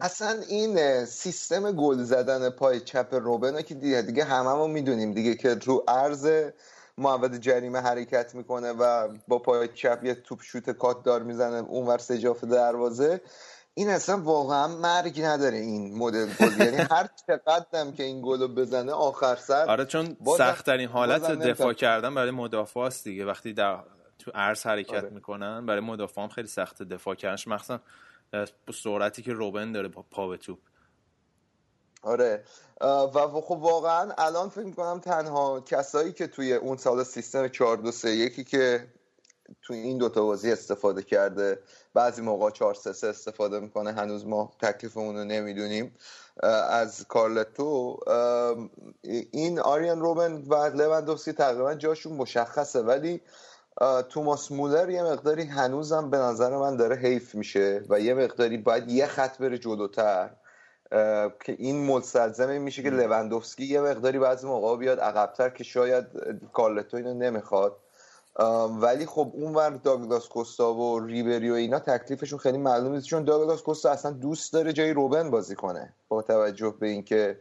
اصلا 0.00 0.40
این 0.48 1.04
سیستم 1.04 1.72
گل 1.72 2.02
زدن 2.02 2.50
پای 2.50 2.80
چپ 2.80 3.14
روبنه 3.14 3.62
که 3.62 3.74
دیگه, 3.74 4.02
دیگه 4.02 4.24
هممون 4.24 4.70
می‌دونیم 4.70 5.12
دیگه 5.12 5.34
که 5.34 5.54
رو 5.54 5.84
عرض 5.88 6.50
محمد 6.98 7.38
جریمه 7.38 7.80
حرکت 7.80 8.34
می‌کنه 8.34 8.72
و 8.72 9.08
با 9.28 9.38
پای 9.38 9.68
چپ 9.68 10.00
یه 10.04 10.14
توپ 10.14 10.42
شوت 10.42 10.70
کات 10.70 11.02
دار 11.02 11.22
می‌زنه 11.22 11.68
اونور 11.68 11.98
سجاف 11.98 12.44
دروازه. 12.44 13.20
این 13.74 13.90
اصلا 13.90 14.18
واقعا 14.22 14.68
مرگ 14.68 15.20
نداره 15.22 15.56
این 15.56 15.98
مدل 15.98 16.32
گل 16.40 16.60
یعنی 16.60 16.76
هر 16.90 17.08
چقدرم 17.26 17.92
که 17.92 18.02
این 18.02 18.22
گلو 18.22 18.48
بزنه 18.48 18.92
آخر 18.92 19.36
سر 19.36 19.70
آره 19.70 19.84
چون 19.84 20.16
سخت 20.38 20.66
ترین 20.66 20.88
حالت 20.88 21.30
دفاع 21.30 21.72
کردن 21.72 22.14
برای 22.14 22.30
مدافع 22.30 22.80
است 22.80 23.04
دیگه. 23.04 23.24
وقتی 23.24 23.52
در 23.52 23.78
تو 24.18 24.30
عرض 24.34 24.66
حرکت 24.66 24.94
آره. 24.94 25.10
می‌کنن 25.10 25.66
برای 25.66 25.80
مدافع 25.80 26.22
هم 26.22 26.28
خیلی 26.28 26.48
سخت 26.48 26.82
دفاع 26.82 27.14
کردنش. 27.14 27.48
مخصوصا 27.48 27.80
با 28.66 28.72
سرعتی 28.74 29.22
که 29.22 29.32
روبن 29.32 29.72
داره 29.72 29.88
با 29.88 30.04
پا 30.10 30.28
به 30.28 30.36
توپ. 30.36 30.58
آره. 32.02 32.44
و 32.80 33.40
خب 33.40 33.58
واقعا 33.60 34.12
الان 34.18 34.48
فکر 34.48 34.64
می‌کنم 34.64 35.00
تنها 35.00 35.60
کسایی 35.60 36.12
که 36.12 36.26
توی 36.26 36.54
اون 36.54 36.76
سال 36.76 37.04
سیستم 37.04 37.48
4 37.48 37.76
2 37.76 37.90
3 37.92 38.10
1 38.10 38.48
که 38.48 38.86
توی 39.62 39.78
این 39.78 39.98
دوتا 39.98 40.24
بازی 40.24 40.52
استفاده 40.52 41.02
کرده. 41.02 41.58
بعضی 41.94 42.22
موقع 42.22 42.50
4 42.50 42.74
3 42.74 43.08
استفاده 43.08 43.60
می‌کنه. 43.60 43.92
هنوز 43.92 44.26
ما 44.26 44.52
تکلیفمون 44.62 45.16
رو 45.16 45.24
نمی‌دونیم. 45.24 45.94
از 46.70 47.04
کارلتو 47.08 47.98
این 49.30 49.60
آریان 49.60 50.00
روبن 50.00 50.42
و 50.48 50.54
لوندوفسکی 50.54 51.32
تقریبا 51.32 51.74
جاشون 51.74 52.12
مشخصه. 52.12 52.82
ولی 52.82 53.20
توماس 54.08 54.52
مولر 54.52 54.90
یه 54.90 55.02
مقداری 55.02 55.42
هنوزم 55.42 56.10
به 56.10 56.16
نظر 56.16 56.56
من 56.56 56.76
داره 56.76 56.96
حیف 56.96 57.34
میشه 57.34 57.84
و 57.88 58.00
یه 58.00 58.14
مقداری 58.14 58.56
باید 58.56 58.90
یه 58.90 59.06
خط 59.06 59.38
بره 59.38 59.58
جلوتر. 59.58 60.30
که 61.44 61.56
این 61.58 61.86
مستلزم 61.86 62.60
میشه 62.60 62.82
که 62.82 62.90
لوندوفسکی 62.90 63.64
یه 63.64 63.80
مقداری 63.80 64.18
بعضی 64.18 64.46
موقع 64.46 64.76
بیاد 64.76 65.00
عقبتر 65.00 65.50
که 65.50 65.64
شاید 65.64 66.04
کارلتو 66.52 66.96
اینو 66.96 67.14
نمی‌خواد. 67.14 67.76
ولی 68.80 69.06
خب 69.06 69.32
اون 69.34 69.54
ور 69.54 69.70
داگلاس 69.70 70.28
کوستا 70.28 70.74
و 70.74 71.00
ریبری 71.00 71.50
و 71.50 71.54
اینا 71.54 71.78
تکلیفشون 71.78 72.38
خیلی 72.38 72.58
معلوم 72.58 72.92
نیست 72.92 73.06
چون 73.06 73.24
داگلاس 73.24 73.62
کوستا 73.62 73.90
اصلا 73.90 74.10
دوست 74.10 74.52
داره 74.52 74.72
جای 74.72 74.92
روبن 74.92 75.30
بازی 75.30 75.54
کنه 75.54 75.94
با 76.08 76.22
توجه 76.22 76.74
به 76.80 76.86
اینکه 76.86 77.38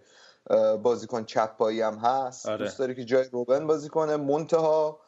بازیکن 0.83 1.23
چپ 1.23 1.57
پایی 1.57 1.81
هم 1.81 1.95
هست 1.95 2.45
آره. 2.45 2.57
دوست 2.57 2.79
داره 2.79 2.95
که 2.95 3.05
جای 3.05 3.23
روبن 3.31 3.67
بازی 3.67 3.89
کنه 3.89 4.17
منتها 4.17 4.99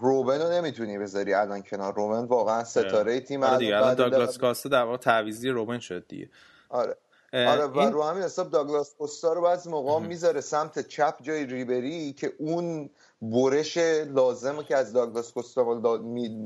روبن 0.00 0.40
رو 0.42 0.52
نمی‌تونی 0.52 0.98
بذاری 0.98 1.34
الان 1.34 1.62
کنار 1.62 1.94
روبن 1.94 2.24
واقعا 2.24 2.54
آره. 2.54 2.64
ستاره 2.64 3.20
تیم 3.20 3.42
آره 3.42 3.58
دیگه 3.58 3.76
الان 3.76 3.94
داگلاس 3.94 4.38
کوستا 4.38 4.68
در 4.68 4.82
واقع 4.82 4.96
تعویضی 4.96 5.48
روبن 5.48 5.78
شد 5.78 6.06
دیگه 6.08 6.30
آره 6.68 6.96
آره 7.34 7.64
و 7.64 7.80
رو 7.80 8.02
همین 8.02 8.22
حساب 8.22 8.50
داگلاس 8.50 8.94
کوستا 8.94 9.32
رو 9.32 9.42
بعضی 9.42 9.70
موقع 9.70 10.06
می‌ذاره 10.06 10.40
سمت 10.40 10.88
چپ 10.88 11.22
جای 11.22 11.46
ریبری 11.46 12.12
که 12.12 12.32
اون 12.38 12.90
برش 13.22 13.76
لازم 14.06 14.62
که 14.62 14.76
از 14.76 14.92
داگلاس 14.92 15.32
کوستا 15.32 15.80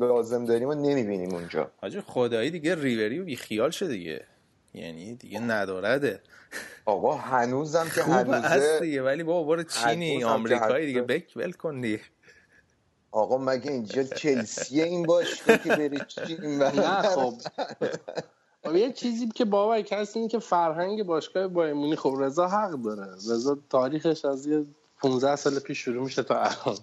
لازم 0.01 0.45
داریم 0.45 0.69
و 0.69 0.75
نمی‌بینیم 0.75 1.35
اونجا. 1.35 1.71
حاجی 1.83 2.01
خدایی 2.01 2.51
دیگه 2.51 2.75
ریبری 2.75 3.21
بی 3.21 3.37
خیال 3.37 3.71
شده 3.71 3.89
دیگه. 3.89 4.27
یعنی 4.75 5.15
دیگه 5.15 5.41
ندارده. 5.41 6.21
آقا 6.87 7.15
هنوزم 7.15 7.91
که 7.95 8.03
هنوزه 8.03 8.81
دیگه 8.81 9.03
ولی 9.03 9.23
بابا 9.23 9.57
برو 9.57 9.63
چینی 9.63 10.25
آمریکایی 10.25 10.87
دیگه 10.87 11.03
بک 11.03 11.33
ول 11.37 11.53
کن 11.53 11.81
دیگه. 11.81 12.01
آقا 13.11 13.39
مگه 13.39 13.73
اینجا 13.73 14.03
چلسیه 14.03 14.85
این 14.85 15.07
باش 15.07 15.43
که 15.43 15.71
بری 15.79 16.01
چین 16.01 16.59
نه 16.63 17.03
خب. 17.03 17.35
یه 18.75 18.93
چیزی 18.93 19.29
که 19.29 19.45
باور 19.45 19.81
کسی 19.81 20.19
اینه 20.19 20.31
که 20.31 20.39
فرهنگ 20.39 21.03
باشگاه 21.03 21.47
بایمونی 21.47 21.97
خب 21.97 22.15
رضا 22.19 22.49
حق 22.49 22.71
داره. 22.71 23.13
رضا 23.13 23.59
تاریخش 23.71 24.25
از 24.25 24.47
یه 24.47 24.67
15 24.99 25.37
سال 25.37 25.59
پیش 25.59 25.79
شروع 25.79 26.05
میشه 26.05 26.23
تا 26.23 26.35
الان. 26.35 26.77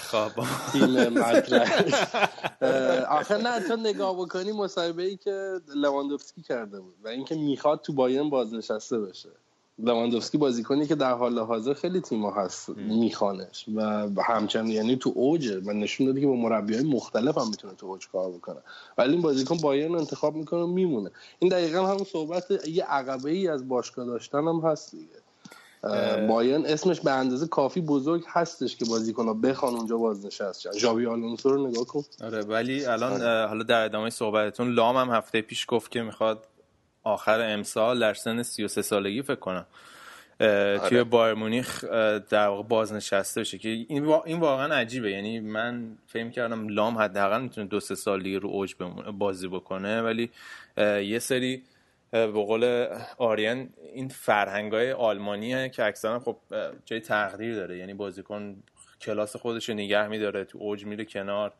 خواب. 0.00 0.32
تیم 0.72 1.22
آخه 3.20 3.36
نه 3.36 3.68
تو 3.68 3.76
نگاه 3.76 4.16
بکنی 4.16 4.52
مصاحبه 4.52 5.02
ای 5.02 5.16
که 5.16 5.60
لواندوفسکی 5.74 6.42
کرده 6.42 6.80
بود 6.80 6.94
و 7.04 7.08
اینکه 7.08 7.34
می‌خواد 7.34 7.80
تو 7.80 7.92
بایرن 7.92 8.30
بازنشسته 8.30 9.00
بشه. 9.00 9.28
لواندوفسکی 9.84 10.38
بازیکنی 10.38 10.86
که 10.86 10.94
در 10.94 11.12
حال 11.12 11.38
حاضر 11.38 11.74
خیلی 11.74 12.00
تیم‌ها 12.00 12.42
هست 12.42 12.68
میخوانش. 12.68 13.64
و 14.16 14.22
همچنان 14.22 14.66
یعنی 14.66 14.96
تو 14.96 15.12
اوجه 15.14 15.60
و 15.60 15.72
نشون 15.72 16.06
داده 16.06 16.20
که 16.20 16.26
با 16.26 16.36
مربی 16.36 16.74
های 16.74 16.84
مختلف 16.84 17.38
هم 17.38 17.48
می‌تونه 17.48 17.74
تو 17.74 17.86
اوج 17.86 18.08
کار 18.08 18.30
بکنه. 18.30 18.60
ولی 18.98 19.12
این 19.12 19.22
بازیکن 19.22 19.56
بایرن 19.56 19.94
انتخاب 19.94 20.36
می‌کنه 20.36 20.60
و 20.60 20.66
میمونه. 20.66 21.10
این 21.38 21.50
دقیقا 21.50 21.86
همون 21.86 22.04
صحبت 22.04 22.68
یه 22.68 22.84
عقبه 22.84 23.30
ای 23.30 23.48
از 23.48 23.68
باشگاه 23.68 24.06
داشتن 24.06 24.48
هم 24.48 24.60
هست 24.64 24.90
دیگه. 24.90 25.20
بایرن 26.28 26.66
اسمش 26.66 27.00
به 27.00 27.10
اندازه 27.10 27.46
کافی 27.46 27.80
بزرگ 27.80 28.24
هستش 28.28 28.76
که 28.76 28.84
ها 29.16 29.34
بخوان 29.34 29.74
اونجا 29.74 29.96
بازنشست 29.96 30.60
شن. 30.60 30.72
ژاوی 30.72 31.06
آلونسو 31.06 31.50
رو 31.50 31.68
نگاه 31.68 31.84
کن. 31.84 32.02
آره 32.24 32.42
ولی 32.42 32.84
الان 32.84 33.12
آره. 33.12 33.48
حالا 33.48 33.62
در 33.62 33.84
ادامه 33.84 34.10
صحبتتون 34.10 34.72
لام 34.72 34.96
هم 34.96 35.10
هفته 35.10 35.42
پیش 35.42 35.66
گفت 35.68 35.90
که 35.90 36.02
می‌خواد 36.02 36.46
آخر 37.02 37.40
امسال 37.40 38.00
در 38.00 38.14
سن 38.14 38.42
33 38.42 38.82
سالگی 38.82 39.22
فکر 39.22 39.34
کنم. 39.34 39.66
آره. 40.40 40.78
توی 40.88 41.04
بایر 41.04 41.34
مونیخ 41.34 41.84
در 42.30 42.46
واقع 42.46 42.62
بازنشسته 42.62 43.40
بشه 43.40 43.58
که 43.58 43.68
این 43.68 44.38
واقعا 44.40 44.74
عجیبه. 44.74 45.10
یعنی 45.10 45.40
من 45.40 45.98
فهم 46.06 46.30
کردم 46.30 46.68
لام 46.68 46.98
حداقل 46.98 47.42
می‌تونه 47.42 47.66
دو 47.66 47.80
سه 47.80 47.94
سال 47.94 48.22
دیگه 48.22 48.38
رو 48.38 48.48
اوج 48.48 48.74
بازی 49.18 49.48
بکنه 49.48 50.02
ولی 50.02 50.30
یه 50.76 51.18
سری 51.18 51.62
به 52.10 52.26
قول 52.26 52.86
آریان 53.18 53.68
این 53.94 54.08
فرهنگ 54.08 54.72
های 54.72 54.92
آلمانیه 54.92 55.68
که 55.68 55.84
اکثرا 55.84 56.20
خب 56.20 56.36
جای 56.84 57.00
تقدیر 57.00 57.54
داره. 57.54 57.78
یعنی 57.78 57.94
بازیکن 57.94 58.56
کلاس 59.00 59.36
خودش 59.36 59.68
رو 59.68 59.74
نگه 59.74 60.08
میداره 60.08 60.44
تو 60.44 60.58
اوج 60.58 60.84
میره 60.84 61.04
کنار. 61.04 61.52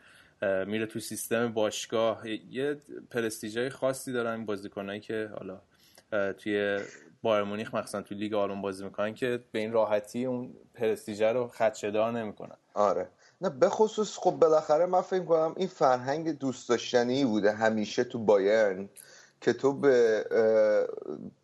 میره 0.43 0.87
تو 0.87 1.01
سیستم 1.01 1.53
باشگاه. 1.53 2.29
یه 2.29 2.77
پرستیجای 3.11 3.71
خاصی 3.71 4.13
دارن 4.13 4.45
بازیکنایی 4.47 5.01
که 5.01 5.31
حالا 5.39 5.61
توی 6.33 6.79
بایر 7.23 7.45
مونیخ 7.45 7.75
مخصوصا 7.75 8.03
تو 8.03 8.15
لیگ 8.15 8.35
آلمان 8.35 8.63
بازی 8.63 8.85
می‌کنن 8.85 9.15
که 9.15 9.41
به 9.53 9.59
این 9.59 9.73
راحتی 9.73 10.25
اون 10.25 10.55
پرستیژه 10.75 11.33
رو 11.33 11.49
خدشه‌دار 11.49 12.13
نمی‌کنن. 12.13 12.57
آره. 12.75 13.09
نه 13.41 13.51
به 13.51 13.69
خصوص 13.69 14.19
خب 14.19 14.31
بالاخره 14.31 14.87
من 14.87 15.01
فکر 15.01 15.25
کنم 15.25 15.55
این 15.57 15.69
فرهنگ 15.69 16.39
دوست 16.39 16.69
داشتنی 16.69 17.25
بوده 17.25 17.53
همیشه 17.53 18.05
تو 18.05 18.19
بایرن 18.19 18.89
که 19.41 19.53
تو 19.53 19.73
به 19.73 20.25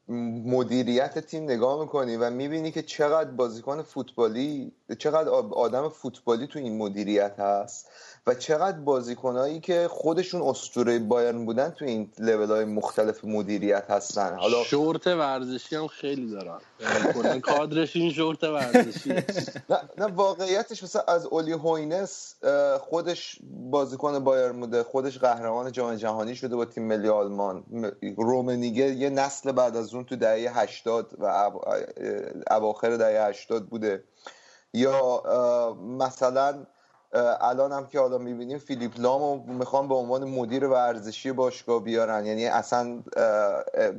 مدیریت 0.09 1.19
تیم 1.19 1.45
نگاه 1.45 1.81
می‌کنی 1.81 2.17
و 2.17 2.31
می‌بینی 2.31 2.73
که 2.73 2.83
چقدر 2.83 3.31
بازیکن 3.31 3.83
فوتبالی 3.83 4.73
چقدر 4.99 5.29
آدم 5.29 5.89
فوتبالی 5.89 6.47
تو 6.47 6.59
این 6.59 6.79
مدیریت 6.79 7.35
هست 7.39 7.89
و 8.27 8.35
چقدر 8.35 8.79
بازیکنایی 8.79 9.61
که 9.61 9.89
خودشون 9.91 10.43
اسطوره 10.43 10.99
بایرن 10.99 11.45
بودن 11.47 11.71
تو 11.71 11.85
این 11.85 12.11
لول 12.19 12.51
های 12.51 12.65
مختلف 12.65 13.25
مدیریت 13.25 13.85
هستن. 13.91 14.37
حالا 14.39 14.65
شورت 14.65 15.07
ورزشی 15.07 15.77
هم 15.77 15.87
خیلی 15.87 16.31
دارن. 16.31 16.61
کادرش 17.41 17.97
این 17.97 18.13
شورت 18.13 18.45
ورزشی. 18.45 19.11
نه, 19.71 19.81
نه 19.99 20.07
واقعیتش 20.07 20.83
مثلا 20.83 21.03
از 21.03 21.27
اولی 21.27 21.53
هوینس 21.53 22.35
خودش 22.81 23.39
بازیکن 23.71 24.25
بایرن 24.25 24.61
بوده 24.61 24.83
خودش 24.83 25.19
قهرمان 25.19 25.73
جام 25.73 25.95
جهانی 25.95 26.35
شده 26.35 26.57
با 26.57 26.65
تیم 26.65 26.83
ملی 26.83 27.09
آلمان. 27.09 27.65
رومنیگه 28.17 28.85
یه 28.85 29.11
نسل 29.11 29.53
بعد 29.53 29.77
از 29.77 29.95
اون 29.97 30.05
تو 30.05 30.17
دهه 30.17 30.61
80 30.61 31.13
و 31.19 31.51
اواخر 32.51 32.97
دهه 32.97 33.29
80 33.29 33.67
بوده. 33.69 34.05
یا 34.73 35.23
مثلا 35.99 36.67
الان 37.41 37.73
هم 37.73 37.87
که 37.87 38.01
حالا 38.01 38.19
می‌بینیم 38.19 38.59
فیلیپ 38.59 38.93
لامو 39.01 39.53
می‌خوان 39.53 39.89
به 39.89 39.95
عنوان 39.95 40.25
مدیر 40.25 40.67
ورزشی 40.67 41.33
باشگاه 41.33 41.83
بیارن. 41.83 42.27
یعنی 42.27 42.47
اصلا 42.47 43.03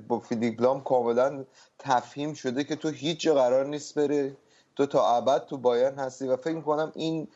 با 0.08 0.20
فیلیپ 0.20 0.62
لام 0.62 0.84
کاملا 0.84 1.46
تفهیم 1.80 2.34
شده 2.34 2.64
که 2.64 2.76
تو 2.76 2.90
هیچ 2.90 3.28
قرار 3.28 3.66
نیست 3.66 4.00
بره 4.00 4.38
تو 4.76 4.86
تا 4.86 5.16
ابد 5.16 5.46
تو 5.46 5.58
بایرن 5.58 6.00
هستی 6.00 6.28
و 6.28 6.36
فکر 6.36 6.56
می‌کنم 6.56 6.92
این 6.96 7.28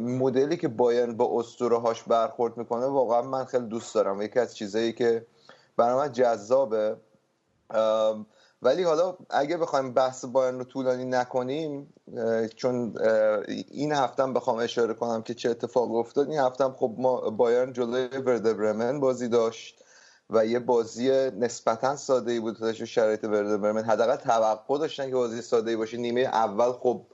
مدلی 0.00 0.56
که 0.56 0.68
بایرن 0.68 1.16
با 1.16 1.40
اسطوره 1.40 1.78
هاش 1.78 2.02
برخورد 2.02 2.56
می‌کنه 2.56 2.86
واقعا 2.86 3.22
من 3.22 3.44
خیلی 3.44 3.66
دوست 3.66 3.94
دارم. 3.94 4.22
یکی 4.22 4.38
از 4.38 4.56
چیزایی 4.56 4.92
که 4.92 5.26
برای 5.76 5.96
من 5.96 6.12
جذابه 6.12 6.96
ولی 8.62 8.82
حالا 8.82 9.16
اگه 9.30 9.56
بخوایم 9.56 9.92
بحث 9.92 10.24
بایرن 10.24 10.58
رو 10.58 10.64
طولانی 10.64 11.04
نکنیم 11.04 11.94
چون 12.56 12.94
این 13.70 13.92
هفته 13.92 14.26
بخوام 14.26 14.56
اشاره 14.56 14.94
کنم 14.94 15.22
که 15.22 15.34
چه 15.34 15.50
اتفاق 15.50 15.94
افتاد. 15.94 16.30
این 16.30 16.38
هفته 16.40 16.64
خب 16.64 16.94
ما 16.98 17.30
بایرن 17.30 17.72
جلوی 17.72 18.18
ورده 18.18 18.54
برمن 18.54 19.00
بازی 19.00 19.28
داشت 19.28 19.84
و 20.30 20.46
یه 20.46 20.58
بازی 20.58 21.30
نسبتا 21.30 21.96
ساده 21.96 22.32
ای 22.32 22.40
بود 22.40 22.56
تو 22.56 22.86
شرایط 22.86 23.24
ورده 23.24 23.56
برمن. 23.56 23.84
حداقل 23.84 24.16
توقع 24.16 24.78
داشتن 24.78 25.06
که 25.08 25.14
بازی 25.14 25.42
ساده 25.42 25.70
ای 25.70 25.76
باشه. 25.76 25.96
نیمه 25.96 26.20
اول 26.20 26.72
خب 26.72 27.06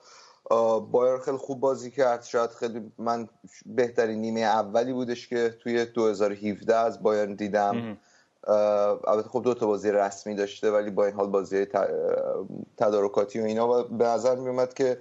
بایر 0.90 1.18
خیلی 1.18 1.36
خوب 1.36 1.60
بازی 1.60 1.90
کرد. 1.90 2.22
شاید 2.24 2.50
خیلی 2.50 2.92
من 2.98 3.28
بهترین 3.66 4.20
نیمه 4.20 4.40
اولی 4.40 4.92
بودش 4.92 5.28
که 5.28 5.54
توی 5.62 5.84
2017 5.84 6.76
از 6.76 7.02
بایرن 7.02 7.34
دیدم. 7.34 7.98
البته 8.46 9.28
خب 9.28 9.42
دو 9.42 9.54
تا 9.54 9.66
بازی 9.66 9.90
رسمی 9.90 10.34
داشته 10.34 10.70
ولی 10.70 10.90
با 10.90 11.06
این 11.06 11.14
حال 11.14 11.26
بازی 11.26 11.66
تدارکاتی 12.76 13.40
و 13.40 13.44
اینا. 13.44 13.68
و 13.68 13.82
به 13.82 14.04
نظر 14.04 14.36
می 14.36 14.48
اومد 14.48 14.74
که 14.74 14.98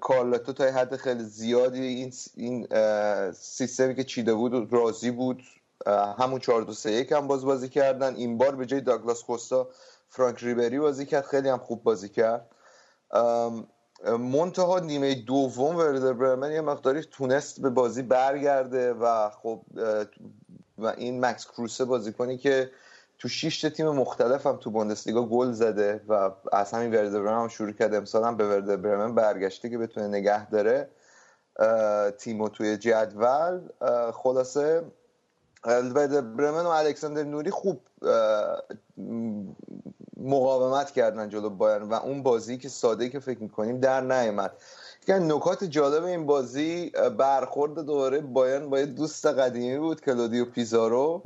کارلتو 0.00 0.52
تا 0.52 0.64
حد 0.64 0.96
خیلی 0.96 1.24
زیادی 1.24 1.82
این 1.82 2.12
این 2.36 2.66
سیستمی 3.32 3.94
که 3.94 4.04
چیده 4.04 4.34
بود 4.34 4.72
راضی 4.72 5.10
بود. 5.10 5.42
همون 6.18 6.40
4 6.40 6.62
2 6.62 6.72
3 6.72 6.90
1 6.90 7.12
هم 7.12 7.26
باز 7.26 7.44
بازی 7.44 7.68
کردن. 7.68 8.14
این 8.14 8.38
بار 8.38 8.56
به 8.56 8.66
جای 8.66 8.80
داگلاس 8.80 9.22
کوستا 9.22 9.68
فرانک 10.08 10.38
ریبری 10.44 10.78
بازی 10.78 11.06
کرد. 11.06 11.24
خیلی 11.24 11.48
هم 11.48 11.58
خوب 11.58 11.82
بازی 11.82 12.08
کرد. 12.08 12.46
منتها 14.04 14.78
نیمه 14.78 15.14
دوم 15.14 15.76
ورده 15.76 16.12
برمن 16.12 16.52
یه 16.52 16.60
مقداری 16.60 17.02
تونست 17.02 17.60
به 17.60 17.70
بازی 17.70 18.02
برگرده 18.02 18.92
و 18.92 19.30
خب 19.30 19.60
و 20.78 20.86
این 20.86 21.24
مکس 21.24 21.46
کروسه 21.46 21.84
بازیکنی 21.84 22.38
که 22.38 22.70
تو 23.18 23.28
شش 23.28 23.60
تیم 23.60 23.88
مختلف 23.88 24.46
هم 24.46 24.56
تو 24.56 24.70
بوندسلیگا 24.70 25.22
گل 25.26 25.52
زده 25.52 26.00
و 26.08 26.30
از 26.52 26.70
همین 26.70 26.94
ورده 26.94 27.20
برمن 27.20 27.42
هم 27.42 27.48
شروع 27.48 27.72
کرده. 27.72 27.96
امسال 27.96 28.24
هم 28.24 28.36
به 28.36 28.48
ورده 28.48 28.76
برمن 28.76 29.14
برگشته 29.14 29.70
که 29.70 29.78
بتونه 29.78 30.08
نگه 30.08 30.50
داره 30.50 30.88
تیمو 32.18 32.48
توی 32.48 32.76
جدول. 32.76 33.60
خلاصه 34.12 34.82
ورده 35.64 36.20
برمن 36.20 36.64
و 36.64 36.68
الکساندر 36.68 37.22
نوری 37.22 37.50
خوب 37.50 37.80
مقاومت 40.16 40.90
کردن 40.90 41.28
جلو 41.28 41.50
بایرن 41.50 41.88
و 41.88 41.94
اون 41.94 42.22
بازی 42.22 42.58
که 42.58 42.68
ساده 42.68 43.08
که 43.08 43.20
فکر 43.20 43.42
می‌کنیم 43.42 43.80
در 43.80 44.00
نیامد 44.00 44.52
نکات 45.08 45.64
جالب 45.64 46.04
این 46.04 46.26
بازی 46.26 46.92
برخورد 47.18 47.74
دوباره 47.74 48.20
بایرن 48.20 48.70
با 48.70 48.84
دوست 48.84 49.26
قدیمی 49.26 49.78
بود 49.78 50.00
کلودیو 50.00 50.44
پیزارو 50.44 51.22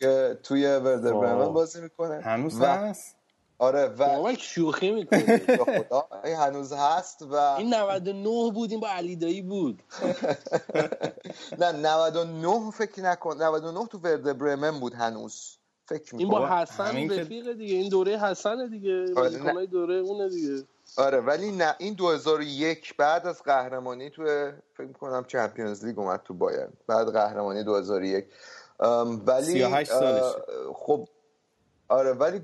که 0.00 0.38
توی 0.42 0.66
وردر 0.66 1.12
برمن 1.12 1.52
بازی 1.52 1.80
می‌کنه. 1.80 2.20
هنوز 2.20 2.60
هست؟ 2.60 3.16
آره 3.58 3.86
و 3.98 4.34
شوخی 4.38 4.90
می‌کنه 4.90 5.38
خدا 5.64 6.08
هنوز 6.24 6.72
هست 6.72 7.22
و 7.22 7.34
این 7.34 7.74
99 7.74 8.52
بود 8.54 8.70
این 8.70 8.80
با 8.80 8.88
علی 8.88 9.16
دایی 9.16 9.42
بود. 9.42 9.82
نه 11.58 11.72
99 11.72 12.70
فکر 12.70 13.02
نکن 13.02 13.42
99 13.42 13.86
تو 13.86 13.98
ورده 13.98 14.32
برمن 14.32 14.80
بود 14.80 14.94
هنوز. 14.94 15.58
فکر 15.86 16.16
این 16.16 16.28
با 16.28 16.48
حسن 16.48 17.10
رفیق 17.10 17.52
دیگه 17.52 17.74
این 17.74 17.88
دوره 17.88 18.18
حسن 18.18 18.68
دیگه. 18.68 19.06
آره 19.16 19.66
دوره 19.66 19.94
اونه 19.94 20.28
دیگه. 20.28 20.62
آره 20.96 21.20
ولی 21.20 21.50
نه 21.50 21.74
این 21.78 21.94
2001 21.94 22.96
بعد 22.96 23.26
از 23.26 23.42
قهرمانی 23.42 24.10
تو 24.10 24.52
فکر 24.74 24.92
کنم 24.92 25.24
چمپیونز 25.24 25.84
لیگ 25.84 25.98
اومد 25.98 26.20
تو 26.24 26.34
بایرن. 26.34 26.72
بعد 26.86 27.12
قهرمانی 27.12 27.64
2001 27.64 28.24
ولی 29.26 29.44
38 29.44 29.90
سالش 29.90 30.34
خب 30.74 31.08
آره 31.88 32.12
ولی 32.12 32.42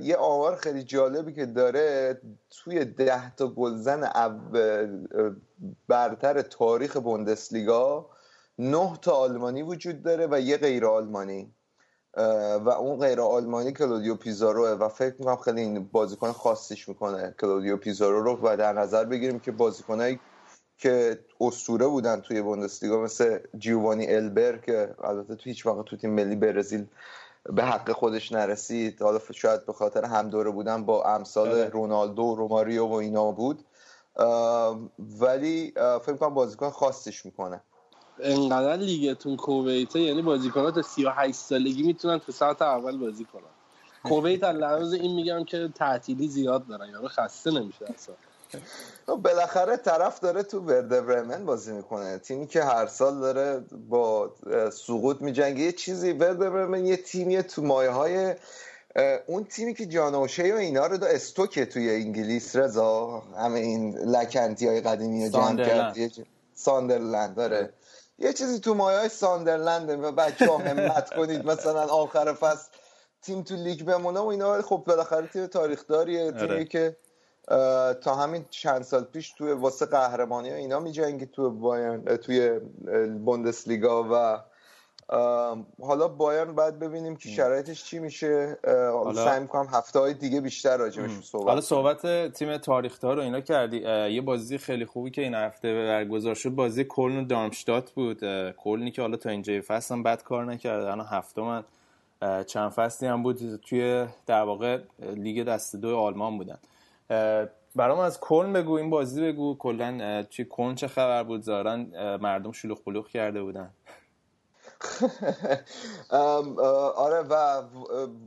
یه 0.00 0.16
آمار 0.16 0.56
خیلی 0.56 0.82
جالبی 0.82 1.32
که 1.32 1.46
داره 1.46 2.20
توی 2.50 2.84
ده 2.84 3.34
تا 3.36 3.48
گلزن 3.48 4.10
برتر 5.88 6.42
تاریخ 6.42 6.96
بوندسلیگا 6.96 8.10
نه 8.58 8.98
تا 9.02 9.12
آلمانی 9.12 9.62
وجود 9.62 10.02
داره 10.02 10.28
و 10.30 10.40
یه 10.40 10.56
غیر 10.56 10.86
آلمانی. 10.86 11.54
و 12.64 12.68
اون 12.68 12.98
غیر 13.00 13.20
آلمانی 13.20 13.72
کلودیو 13.72 14.14
پیزارو 14.14 14.66
و 14.66 14.88
فکر 14.88 15.14
می‌کنم 15.18 15.36
خیلی 15.36 15.60
این 15.60 15.84
بازیکن 15.92 16.32
خاصیش 16.32 16.88
می‌کنه. 16.88 17.34
کلودیو 17.40 17.76
پیزارو 17.76 18.22
رو 18.22 18.38
و 18.42 18.56
در 18.56 18.72
نظر 18.72 19.04
بگیریم 19.04 19.38
که 19.40 19.52
بازیکنایی 19.52 20.20
که 20.78 21.18
اسطوره 21.40 21.86
بودن 21.86 22.20
توی 22.20 22.42
بوندسلیگا 22.42 23.02
مثل 23.02 23.38
جیوانی 23.58 24.14
البر 24.14 24.56
که 24.56 24.94
البته 25.04 25.34
تو 25.34 25.42
هیچ 25.44 25.66
وقت 25.66 25.84
تو 25.84 25.96
تیم 25.96 26.10
ملی 26.10 26.36
برزیل 26.36 26.86
به 27.44 27.64
حق 27.64 27.92
خودش 27.92 28.32
نرسید. 28.32 29.02
حالا 29.02 29.20
شاید 29.32 29.66
به 29.66 29.72
خاطر 29.72 30.04
هم 30.04 30.30
دوره 30.30 30.50
بودن 30.50 30.84
با 30.84 31.04
امثال 31.04 31.48
آره. 31.48 31.68
رونالدو 31.68 32.34
روماریو 32.34 32.86
و 32.86 32.92
اینا 32.92 33.32
بود. 33.32 33.64
ولی 35.20 35.72
فکر 35.76 36.16
کنم 36.16 36.34
بازیکن 36.34 36.70
خاصیش 36.70 37.26
می‌کنه. 37.26 37.60
انقدر 38.22 38.76
لیگتون 38.76 39.36
کویته 39.36 40.00
یعنی 40.00 40.22
بازیکنات 40.22 40.74
تا 40.74 40.82
38 40.82 41.34
سالگی 41.34 41.82
می‌تونن 41.82 42.18
تو 42.18 42.32
ساعت 42.32 42.62
اول 42.62 42.98
بازی 42.98 43.24
کنن. 43.24 43.42
کویت 44.04 44.44
لحاظ 44.44 44.92
این 44.92 45.14
میگم 45.14 45.44
که 45.44 45.68
تعطیلی 45.74 46.28
زیاد 46.28 46.66
دارن 46.66 46.90
یارو 46.90 47.08
خسته 47.08 47.50
نمیشه 47.50 47.84
اصلا. 47.94 48.14
خب، 49.06 49.14
بالاخره 49.14 49.76
طرف 49.76 50.20
داره 50.20 50.42
تو 50.42 50.60
ورده 50.60 51.00
برمن 51.00 51.44
بازی 51.44 51.72
می‌کنه. 51.72 52.18
تیمی 52.18 52.46
که 52.46 52.62
هر 52.62 52.86
سال 52.86 53.20
داره 53.20 53.64
با 53.88 54.32
سقوط 54.72 55.22
میجنگه 55.22 55.60
یه 55.60 55.72
چیزی 55.72 56.12
ورده 56.12 56.50
برمن 56.50 56.86
یه 56.86 56.96
تیمی 56.96 57.42
تو 57.42 57.62
مایه 57.62 57.90
های 57.90 58.34
اون 59.26 59.44
تیمی 59.44 59.74
که 59.74 59.86
جانوشه 59.86 60.54
و 60.54 60.56
اینا 60.56 60.86
رو 60.86 60.96
دا 60.96 61.06
استوکه 61.06 61.66
توی 61.66 61.90
انگلیس 61.90 62.56
رضا 62.56 63.22
همه 63.38 63.58
این 63.58 63.98
لکنتی 63.98 64.66
های 64.66 64.80
قدیمی 64.80 65.30
جمع 65.30 65.64
کرد 65.64 65.96
ساندرلند 66.54 67.34
داره 67.34 67.72
یه 68.20 68.32
چیزی 68.32 68.60
تو 68.60 68.74
مایه 68.74 68.98
های 68.98 69.08
ساندرلنده 69.08 69.96
و 69.96 70.12
بچه 70.12 70.46
ها 70.46 70.58
همت 70.58 71.14
کنید. 71.14 71.46
مثلا 71.46 71.86
آخر 71.86 72.32
فصل 72.32 72.68
تیم 73.22 73.42
تو 73.42 73.54
لیگ 73.54 73.84
بمونه 73.84 74.20
و 74.20 74.26
اینا. 74.26 74.62
خب 74.62 74.84
بالاخره 74.86 75.26
تیم 75.26 75.46
تاریخ 75.46 75.86
داریه 75.86 76.32
تیمی 76.32 76.42
آره. 76.42 76.64
که 76.64 76.96
تا 78.00 78.14
همین 78.14 78.44
چند 78.50 78.82
سال 78.82 79.04
پیش 79.04 79.32
توی 79.32 79.52
واسه 79.52 79.86
قهرمانی 79.86 80.50
ها 80.50 80.56
اینا 80.56 80.80
می 80.80 80.92
جنگی 80.92 81.26
توی 81.26 81.50
بایرن 81.50 82.16
توی 82.16 82.58
بوندسلیگا 83.24 84.08
و 84.12 84.40
حالا 85.82 86.08
بایرن 86.08 86.52
باید 86.52 86.78
ببینیم 86.78 87.16
که 87.16 87.28
شرایطش 87.28 87.84
چی 87.84 87.98
میشه. 87.98 88.58
حالا 88.66 89.24
سعی 89.24 89.40
می‌کنم 89.40 89.68
هفته 89.72 89.98
های 89.98 90.14
دیگه 90.14 90.40
بیشتر 90.40 90.76
راجبش 90.76 91.10
صحبت 91.10 91.48
حالا 91.48 91.60
صحبت 91.60 92.32
تیم 92.32 92.56
تاریخدار 92.56 93.16
رو 93.16 93.22
اینا 93.22 93.40
کردی. 93.40 93.76
یه 94.10 94.20
بازی 94.20 94.58
خیلی 94.58 94.84
خوبی 94.84 95.10
که 95.10 95.22
این 95.22 95.34
هفته 95.34 95.74
برگزار 95.74 96.34
شد 96.34 96.48
بازی 96.48 96.84
کلن 96.84 97.16
و 97.16 97.24
دارمشتات 97.24 97.90
بود. 97.90 98.20
کلنی 98.52 98.90
که 98.90 99.02
حالا 99.02 99.16
تا 99.16 99.30
اینجای 99.30 99.60
فصل 99.60 99.94
هم 99.94 100.02
بد 100.02 100.22
کار 100.22 100.44
نکرد 100.44 100.84
الان 100.84 101.06
هفته 101.10 101.42
من 101.42 101.64
چند 102.44 102.70
فصلی 102.70 103.08
هم 103.08 103.22
بود 103.22 103.56
توی 103.56 104.06
در 104.26 104.42
واقع 104.42 104.78
لیگ 105.14 105.44
دست 105.44 105.76
دو 105.76 105.96
آلمان 105.96 106.38
بودن. 106.38 106.58
برام 107.76 107.98
از 107.98 108.20
کلن 108.20 108.52
بگو 108.52 108.72
این 108.72 108.90
بازی 108.90 109.22
بگو. 109.22 109.56
کلا 109.58 110.22
توی 110.22 110.46
کلن 110.50 110.74
چه 110.74 110.88
خبر 110.88 111.22
بود؟ 111.22 111.42
ظاهرا 111.42 111.76
مردم 112.16 112.52
شلوغ 112.52 112.82
پلوغ 112.82 113.08
کرده 113.08 113.42
بودن. 113.42 113.70
آره 116.96 117.20
و 117.20 117.62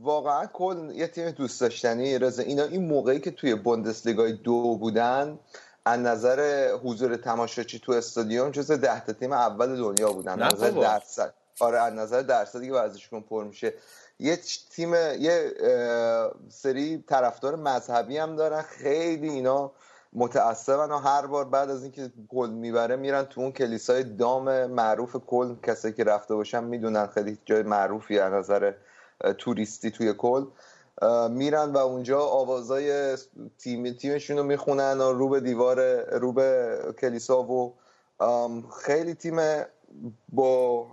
واقعا 0.02 0.46
کل 0.46 0.90
یه 0.94 1.06
تیم 1.06 1.30
دوست 1.30 1.60
داشتنی 1.60 2.18
رضا 2.18 2.42
اینا 2.42 2.64
این 2.64 2.86
موقعی 2.86 3.20
که 3.20 3.30
توی 3.30 3.54
بوندسلیگای 3.54 4.32
دو 4.32 4.76
بودن 4.76 5.38
از 5.84 6.00
نظر 6.00 6.70
حضور 6.84 7.16
تماشاچی 7.16 7.78
تو 7.78 7.92
استادیوم 7.92 8.50
جز 8.50 8.70
ده 8.70 9.04
تا 9.04 9.12
تیم 9.12 9.32
اول 9.32 9.76
دنیا 9.76 10.12
بودن. 10.12 10.42
از 10.42 10.54
نظر 10.54 10.70
درصد. 10.70 11.34
آره 11.60 11.78
از 11.78 11.92
نظر 11.92 12.22
درصدی 12.22 12.66
که 12.66 12.72
ورزشگاه 12.72 13.20
پر 13.20 13.44
میشه. 13.44 13.74
یه 14.18 14.38
تیم 14.70 14.94
یه 14.94 15.52
سری 16.48 17.04
طرفدار 17.08 17.56
مذهبی 17.56 18.18
هم 18.18 18.36
دارن. 18.36 18.62
خیلی 18.62 19.28
اینا 19.28 19.72
متعصبن 20.14 20.90
و 20.90 20.98
هر 20.98 21.26
بار 21.26 21.44
بعد 21.44 21.70
از 21.70 21.82
اینکه 21.82 22.10
گل 22.28 22.50
می‌بره 22.50 22.96
میرن 22.96 23.22
تو 23.22 23.40
اون 23.40 23.52
کلیسای 23.52 24.02
دام 24.02 24.66
معروف 24.66 25.16
کل. 25.16 25.54
کسایی 25.62 25.94
که 25.94 26.04
رفته 26.04 26.34
باشن 26.34 26.64
می‌دونن 26.64 27.06
خیلی 27.06 27.38
جای 27.44 27.62
معروفی 27.62 28.18
از 28.18 28.32
نظر 28.32 28.72
توریستی 29.38 29.90
توی 29.90 30.14
کل. 30.18 30.44
میرن 31.30 31.72
و 31.72 31.76
اونجا 31.76 32.20
آوازای 32.20 33.16
تیم 33.58 33.92
تیمشون 33.92 34.36
رو 34.36 34.42
می‌خونن 34.42 35.00
و 35.00 35.12
رو 35.12 35.28
به 35.28 35.40
دیوار 35.40 36.04
رو 36.18 36.32
به 36.32 36.78
کلیسا 37.00 37.42
و 37.42 37.74
خیلی 38.82 39.14
تیم 39.14 39.36
با 40.28 40.86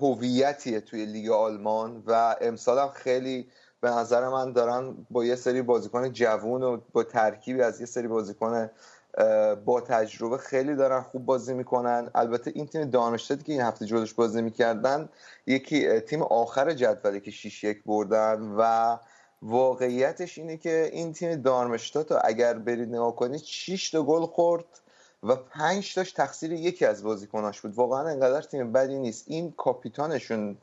هویتیه 0.00 0.80
توی 0.80 1.06
لیگ 1.06 1.30
آلمان 1.30 2.02
و 2.06 2.36
امسال 2.40 2.78
هم 2.78 2.88
خیلی 2.88 3.48
به 3.80 3.90
نظر 3.90 4.28
من 4.28 4.52
دارن 4.52 5.06
با 5.10 5.24
یه 5.24 5.36
سری 5.36 5.62
بازیکن 5.62 6.12
جوون 6.12 6.62
و 6.62 6.78
با 6.92 7.02
ترکیبی 7.02 7.62
از 7.62 7.80
یه 7.80 7.86
سری 7.86 8.08
بازیکن 8.08 8.70
با 9.64 9.80
تجربه 9.80 10.38
خیلی 10.38 10.74
دارن 10.74 11.00
خوب 11.00 11.24
بازی 11.24 11.54
می‌کنن. 11.54 12.10
البته 12.14 12.52
این 12.54 12.66
تیم 12.66 12.90
دانشتادی 12.90 13.42
که 13.42 13.52
این 13.52 13.62
هفته 13.62 13.86
جلوش 13.86 14.14
بازی 14.14 14.42
می‌کردن 14.42 15.08
یکی 15.46 16.00
تیم 16.00 16.22
آخر 16.22 16.72
جدولی 16.72 17.20
که 17.20 17.30
6 17.30 17.64
یک 17.64 17.84
بردن 17.84 18.54
و 18.58 18.96
واقعیتش 19.42 20.38
اینه 20.38 20.56
که 20.56 20.90
این 20.92 21.12
تیم 21.12 21.42
دارمشتات 21.42 22.18
اگر 22.24 22.54
برید 22.54 22.88
نگاه 22.88 23.16
کنید 23.16 23.40
6 23.44 23.90
تا 23.90 24.02
گل 24.02 24.26
خورد 24.26 24.64
و 25.22 25.36
5 25.36 25.94
تاش 25.94 26.12
تقصیر 26.12 26.52
یکی 26.52 26.84
از 26.86 27.02
بازیکناش 27.02 27.60
بود. 27.60 27.74
واقعا 27.74 28.08
انقدر 28.08 28.42
تیم 28.42 28.72
بدی 28.72 28.98
نیست. 28.98 29.24
این 29.26 29.52
کاپیتانشون 29.52 30.56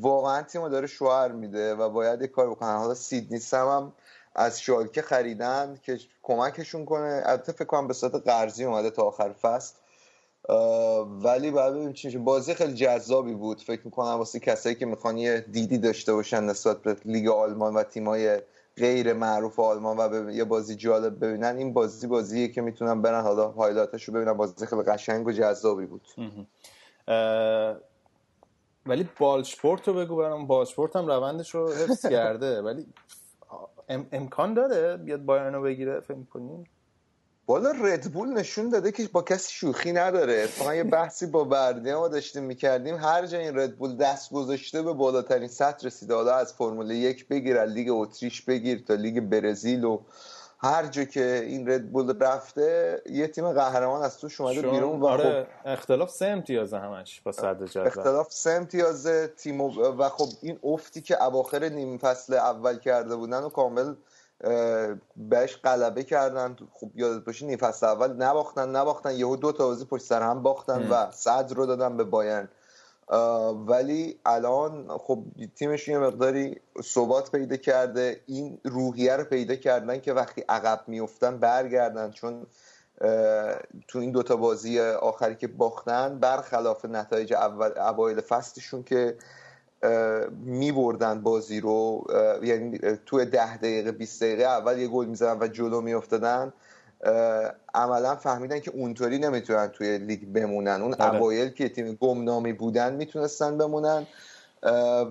واقعا 0.00 0.42
تیم 0.42 0.68
داره 0.68 0.86
شوهر 0.86 1.32
میده 1.32 1.74
و 1.74 1.88
باید 1.88 2.20
یه 2.20 2.26
کار 2.26 2.50
بکنن 2.50 2.76
حالا 2.76 2.94
سیدنی 2.94 3.38
سم 3.38 3.68
هم 3.68 3.92
از 4.34 4.60
شالکه 4.60 5.02
خریدن 5.02 5.78
که 5.82 5.98
کمکشون 6.22 6.84
کنه. 6.84 7.22
البته 7.26 7.52
فکر 7.52 7.64
کنم 7.64 7.88
به 7.88 7.94
صورت 7.94 8.14
قرضی 8.14 8.64
اومده 8.64 8.90
تا 8.90 9.02
آخر 9.02 9.32
فصل. 9.32 9.74
ولی 11.22 11.50
بعد 11.50 11.72
ببینیم 11.72 11.92
چی 11.92 12.18
بازی 12.18 12.54
خیلی 12.54 12.74
جذابی 12.74 13.34
بود. 13.34 13.60
فکر 13.60 13.80
می‌کنم 13.84 14.18
واسه 14.18 14.40
کسایی 14.40 14.74
که 14.74 14.86
می‌خوان 14.86 15.18
یه 15.18 15.40
دیدی 15.40 15.78
داشته 15.78 16.14
باشن 16.14 16.44
نسبت 16.44 16.82
به 16.82 16.96
لیگ 17.04 17.28
آلمان 17.28 17.74
و 17.74 17.82
تیمای 17.82 18.40
غیر 18.76 19.12
معروف 19.12 19.60
آلمان 19.60 19.98
و 19.98 20.30
یه 20.30 20.44
بازی 20.44 20.74
جالب 20.74 21.24
ببینن 21.24 21.56
این 21.56 21.72
بازی 21.72 22.06
بازیه 22.06 22.48
که 22.48 22.60
می‌تونن 22.60 23.02
برن. 23.02 23.22
حالا 23.22 23.48
highlight 23.48 23.94
ش 23.94 24.04
رو 24.04 24.14
ببینن. 24.14 24.32
بازی 24.32 24.66
خیلی 24.66 24.82
قشنگ 24.82 25.26
و 25.26 25.32
جذابی 25.32 25.86
بود. 25.86 26.02
ولی 28.86 29.08
بالشپورت 29.18 29.88
رو 29.88 29.94
بگو 29.94 30.16
برام. 30.16 30.46
بالشپورت 30.46 30.96
هم 30.96 31.06
روندش 31.06 31.54
رو 31.54 31.72
حفظ 31.72 32.06
کرده. 32.14 32.62
ولی 32.62 32.86
امکان 34.12 34.54
داره 34.54 34.96
بیاد 34.96 35.24
بایرن 35.24 35.54
رو 35.54 35.62
بگیره 35.62 36.00
فکر 36.00 36.22
کنیم 36.30 36.64
بالا 37.46 37.70
ردبول 37.70 38.28
نشون 38.28 38.70
داده 38.70 38.92
که 38.92 39.08
با 39.12 39.22
کسی 39.22 39.52
شوخی 39.52 39.92
نداره. 39.92 40.32
اتفاقا 40.32 40.74
یه 40.74 40.84
بحثی 40.84 41.26
با 41.26 41.44
بردی 41.44 41.94
ما 41.94 42.08
داشتیم 42.08 42.42
می‌کردیم. 42.42 42.94
هر 42.96 43.26
جا 43.26 43.38
این 43.38 43.58
ردبول 43.58 43.96
دست 43.96 44.30
گذاشته 44.30 44.82
به 44.82 44.92
بالاترین 44.92 45.48
سطح 45.48 45.86
رسیده. 45.86 46.14
حالا 46.14 46.34
از 46.34 46.52
فرمول 46.52 46.90
یک 46.90 47.28
بگیر 47.28 47.58
از 47.58 47.70
لیگ 47.70 47.88
اتریش 47.90 48.42
بگیر 48.42 48.78
تا 48.78 48.94
لیگ 48.94 49.20
برزیل 49.20 49.84
و 49.84 50.00
هر 50.58 50.86
جا 50.86 51.04
که 51.04 51.44
این 51.46 51.70
ردبول 51.70 52.18
رفته 52.20 53.02
یه 53.10 53.28
تیم 53.28 53.52
قهرمان 53.52 54.02
از 54.02 54.18
توش 54.18 54.40
اومده 54.40 54.62
بیرون 54.62 55.00
و 55.00 55.06
آره 55.06 55.44
خب 55.44 55.70
اختلاف 55.70 56.10
سه 56.10 56.26
امتیاز 56.26 56.74
همش 56.74 57.20
با 57.20 57.32
صدر 57.32 57.66
جدول. 57.66 57.86
اختلاف 57.86 58.32
سه 58.32 58.50
امتیاز 58.50 59.06
تیم 59.36 59.60
و 59.60 60.08
خب 60.08 60.28
این 60.42 60.58
افتی 60.64 61.00
که 61.00 61.24
اواخر 61.24 61.68
نیم 61.68 61.98
فصل 61.98 62.34
اول 62.34 62.78
کرده 62.78 63.16
بودن 63.16 63.42
و 63.42 63.48
کامل 63.48 63.94
بهش 65.16 65.56
غلبه 65.56 66.04
کردن. 66.04 66.56
خب 66.72 66.90
یادت 66.94 67.24
باشه 67.24 67.46
نیم 67.46 67.58
فصل 67.58 67.86
اول 67.86 68.12
نباختن 68.12 68.76
نباختن. 68.76 69.14
یهو 69.14 69.36
دو 69.36 69.52
تا 69.52 69.66
بازی 69.66 69.84
پشت 69.84 70.04
سر 70.04 70.22
هم 70.22 70.42
باختن 70.42 70.88
و 70.88 71.10
صدر 71.10 71.54
رو 71.54 71.66
دادن 71.66 71.96
به 71.96 72.04
بایرن. 72.04 72.48
ولی 73.66 74.18
الان 74.26 74.88
خب 74.88 75.24
تیمش 75.56 75.88
یه 75.88 75.98
مقداری 75.98 76.60
ثبات 76.82 77.32
پیدا 77.32 77.56
کرده. 77.56 78.20
این 78.26 78.58
روحیه 78.64 79.16
رو 79.16 79.24
پیدا 79.24 79.54
کردن 79.54 80.00
که 80.00 80.12
وقتی 80.12 80.44
عقب 80.48 80.80
میفتن 80.86 81.38
برگردن 81.38 82.10
چون 82.10 82.46
تو 83.88 83.98
این 83.98 84.10
دوتا 84.10 84.36
بازی 84.36 84.80
آخری 84.80 85.34
که 85.34 85.46
باختن 85.46 86.18
برخلاف 86.18 86.84
نتایج 86.84 87.32
اول 87.32 87.78
اوایل 87.78 88.20
فصلشون 88.20 88.82
که 88.82 89.16
می 90.30 90.72
بردن 90.72 91.22
بازی 91.22 91.60
رو 91.60 92.06
یعنی 92.42 92.78
تو 93.06 93.24
ده 93.24 93.56
دقیقه 93.56 93.92
20 93.92 94.22
دقیقه 94.22 94.42
اول 94.42 94.78
یه 94.78 94.88
گل 94.88 95.06
می‌زدن 95.06 95.38
و 95.40 95.48
جلو 95.48 95.80
میافتادن. 95.80 96.52
عملا 97.74 98.16
فهمیدن 98.16 98.60
که 98.60 98.70
اونطوری 98.70 99.18
نمی‌تونن 99.18 99.68
توی 99.68 99.98
لیگ 99.98 100.24
بمونن. 100.24 100.82
اون 100.82 100.90
بله. 100.90 101.14
اوایل 101.14 101.48
که 101.48 101.68
تیم 101.68 101.94
گمنامی 102.00 102.52
بودن 102.52 102.94
می‌تونستن 102.94 103.58
بمونن. 103.58 104.06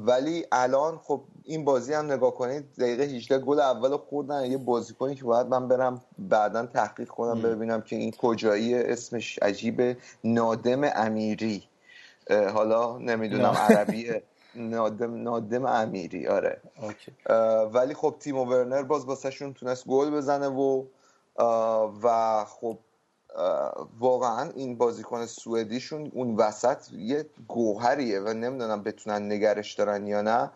ولی 0.05 0.45
الان 0.51 0.97
خب 0.97 1.21
این 1.43 1.65
بازی 1.65 1.93
هم 1.93 2.11
نگاه 2.11 2.33
کنید 2.33 2.63
دقیقه 2.79 3.03
18 3.03 3.38
گل 3.38 3.59
اول 3.59 3.97
خوردن. 3.97 4.45
یه 4.45 4.57
بازیکنی 4.57 5.15
که 5.15 5.23
باید 5.23 5.47
من 5.47 5.67
برم 5.67 6.01
بعدا 6.19 6.65
تحقیق 6.65 7.07
کنم 7.07 7.41
ببینم 7.41 7.81
که 7.81 7.95
این 7.95 8.11
کجایی 8.11 8.75
اسمش 8.75 9.39
عجیبه. 9.39 9.97
نادم 10.23 10.81
امیری. 10.83 11.63
حالا 12.29 12.97
نمی‌دونم 12.97 13.53
عربیه 13.57 14.23
نادم 14.55 15.23
نادم 15.23 15.65
امیری 15.65 16.27
آره. 16.27 16.61
ولی 17.73 17.93
خب 17.93 18.15
تیم 18.19 18.38
ورنر 18.38 18.83
باز 18.83 19.05
واسهشون 19.05 19.53
تونست 19.53 19.88
گل 19.88 20.09
بزنه 20.09 20.47
و 20.47 20.83
و 22.03 22.45
خب 22.45 22.77
واقعا 23.99 24.51
این 24.55 24.77
بازیکن 24.77 25.25
سوئدیشون 25.25 26.11
اون 26.13 26.36
وسط 26.36 26.77
یه 26.91 27.25
گوهریه 27.47 28.19
و 28.19 28.33
نمی‌دونم 28.33 28.83
بتونن 28.83 29.31
نگرش 29.31 29.73
دارن 29.73 30.07
یا 30.07 30.21
نه. 30.21 30.51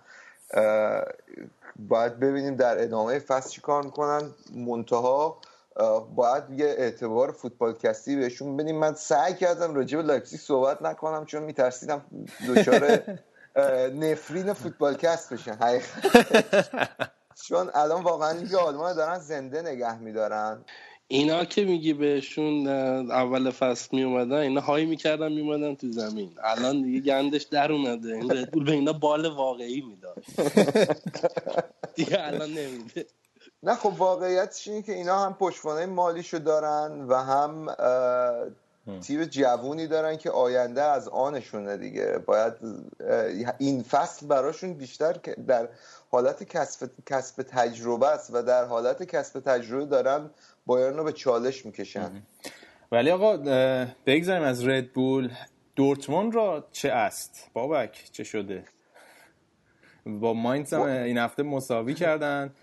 باید 1.79 2.19
ببینیم 2.19 2.55
در 2.55 2.83
ادامه 2.83 3.19
فصل 3.19 3.49
چی 3.49 3.61
کار 3.61 3.83
می‌کنن. 3.83 4.31
منتها 4.55 5.37
باید 6.15 6.43
یه 6.49 6.65
اعتبار 6.65 7.31
فوتبالکستی 7.31 8.15
بهشون 8.15 8.57
بدیم. 8.57 8.79
من 8.79 8.93
سعی 8.93 9.33
کردم 9.33 9.75
راجع 9.75 9.97
به 9.97 10.03
لایپزیگ 10.03 10.39
صحبت 10.39 10.81
نکنم 10.81 11.25
چون 11.25 11.43
میترسیدم 11.43 12.01
دچار 12.47 13.03
نفرین 14.01 14.53
فوتبالکست 14.53 15.33
بشن. 15.33 15.53
حقیقت. 15.53 15.89
چون 17.47 17.69
الان 17.73 18.03
واقعا 18.03 18.29
اینجا 18.29 18.59
آلمان 18.59 18.95
دارن 18.95 19.19
زنده 19.19 19.61
نگه 19.61 19.97
میدارن. 19.97 20.65
اینا 21.07 21.45
که 21.45 21.65
میگی 21.65 21.93
بهشون 21.93 22.67
اول 23.11 23.51
فصل 23.51 23.87
می 23.91 24.03
اومدن 24.03 24.37
اینا 24.37 24.61
هایی 24.61 24.85
می‌کردن 24.85 25.31
میومدن 25.31 25.75
تو 25.75 25.91
زمین. 25.91 26.31
الان 26.43 26.81
دیگه 26.81 26.99
گندش 26.99 27.43
در 27.43 27.71
اومده. 27.71 28.13
این 28.13 28.31
ردبول 28.31 28.65
به 28.65 28.71
اینا 28.71 28.93
بال 28.93 29.25
واقعی 29.25 29.81
می‌داد. 29.81 30.23
دیگه 31.95 32.17
الان 32.19 32.49
نمیده. 32.49 33.05
نه 33.63 33.75
خب 33.75 33.93
واقعیتش 33.97 34.67
اینه 34.67 34.81
که 34.81 34.93
اینا 34.93 35.25
هم 35.25 35.33
پشتوانه 35.33 35.85
مالیشو 35.85 36.37
دارن 36.37 37.05
و 37.07 37.15
هم 37.15 37.67
تیم 39.01 39.25
جوونی 39.25 39.87
دارن 39.87 40.17
که 40.17 40.31
آینده 40.31 40.81
از 40.81 41.07
آنشونه 41.07 41.77
دیگه. 41.77 42.17
باید 42.25 42.53
این 43.57 43.83
فصل 43.83 44.27
براشون 44.27 44.73
بیشتر 44.73 45.13
در 45.47 45.69
حالت 46.11 46.43
کسب, 46.43 46.89
کسب 47.05 47.43
تجربه 47.43 48.07
است 48.07 48.29
و 48.33 48.41
در 48.41 48.65
حالت 48.65 49.03
کسب 49.03 49.39
تجربه 49.39 49.85
دارن 49.85 50.29
بایرن 50.65 50.97
رو 50.97 51.03
به 51.03 51.11
چالش 51.11 51.65
می‌کشن. 51.65 52.11
ولی 52.91 53.11
آقا 53.11 53.37
بگذاریم 54.05 54.43
از 54.43 54.67
ردبول 54.67 55.31
دورتموند 55.75 56.35
را 56.35 56.67
چه 56.71 56.91
است؟ 56.91 57.49
بابک 57.53 58.09
چه 58.11 58.23
شده؟ 58.23 58.63
با 60.05 60.33
ماینز 60.33 60.73
هم 60.73 60.81
این 60.81 61.17
هفته 61.17 61.43
مساوی 61.43 61.93
کردن. 61.93 62.53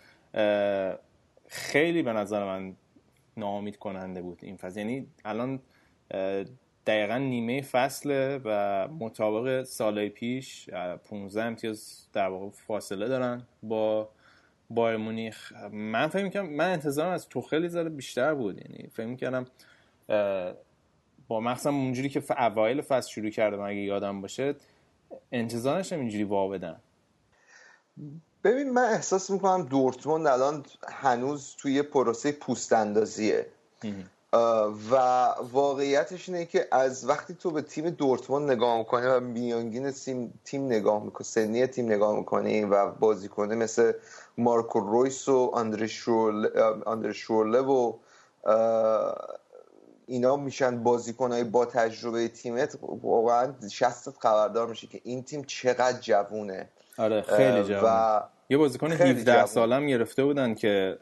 خیلی 1.49 2.03
به 2.03 2.13
نظر 2.13 2.45
من 2.45 2.77
ناامید 3.37 3.79
کننده 3.79 4.23
بود 4.23 4.39
این 4.43 4.57
فصل. 4.57 4.79
یعنی 4.79 5.07
الان 5.25 5.61
دقیقا 6.87 7.19
نیمه 7.19 7.63
فصله 7.63 8.41
و 8.45 8.89
مطابق 8.89 9.63
سالهای 9.63 10.09
پیش 10.09 10.71
15 10.71 11.43
امتیاز 11.43 12.07
در 12.13 12.29
واقع 12.29 12.51
فاصله 12.51 13.09
دارن 13.09 13.43
با 13.63 14.09
بایر 14.71 14.97
مونیخ. 14.97 15.53
من 15.73 16.09
فکر 16.09 16.25
می‌کنم 16.25 16.47
من 16.47 16.73
انتظارم 16.73 17.13
از 17.13 17.29
توخلی 17.29 17.69
زده 17.69 17.89
بیشتر 17.89 18.35
بود. 18.35 18.59
یعنی 18.59 18.89
فکر 18.89 19.07
می‌کنم 19.07 19.47
با 21.29 21.41
مخصوصا 21.41 21.71
اونجوری 21.71 22.09
که 22.09 22.23
اوایل 22.43 22.81
فصل 22.81 23.11
شروع 23.11 23.31
کرده 23.31 23.63
اگه 23.63 23.81
یادم 23.81 24.21
باشه 24.21 24.55
انتظارش 25.33 25.93
اینجوری 25.93 26.25
وا 26.25 26.49
بدن. 26.49 26.77
ببین 28.45 28.71
من 28.71 28.85
احساس 28.85 29.31
می‌کنم 29.31 29.63
دورتموند 29.63 30.27
الان 30.27 30.65
هنوز 30.89 31.57
توی 31.59 31.83
پروسه 31.83 32.33
پوست 32.33 32.73
اندازیه. 32.73 33.47
و 34.91 34.97
واقعیتش 35.53 36.29
اینه 36.29 36.45
که 36.45 36.69
از 36.73 37.09
وقتی 37.09 37.35
تو 37.35 37.51
به 37.51 37.63
تیم 37.63 37.91
دورتموند 37.91 38.51
نگاه 38.51 38.79
می‌کنی 38.79 39.07
و 39.07 39.21
میانگین 39.21 39.91
تیم, 40.45 40.67
نگاه 40.67 41.05
می‌کنی 41.05 41.25
سنی 41.25 41.67
تیم 41.67 41.87
نگاه 41.87 42.17
می‌کنی 42.17 42.65
و 42.65 42.91
بازیکنه 42.91 43.55
مثل 43.55 43.93
مارکو 44.39 44.81
رویس 44.81 45.29
و 45.29 45.51
آندری 45.55 45.89
شورله, 47.15 47.61
و 47.61 47.93
اینا 50.07 50.37
میشن 50.37 50.83
بازیکنهای 50.83 51.45
با 51.45 51.65
تجربه 51.65 52.29
تیمت 52.29 52.79
واقعا 53.03 53.55
شستت 53.73 54.19
خبردار 54.19 54.67
میشه 54.69 54.87
که 54.87 55.01
این 55.05 55.23
تیم 55.23 55.45
چقدر 55.45 56.01
جوونه. 56.01 56.69
آره 56.99 57.23
خیلی 57.23 57.65
جوونه 57.65 57.83
و 57.85 58.21
یه 58.49 58.59
بازیکن 58.59 58.93
17 58.93 59.47
سالم 59.47 59.87
گرفته 59.87 60.25
بودن 60.25 60.55
که 60.55 60.99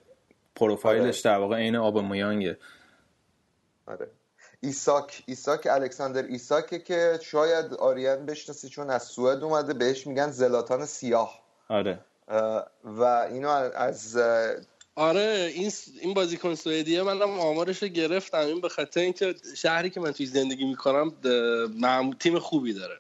پروفایلش 0.57 1.27
آره. 1.27 1.37
در 1.37 1.41
واقع 1.41 1.57
عین 1.57 1.77
آب 1.77 1.99
مویانگه 1.99 2.59
آره. 3.87 4.11
ایساک. 4.61 5.23
ایساک 5.27 5.67
الکساندر 5.71 6.23
ایساکه 6.23 6.79
که 6.79 7.19
شاید 7.23 7.75
آریان 7.75 8.27
بشناسی 8.27 8.69
چون 8.69 8.91
از 8.91 9.03
سوئد 9.03 9.43
اومده 9.43 9.75
بهش 9.75 10.07
میگن 10.07 10.31
زلاتان 10.31 10.87
سیاه. 10.87 11.41
آره. 11.69 11.99
و 12.85 13.03
اینو 13.31 13.49
از 13.49 14.17
آره 14.97 15.53
این 15.55 15.73
این 16.01 16.15
بازیکن 16.15 16.55
سوئدیه. 16.55 17.03
منم 17.03 17.41
آمارش 17.41 17.83
رو 17.83 17.89
گرفتم. 17.89 18.39
این 18.39 18.61
به 18.61 18.69
خاطر 18.69 19.01
اینکه 19.01 19.35
شهری 19.57 19.91
که 19.91 20.01
من 20.01 20.13
توی 20.13 20.27
زندگی 20.27 20.65
می‌کنم 20.65 21.13
تیم 22.21 22.39
خوبی 22.39 22.73
داره. 22.73 22.99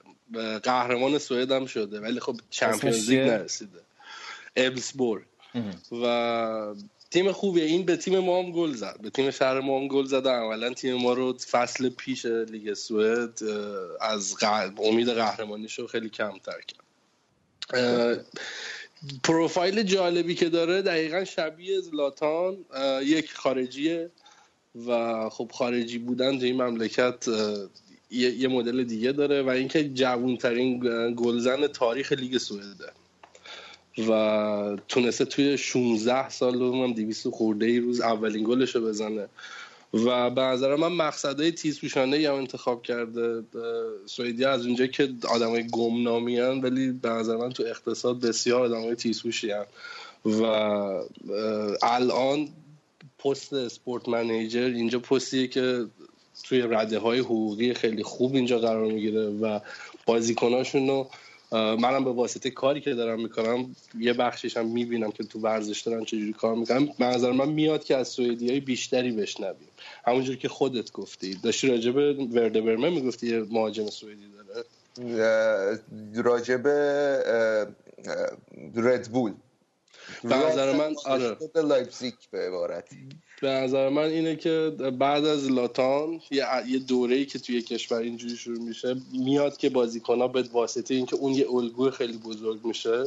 قهرمان 0.59 1.18
سوئد 1.18 1.53
هم 1.53 1.66
شده. 1.66 2.01
ولی 2.01 2.20
خب 2.20 2.37
چمپیونز 2.51 3.11
لیگ 3.11 3.20
نرسیده. 3.20 3.80
ابسبورگ. 4.57 5.24
و 5.93 6.05
تیم 7.14 7.32
خوبیه. 7.32 7.64
این 7.64 7.84
به 7.84 7.96
تیم 7.96 8.18
ما 8.18 8.42
هم 8.42 8.50
گل 8.50 8.72
زد. 8.72 8.98
به 9.02 9.10
تیم 9.10 9.30
شهر 9.30 9.60
ما 9.60 9.80
هم 9.80 9.88
گل 9.88 10.04
زد. 10.04 10.26
اولا 10.26 10.74
تیم 10.74 10.94
ما 10.94 11.12
رو 11.12 11.38
فصل 11.38 11.88
پیش 11.88 12.26
لیگ 12.26 12.74
سوئد 12.74 13.38
از 14.00 14.36
امید 14.78 15.08
قهرمانیش 15.08 15.78
رو 15.78 15.86
خیلی 15.86 16.08
کمتر 16.08 16.60
کرد. 16.68 16.84
پروفایل 19.24 19.82
جالبی 19.82 20.34
که 20.34 20.48
داره 20.48 20.82
دقیقا 20.82 21.24
شبیه 21.24 21.80
زلاتان 21.80 22.56
یک 23.02 23.32
خارجیه 23.32 24.10
و 24.86 25.28
خب 25.30 25.50
خارجی 25.54 25.98
بودن 25.98 26.38
در 26.38 26.44
این 26.44 26.62
مملکت 26.62 27.28
یه 28.10 28.48
مدل 28.48 28.84
دیگه 28.84 29.12
داره 29.12 29.42
و 29.42 29.48
اینکه 29.48 29.88
جوانترین 29.88 30.80
گلزن 31.14 31.66
تاریخ 31.66 32.12
لیگ 32.12 32.38
سوئده. 32.38 32.92
و 33.99 34.76
تونسته 34.88 35.24
توی 35.24 35.57
16 35.57 36.28
سال 36.28 36.62
هم 36.62 36.92
200 36.92 37.28
خورده 37.28 37.66
ای 37.66 37.78
روز 37.78 38.01
اولین 38.01 38.45
گلش 38.45 38.74
رو 38.76 38.80
بزنه. 38.80 39.28
و 39.95 40.30
به 40.30 40.40
نظر 40.40 40.76
من 40.76 40.92
مقصدهای 40.92 41.53
تیز 41.53 41.80
پوشانه 41.80 42.28
هم 42.28 42.34
انتخاب 42.34 42.82
کرده. 42.82 43.42
سوئدی 44.07 44.45
از 44.45 44.66
اونجا 44.66 44.86
که 44.86 45.09
آدمای 45.28 45.66
گمنامی 45.66 46.38
هن 46.38 46.61
ولی 46.61 46.92
به 46.92 47.09
نظر 47.09 47.36
من 47.36 47.51
تو 47.51 47.62
اقتصاد 47.62 48.20
بسیار 48.20 48.64
آدمای 48.64 48.95
تیزهوشی 48.95 49.51
هن. 49.51 49.64
و 50.24 50.42
الان 51.82 52.49
پست 53.18 53.53
اسپورت 53.53 54.09
منیجر 54.09 54.64
اینجا 54.64 54.99
پستیه 54.99 55.47
که 55.47 55.86
توی 56.45 56.61
رده 56.61 56.99
های 56.99 57.18
حقوقی 57.18 57.74
خیلی 57.74 58.03
خوب 58.03 58.34
اینجا 58.34 58.59
قرار 58.59 58.92
می‌گیره 58.92 59.26
و 59.26 59.61
بازیکناشون 60.07 60.88
رو 60.88 61.09
منم 61.53 62.05
به 62.05 62.12
واسطه 62.12 62.51
کاری 62.51 62.80
که 62.80 62.95
دارم 62.95 63.22
می‌کنم 63.22 63.76
یه 63.99 64.12
بخشش 64.12 64.57
هم 64.57 64.66
می‌بینم 64.66 65.11
که 65.11 65.24
تو 65.24 65.38
ورزش 65.38 65.80
دارن 65.80 66.05
چجوری 66.05 66.32
کار 66.32 66.55
می‌کنم 66.55 66.86
به 66.99 67.05
نظر 67.05 67.32
من 67.32 67.49
میاد 67.49 67.84
که 67.84 67.97
از 67.97 68.09
سوئدی 68.09 68.51
های 68.51 68.61
بیشتری 68.61 69.12
بشنویم. 69.12 69.68
همونجور 70.07 70.36
که 70.36 70.49
خودت 70.49 70.92
گفتی. 70.92 71.34
داشتی 71.34 71.68
راجب 71.68 71.97
ورده 72.32 72.61
برمه 72.61 72.90
می‌گفتی 72.90 73.26
یه 73.26 73.47
مهاجم 73.51 73.86
سوئدی 73.86 74.22
داره. 74.36 74.64
راجع 76.14 76.47
به 76.47 76.68
ردبول. 78.76 79.32
به 80.22 80.36
نظر 80.36 80.72
من 80.72 80.94
آره. 81.05 81.36
لایپزیگ 81.55 82.14
به 82.30 82.38
عبارتی. 82.38 82.96
به 83.42 83.48
نظر 83.48 83.88
من 83.88 84.02
اینه 84.02 84.36
که 84.36 84.72
بعد 84.98 85.24
از 85.24 85.50
زلاتان 85.50 86.20
یه, 86.30 86.44
یه 86.68 86.78
دوره‌ای 86.78 87.26
که 87.26 87.38
توی 87.38 87.62
کشور 87.62 87.98
اینجوری 87.98 88.36
شروع 88.36 88.59
میشه 88.59 88.96
میاد 89.12 89.57
که 89.57 89.70
بازیکن‌ها 89.70 90.28
به 90.28 90.44
واسطه 90.52 90.94
اینکه 90.94 91.16
اون 91.16 91.32
یه 91.32 91.50
الگوی 91.50 91.90
خیلی 91.90 92.18
بزرگ 92.18 92.64
میشه 92.64 93.05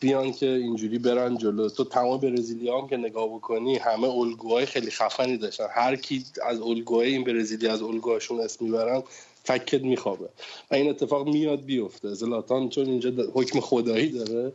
بیان 0.00 0.32
که 0.32 0.46
اینجوری 0.46 0.98
برن 0.98 1.38
جلو. 1.38 1.68
تو 1.68 1.84
تمام 1.84 2.20
برزیلی 2.20 2.68
هم 2.68 2.88
که 2.88 2.96
نگاه 2.96 3.28
بکنی 3.28 3.78
همه 3.78 4.08
الگوهای 4.08 4.66
خیلی 4.66 4.90
خفنی 4.90 5.36
داشتن. 5.36 5.66
هر 5.70 5.96
کی 5.96 6.24
از 6.42 6.60
الگوهای 6.60 7.12
این 7.12 7.24
برزیلی 7.24 7.68
از 7.68 7.82
الگوهاشون 7.82 8.40
اسم 8.40 8.64
می‌برن 8.64 9.02
فکت 9.44 9.82
میخوابه. 9.82 10.28
و 10.70 10.74
این 10.74 10.90
اتفاق 10.90 11.28
میاد 11.28 11.64
بیفته 11.64 12.14
زلاتان 12.14 12.68
چون 12.68 12.86
اینجا 12.86 13.10
حکم 13.34 13.60
خدایی 13.60 14.08
داره. 14.08 14.52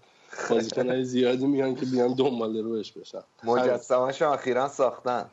بازیکنای 0.50 1.06
زیادی 1.06 1.46
میان 1.46 1.76
که 1.76 1.86
بیان 1.86 2.14
دنبال 2.14 2.58
روش 2.58 2.92
بشن. 2.92 3.22
مجسمه‌اش 3.44 4.22
اخیرا 4.22 4.68
ساختن. 4.68 5.30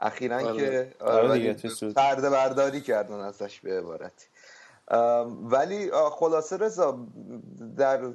اخیرا 0.00 0.36
آره. 0.36 0.56
که 0.56 1.04
آره 1.04 1.56
پرده 1.96 2.30
برداری 2.30 2.80
کردن 2.80 3.20
ازش 3.20 3.60
به 3.60 3.78
عبارتی. 3.78 4.26
ولی 5.42 5.90
خلاصه 6.10 6.56
رضا 6.56 7.06
در 7.76 8.12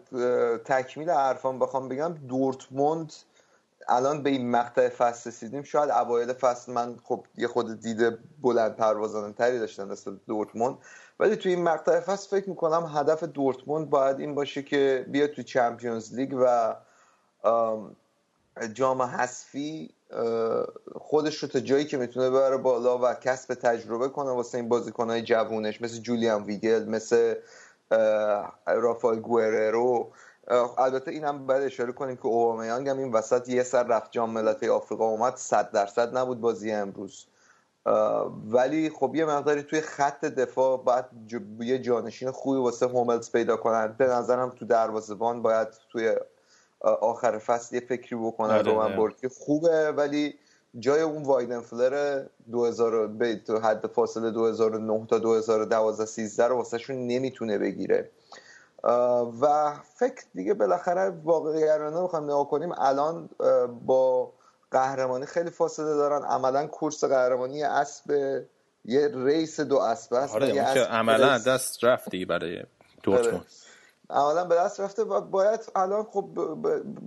تکمیل 0.66 1.10
حرفان 1.10 1.60
بخوام 1.60 1.90
بگم 1.90 2.14
دورتموند 2.14 3.14
الان 3.88 4.24
به 4.24 4.30
این 4.30 4.52
مقطع 4.52 4.90
فصل 4.90 5.30
رسیدیم. 5.30 5.64
شاید 5.64 5.90
اوایل 5.90 6.34
فصل 6.34 6.72
من 6.72 6.96
خب 7.04 7.26
یه 7.38 7.48
خود 7.48 7.80
دیده 7.80 8.18
بلند 8.42 8.76
پروازانه 8.76 9.34
تری 9.34 9.60
داشتم 9.60 9.88
مثل 9.88 10.16
دورتموند. 10.28 10.78
ولی 11.20 11.36
توی 11.36 11.54
این 11.54 11.64
مقطع 11.64 12.00
فصل 12.00 12.30
فکر 12.30 12.50
می‌کنم 12.50 12.92
هدف 12.96 13.24
دورتموند 13.24 13.90
باید 13.90 14.20
این 14.20 14.36
باشه 14.36 14.64
که 14.64 15.06
بیاد 15.08 15.30
توی 15.30 15.44
چمپیونز 15.44 16.16
لیگ 16.16 16.34
و 16.40 16.76
جام 18.74 19.02
حذفی 19.02 19.90
خودش 20.96 21.38
رو 21.38 21.50
تا 21.50 21.60
جایی 21.60 21.86
که 21.86 21.98
می‌تونه 21.98 22.30
ببره 22.30 22.58
بالا 22.58 22.98
و 22.98 23.14
کسب 23.14 23.54
تجربه 23.54 24.10
کنه 24.10 24.32
واسه 24.32 24.58
این 24.58 24.70
بازیکنهای 24.70 25.22
جوونش 25.22 25.82
مثل 25.82 25.98
جولیان 26.02 26.44
ویگل 26.44 26.86
مثل 26.90 27.36
رافال 28.68 29.20
گوئررو. 29.20 30.12
البته 30.78 31.12
این 31.12 31.24
هم 31.24 31.48
باید 31.48 31.64
اشاره 31.64 31.92
کنیم 31.92 32.16
که 32.16 32.26
اوبامیانگ 32.26 32.90
هم 32.90 32.98
این 32.98 33.12
وسط 33.12 33.50
یه 33.50 33.64
سر 33.64 33.84
رفت 33.84 34.12
جام 34.12 34.30
ملت‌های 34.30 34.70
آفریقا 34.70 35.06
اومد 35.06 35.36
صد 35.36 35.72
درصد 35.72 36.18
نبود 36.18 36.42
بازی 36.42 36.72
امروز. 36.72 37.26
ولی 38.52 38.90
خب 38.90 39.16
یه 39.16 39.26
مقداری 39.26 39.64
توی 39.64 39.82
خط 39.82 40.26
دفاع 40.26 40.84
باید 40.84 41.06
یه 41.60 41.80
جانشین 41.80 42.32
خوبی 42.32 42.60
واسه 42.60 42.88
هوملز 42.88 43.32
پیدا 43.32 43.58
کنن. 43.58 43.96
به 43.98 44.08
نظرم 44.08 44.50
تو 44.50 44.66
دروازه‌بان 44.66 45.42
باید 45.42 45.68
توی 45.92 46.16
آخر 47.02 47.38
فصل 47.38 47.76
یه 47.76 47.82
فکری 47.82 48.16
بکنن. 48.16 48.52
آره، 48.52 48.62
رومن 48.62 49.14
خوبه 49.40 49.92
ولی 49.92 50.36
جای 50.80 51.02
اون 51.02 51.24
وایدن 51.24 51.60
فلر 51.60 52.24
2000 52.52 53.08
به 53.08 53.36
تو 53.36 53.60
حد 53.60 53.88
فاصله 53.88 54.32
2009 54.32 55.06
تا 55.10 55.20
2012 55.20 56.06
13 56.06 56.48
رو 56.48 56.56
واسه 56.56 56.78
شون 56.78 57.08
نمی‌تونه 57.08 57.58
بگیره. 57.58 58.10
و 59.42 59.74
فکر 59.96 60.24
دیگه 60.36 60.54
بالاخره 60.54 61.10
واقعیانه 61.24 62.02
بخوام 62.02 62.24
نگاه 62.24 62.50
کنیم. 62.50 62.72
الان 62.78 63.30
با 63.86 64.32
قهرمانی 64.76 65.26
خیلی 65.26 65.50
فاصله 65.50 65.94
دارن. 65.94 66.24
عملا 66.26 66.68
کورس 66.68 67.04
قهرمانی 67.04 67.64
اسب 67.64 68.12
یه 68.86 69.12
ریس 69.14 69.60
دو 69.60 69.78
اسب 69.78 70.14
است 70.14 70.36
آره 70.36 70.62
عملا 70.84 71.38
دست 71.38 71.84
رفتی 71.84 72.26
برای 72.26 72.64
دورتموند 73.04 73.46
آره. 74.10 74.22
عملا 74.22 74.46
به 74.46 74.56
دست 74.56 74.80
رفته 74.80 75.04
و 75.04 75.22
باید 75.22 75.60
الان 75.76 76.04
خب 76.04 76.26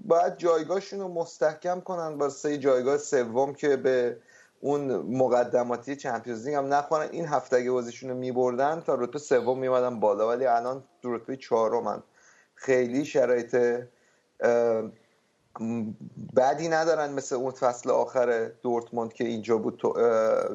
باید 0.04 0.36
جایگاهشون 0.36 1.00
رو 1.00 1.08
مستحکم 1.08 1.80
کنن 1.80 2.18
با 2.18 2.28
سه 2.28 2.58
جایگاه 2.58 2.96
سوم 2.96 3.54
که 3.54 3.76
به 3.76 4.16
اون 4.60 4.96
مقدماتی 4.96 5.96
چمپیونز 5.96 6.46
لیگ 6.46 6.54
هم 6.54 6.74
نخورن. 6.74 7.08
این 7.10 7.26
هفته 7.26 7.56
اگه 7.56 7.70
بازیشون 7.70 8.10
رو 8.10 8.16
میبردن 8.16 8.80
تا 8.80 8.94
رتبه 8.94 9.18
سوم 9.18 9.58
میمدن 9.58 10.00
بالا 10.00 10.28
ولی 10.28 10.46
الان 10.46 10.84
تو 11.02 11.14
رتبه 11.14 11.36
چهارمن 11.36 12.02
خیلی 12.54 13.04
شرایط 13.04 13.56
بعدی 16.34 16.68
ندارن 16.68 17.12
مثل 17.12 17.34
اون 17.34 17.50
فصل 17.50 17.90
آخر 17.90 18.50
دورتموند 18.62 19.12
که 19.12 19.24
اینجا 19.24 19.58
بود 19.58 19.76
تو 19.76 19.94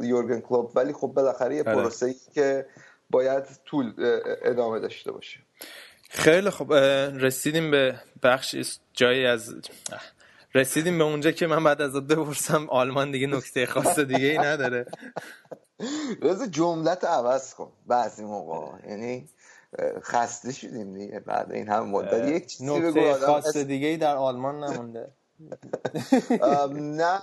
یورگن 0.01 0.39
کلوب 0.39 0.71
ولی 0.75 0.93
خب 0.93 1.07
بالاخره 1.07 1.55
یه 1.55 1.63
بله. 1.63 1.75
پروسه 1.75 2.05
ای 2.05 2.15
که 2.33 2.65
باید 3.09 3.43
طول 3.65 3.93
ادامه 4.43 4.79
داشته 4.79 5.11
باشه. 5.11 5.39
خیلی 6.09 6.49
خب 6.49 6.73
رسیدیم 6.73 7.71
به 7.71 7.95
بخش 8.23 8.55
جایی 8.93 9.25
از 9.25 9.55
رسیدیم 10.55 10.97
به 10.97 11.03
اونجا 11.03 11.31
که 11.31 11.47
من 11.47 11.63
بعد 11.63 11.81
از 11.81 11.93
بپرسم 11.93 12.69
آلمان 12.69 13.11
دیگه 13.11 13.27
نکته 13.27 13.65
خاص 13.65 13.99
دیگه 13.99 14.27
ای 14.27 14.37
نداره. 14.37 14.85
رضا 16.21 16.47
جملت 16.47 17.03
عوض 17.03 17.53
کن 17.53 17.71
بعضی 17.87 18.23
موقع. 18.23 18.89
یعنی 18.89 19.29
خسته 20.01 20.51
شدیم 20.51 20.93
دیگه. 20.93 21.19
بعد 21.19 21.51
این 21.51 21.67
هم 21.67 21.89
مدت. 21.89 22.27
یک 22.27 22.45
چیزی 22.45 22.79
نکته 22.79 23.13
خاص 23.13 23.57
دیگه 23.57 23.87
ای 23.87 23.97
در 23.97 24.15
آلمان 24.15 24.63
نمونده. 24.63 25.11
نه 26.73 27.19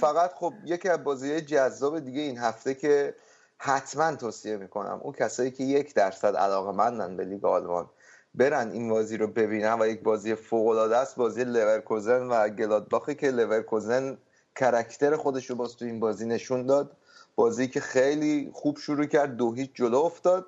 فقط 0.00 0.32
خب 0.34 0.52
یکی 0.64 0.88
از 0.88 1.04
بازی 1.04 1.40
جذاب 1.40 1.98
دیگه 1.98 2.20
این 2.20 2.38
هفته 2.38 2.74
که 2.74 3.14
حتما 3.58 4.16
توصیه 4.16 4.56
می‌کنم. 4.56 5.00
اون 5.02 5.12
کسایی 5.12 5.50
که 5.50 5.64
یک 5.64 5.94
درصد 5.94 6.36
علاقه 6.36 6.72
مندن 6.72 7.16
به 7.16 7.24
لیگ 7.24 7.44
آلمان 7.44 7.90
برن 8.34 8.70
این 8.70 8.88
بازی 8.88 9.16
رو 9.16 9.26
ببینن 9.26 9.80
و 9.80 9.86
یک 9.86 10.02
بازی 10.02 10.34
فوق 10.34 10.66
العاده 10.66 10.96
است 10.96 11.16
بازی 11.16 11.44
لورکوزن 11.44 12.22
و 12.22 12.48
گلادباخی 12.48 13.14
که 13.14 13.30
لورکوزن 13.30 14.18
character 14.56 15.16
خودش 15.16 15.50
رو 15.50 15.56
باز 15.56 15.76
تو 15.76 15.84
این 15.84 16.00
بازی 16.00 16.26
نشون 16.26 16.66
داد. 16.66 16.96
بازی 17.36 17.68
که 17.68 17.80
خیلی 17.80 18.50
خوب 18.52 18.78
شروع 18.78 19.06
کرد 19.06 19.36
دو 19.36 19.52
هیچ 19.52 19.70
جلو 19.74 19.98
افتاد. 19.98 20.46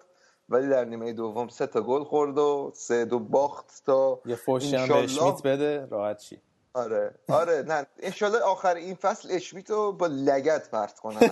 ولی 0.49 0.69
در 0.69 0.85
نیمه 0.85 1.13
دوم 1.13 1.49
سه 1.49 1.67
تا 1.67 1.81
گل 1.81 2.05
خورد 2.05 2.39
و 2.39 2.73
سه 2.75 3.05
دو 3.05 3.19
باخت 3.19 3.83
تا 3.87 4.21
یه 4.25 4.37
فوشی 4.37 4.77
هم 4.77 4.89
به 4.89 4.95
اشمیت 4.95 5.43
بده 5.43 5.87
راحت 5.87 6.21
شی. 6.21 6.41
آره 6.75 7.15
آره 7.29 7.65
نه 7.67 7.87
انشالله 7.99 8.39
آخر 8.39 8.75
این 8.75 8.95
فصل 8.95 9.29
اشمیت 9.33 9.71
رو 9.71 9.93
با 9.93 10.07
لگت 10.07 10.71
پرت 10.71 10.99
کنن 10.99 11.31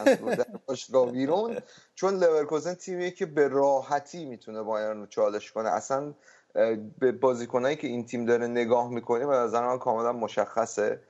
از 0.68 0.90
رو 0.90 1.06
بیرون. 1.06 1.56
چون 1.94 2.14
لورکوزن 2.14 2.74
تیمیه 2.74 3.10
که 3.10 3.26
به 3.26 3.48
راحتی 3.48 4.24
می‌تونه 4.24 4.62
بایرن 4.62 5.00
رو 5.00 5.06
چالش 5.06 5.52
کنه. 5.52 5.68
اصلا 5.68 6.14
به 6.98 7.12
بازیکنایی 7.12 7.76
که 7.76 7.86
این 7.86 8.06
تیم 8.06 8.24
داره 8.24 8.46
نگاه 8.46 8.88
می‌کنه 8.88 9.26
و 9.26 9.32
نظر 9.32 9.66
من 9.66 9.78
کاملا 9.78 10.12
مشخصه. 10.12 11.00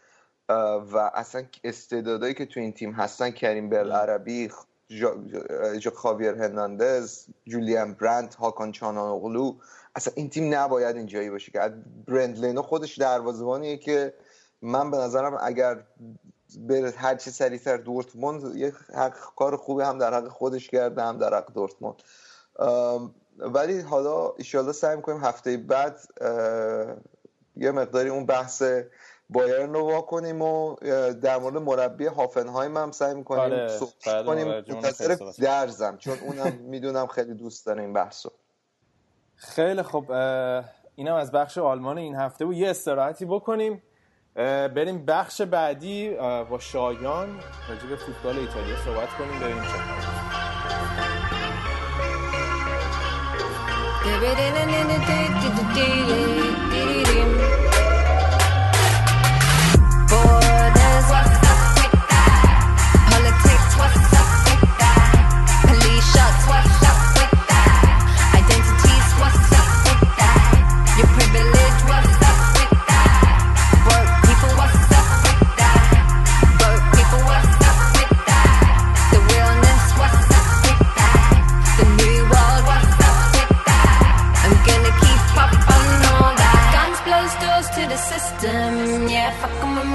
و 0.93 1.11
اصلا 1.15 1.45
استعدادایی 1.65 2.35
که 2.35 2.47
تو 2.47 2.61
این 2.61 2.73
تیم 2.73 2.93
هستن 2.93 3.31
کریم 3.31 3.69
بل 3.69 3.93
عربی 3.93 4.51
جا 5.81 5.91
خاویر 5.95 6.35
هرناندز 6.35 7.27
جولیان 7.47 7.95
برند 7.95 8.35
هاکان 8.35 8.73
چانانوغلو 8.73 9.57
اصلا 9.95 10.15
این 10.17 10.31
تیم 10.31 10.55
نباید 10.55 10.97
اینجایی 10.97 11.31
باشه 11.31 11.53
که 11.53 11.73
برند 12.07 12.39
لینو 12.39 12.63
خودش 12.63 12.99
دروازه‌بانیه 12.99 13.77
که 13.77 14.15
من 14.63 14.91
به 14.91 14.97
نظرم 14.97 15.39
اگر 15.43 15.85
بره 16.59 16.91
هر 16.91 17.15
چی 17.15 17.31
سریعتر 17.31 17.77
دورتموند 17.77 18.57
یه 18.57 18.73
حق 18.95 19.17
کار 19.37 19.57
خوبی 19.57 19.83
هم 19.83 19.99
در 19.99 20.15
حق 20.15 20.29
خودش 20.29 20.69
کرده 20.69 21.03
هم 21.03 21.19
در 21.19 21.35
حق 21.35 21.53
دورتموند. 21.53 22.03
ولی 23.39 23.81
حالا 23.81 24.35
ایشالله 24.39 24.73
سعی 24.73 24.97
می‌کنیم 24.97 25.25
هفته 25.25 25.57
بعد 25.57 26.01
یه 27.57 27.71
مقداری 27.71 28.09
اون 28.09 28.27
بحث 28.27 28.63
بایرن 29.31 29.75
رو 29.75 29.91
واکنیم 29.91 30.43
و 30.43 30.75
در 31.23 31.39
مورد 31.39 31.57
مربی 31.57 32.07
هافنهایم 32.07 32.77
هم 32.77 32.91
سعی 32.91 33.15
می‌کنیم 33.15 33.41
آره، 33.41 33.69
صحبت 33.69 34.27
کنیم. 34.27 34.49
منتظر 34.49 35.17
درزم 35.39 35.97
چون 35.97 36.19
اونم 36.19 36.53
می‌دونم 36.53 37.07
خیلی 37.07 37.35
دوست 37.35 37.67
داره 37.67 37.83
این 37.83 37.93
بحثو. 37.93 38.31
خیلی 39.37 39.83
خب 39.83 40.11
اینم 40.95 41.15
از 41.15 41.33
بخش 41.33 41.59
آلمان 41.59 41.99
این 41.99 42.15
هفته 42.15 42.45
بود. 42.45 42.57
یه 42.57 42.71
استراحتی 42.71 43.25
بکنیم 43.25 43.83
بریم 44.35 45.05
بخش 45.05 45.43
بعدی 45.43 46.11
با 46.51 46.59
شایان 46.59 47.41
راجع 47.69 47.87
به 47.87 47.97
فوتبال 47.97 48.39
ایتالیا 48.39 48.77
صحبت 48.85 49.09
کنیم 49.09 49.41
بریم 49.41 49.63
چه 49.63 49.69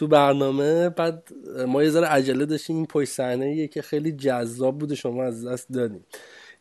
تو 0.00 0.06
برنامه 0.06 0.88
بعد 0.88 1.28
ما 1.66 1.82
یه 1.82 1.90
ذره 1.90 2.06
عجله 2.06 2.46
داشتیم. 2.46 2.76
این 2.76 2.86
پشت 2.86 3.10
صحنه 3.10 3.68
که 3.68 3.82
خیلی 3.82 4.12
جذاب 4.12 4.78
بوده 4.78 4.94
شما 4.94 5.24
از 5.24 5.46
دست 5.46 5.72
دادیم. 5.72 6.06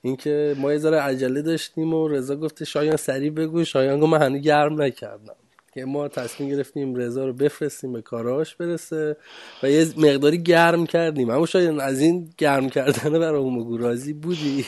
اینکه 0.01 0.55
ما 0.57 0.71
یه 0.71 0.77
ذره 0.77 0.97
عجله 0.97 1.41
داشتیم 1.41 1.93
و 1.93 2.07
رضا 2.07 2.35
گفته 2.35 2.65
شایان 2.65 2.95
سریع 2.95 3.31
بگو. 3.31 3.63
شایان 3.63 3.99
گفت 3.99 4.09
من 4.09 4.21
هنوز 4.21 4.41
گرم 4.41 4.81
نکردم. 4.81 5.35
که 5.73 5.85
ما 5.85 6.07
تصمیم 6.07 6.49
گرفتیم 6.49 6.95
رضا 6.95 7.25
رو 7.25 7.33
بفرستیم 7.33 7.93
به 7.93 8.01
کاراش 8.01 8.55
برسه 8.55 9.17
و 9.63 9.69
یه 9.69 9.87
مقداری 9.97 10.43
گرم 10.43 10.85
کردیم. 10.85 11.29
اما 11.29 11.45
شاید 11.45 11.79
از 11.79 11.99
این 11.99 12.29
گرم 12.37 12.69
کردن 12.69 13.19
برای 13.19 13.39
اون 13.39 13.79
راضی 13.79 14.13
بودی؟ 14.13 14.65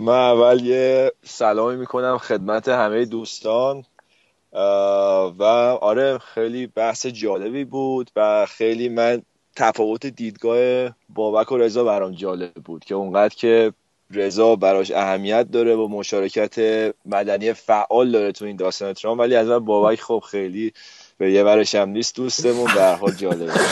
من 0.00 0.12
اول 0.12 0.60
یه 0.60 1.12
سلامی 1.24 1.76
می‌کنم 1.76 2.18
خدمت 2.18 2.68
همه 2.68 3.04
دوستان. 3.04 3.84
و 5.38 5.42
آره 5.80 6.18
خیلی 6.18 6.66
بحث 6.66 7.06
جالبی 7.06 7.64
بود 7.64 8.10
و 8.16 8.46
خیلی 8.46 8.88
من 8.88 9.22
تفاوت 9.56 10.06
دیدگاه 10.06 10.90
بابک 11.08 11.52
و 11.52 11.58
رضا 11.58 11.84
برام 11.84 12.12
جالب 12.12 12.54
بود 12.54 12.84
که 12.84 12.94
اونقدر 12.94 13.34
که 13.34 13.72
رضا 14.10 14.56
براش 14.56 14.90
اهمیت 14.90 15.50
داره 15.50 15.76
و 15.76 15.88
مشارکت 15.88 16.58
مدنی 17.06 17.52
فعال 17.52 18.12
داره 18.12 18.32
تو 18.32 18.44
این 18.44 18.56
داستان 18.56 18.92
ترام 18.92 19.18
ولی 19.18 19.36
از 19.36 19.48
من 19.48 19.58
بابک 19.58 20.00
خب 20.00 20.22
خیلی 20.30 20.72
به 21.18 21.32
یه 21.32 21.42
ورش 21.42 21.74
هم 21.74 21.88
نیست 21.88 22.16
دوستمون 22.16 22.74
به 22.74 22.84
حال 22.84 23.12
جالبه 23.12 23.52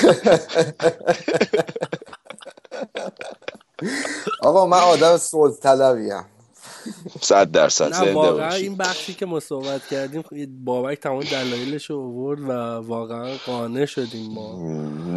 آقا 4.42 4.66
من 4.66 4.78
آدم 4.78 5.16
صلح 5.16 5.54
طلبیم 5.54 6.31
صد 7.20 7.50
درصد 7.50 7.94
نه 7.94 8.12
واقعا 8.12 8.54
این 8.54 8.76
بخشی 8.76 9.14
که 9.14 9.26
ما 9.26 9.40
صحبت 9.40 9.86
کردیم 9.86 10.24
بابک 10.64 11.00
تمام 11.00 11.20
دلایلش 11.20 11.90
رو 11.90 12.00
آورد 12.00 12.40
و 12.40 12.52
واقعا 12.86 13.36
قانع 13.46 13.84
شدیم 13.84 14.32
ما. 14.32 14.58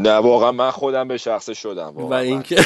نه 0.02 0.14
واقعا 0.14 0.52
من 0.52 0.72
خودم 0.72 1.08
به 1.08 1.18
شخص 1.18 1.50
شدم 1.50 1.94
و 1.98 2.14
اینکه 2.14 2.66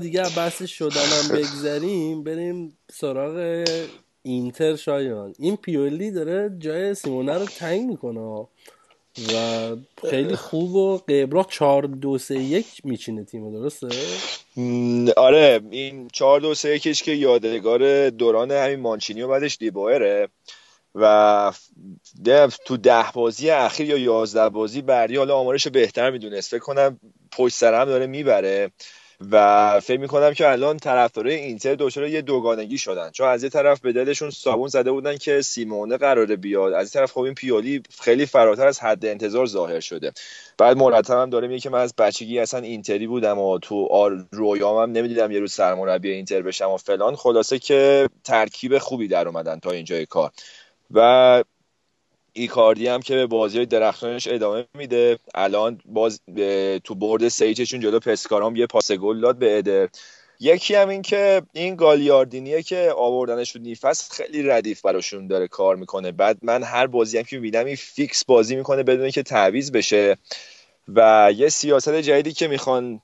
دیگه 0.00 0.22
بحث 0.36 0.62
شدنم 0.62 1.28
بگذریم 1.32 2.24
بریم 2.24 2.78
سراغ 2.92 3.64
اینتر 4.22 4.76
شایان. 4.76 5.34
این 5.38 5.56
پیولی 5.56 6.10
داره 6.10 6.56
جای 6.58 6.94
سیمونه 6.94 7.38
رو 7.38 7.44
تنگ 7.44 7.86
می‌کنه. 7.86 8.46
و 9.18 9.76
خیلی 10.10 10.36
خوب 10.36 10.74
و 10.74 10.98
قبرا 10.98 11.46
4 11.50 11.82
2 11.82 12.18
3 12.18 12.34
1 12.34 12.66
میچینه 12.84 13.24
تیم 13.24 13.52
درسته؟ 13.52 13.88
آره 15.16 15.60
این 15.70 16.08
4 16.12 16.40
2 16.40 16.54
3 16.54 16.68
1 16.68 16.82
که 16.82 17.12
یادگار 17.12 18.10
دوران 18.10 18.50
همین 18.50 18.80
مانچینی 18.80 19.22
و 19.22 19.28
بعدش 19.28 19.56
دیبایره 19.56 20.28
و 20.94 21.52
تو 22.64 22.76
ده 22.76 23.04
بازی 23.14 23.50
اخیر 23.50 23.88
یا 23.88 23.98
یازده 23.98 24.48
بازی 24.48 24.82
بردی 24.82 25.16
حالا 25.16 25.36
آمارش 25.36 25.66
بهتر 25.68 26.10
می‌دونست. 26.10 26.50
فکر 26.50 26.60
کنم 26.60 27.00
پشت 27.32 27.54
سر 27.54 27.80
هم 27.80 27.84
داره 27.84 28.06
می‌بره. 28.06 28.70
و 29.30 29.80
فکر 29.80 30.00
می‌کنم 30.00 30.34
که 30.34 30.50
الان 30.50 30.76
طرفدارای 30.76 31.34
اینتر 31.34 31.74
دچار 31.74 32.08
یه 32.08 32.22
دوگانگی 32.22 32.78
شدن. 32.78 33.10
چون 33.10 33.28
از 33.28 33.42
یه 33.42 33.48
طرف 33.48 33.80
به 33.80 33.92
دلشون 33.92 34.30
صابون 34.30 34.68
زده 34.68 34.90
بودن 34.90 35.16
که 35.16 35.42
سیمونه 35.42 35.96
قراره 35.96 36.36
بیاد. 36.36 36.72
از 36.72 36.86
یه 36.86 37.00
طرف 37.00 37.12
خب 37.12 37.20
این 37.20 37.34
پیولی 37.34 37.82
خیلی 38.00 38.26
فراتر 38.26 38.66
از 38.66 38.80
حد 38.80 39.06
انتظار 39.06 39.46
ظاهر 39.46 39.80
شده. 39.80 40.12
بعد 40.58 40.76
مرتب 40.76 41.14
هم 41.14 41.30
داره 41.30 41.48
میگه 41.48 41.60
که 41.60 41.70
من 41.70 41.80
از 41.80 41.94
بچگی 41.98 42.38
اصلا 42.38 42.60
اینتری 42.60 43.06
بودم 43.06 43.38
و 43.38 43.58
تو 43.58 44.24
رویام 44.30 44.82
هم 44.82 44.92
نمی‌دیدم 44.92 45.30
یه 45.30 45.38
روز 45.38 45.52
سرمربی 45.52 46.10
اینتر 46.10 46.42
بشم 46.42 46.70
و 46.70 46.76
فلان. 46.76 47.16
خلاصه 47.16 47.58
که 47.58 48.08
ترکیب 48.24 48.78
خوبی 48.78 49.08
در 49.08 49.28
اومدن 49.28 49.58
تا 49.58 49.70
اینجای 49.70 50.06
کار. 50.06 50.30
و 50.90 51.44
ایکاردی 52.36 52.86
هم 52.88 53.02
که 53.02 53.14
به 53.14 53.26
بازی 53.26 53.56
های 53.56 53.66
درخشانش 53.66 54.28
ادامه 54.28 54.66
میده. 54.74 55.18
الان 55.34 55.80
باز 55.84 56.20
تو 56.84 56.94
برد 56.94 57.28
سه 57.28 57.38
هیچشون 57.38 57.80
جلو 57.80 58.00
پسکارام 58.00 58.56
یه 58.56 58.66
پاس 58.66 58.92
گل 58.92 59.20
داد 59.20 59.38
به 59.38 59.58
ادر. 59.58 59.88
یکی 60.40 60.74
هم 60.74 60.88
این 60.88 61.02
که 61.02 61.42
این 61.52 61.76
گالیاردینیه 61.76 62.62
که 62.62 62.92
آوردنش 62.96 63.56
رو 63.56 63.62
نیفس 63.62 64.12
خیلی 64.12 64.42
ردیف 64.42 64.80
براشون 64.80 65.26
داره 65.26 65.48
کار 65.48 65.76
می‌کنه. 65.76 66.12
بعد 66.12 66.38
من 66.42 66.62
هر 66.62 66.86
بازی 66.86 67.18
هم 67.18 67.24
که 67.24 67.36
می‌بینم 67.36 67.66
این 67.66 67.76
فیکس 67.76 68.24
بازی 68.24 68.56
می‌کنه 68.56 68.82
بدون 68.82 69.10
که 69.10 69.22
تعویض 69.22 69.72
بشه. 69.72 70.16
و 70.88 71.32
یه 71.36 71.48
سیاست 71.48 71.94
جدیدی 71.94 72.32
که 72.32 72.48
می‌خوان 72.48 73.00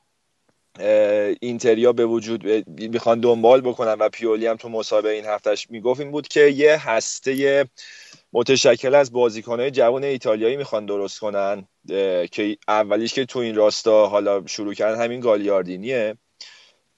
اینتریا 1.41 1.93
به 1.93 2.07
وجود 2.07 2.47
می‌خوان 2.69 3.21
دنبال 3.21 3.61
بکنن 3.61 3.93
و 3.93 4.09
پیولی 4.09 4.47
هم 4.47 4.57
تو 4.57 4.69
مسابقه 4.69 5.09
این 5.09 5.25
هفتهش 5.25 5.67
می‌گفت 5.71 6.01
این 6.01 6.11
بود 6.11 6.29
که 6.29 6.41
یه 6.41 6.89
هسته 6.89 7.65
متشکل 8.33 8.95
از 8.95 9.13
بازیکنهای 9.13 9.71
جوان 9.71 10.05
ایتالیایی 10.05 10.57
می‌خوان 10.57 10.87
درست 10.87 11.19
کنن 11.19 11.69
که 12.33 12.57
اولیش 12.69 13.15
که 13.15 13.25
تو 13.25 13.39
این 13.39 13.55
راستا 13.55 14.07
حالا 14.07 14.47
شروع 14.47 14.75
کردن 14.75 15.05
همین 15.05 15.21
گالیاردینیه. 15.21 16.17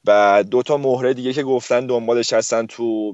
و 0.06 0.44
دو 0.50 0.62
تا 0.62 0.76
مهره 0.76 1.14
دیگه 1.14 1.32
که 1.32 1.42
گفتن 1.42 1.86
دنبالش 1.86 2.32
هستن 2.32 2.66
تو 2.66 3.12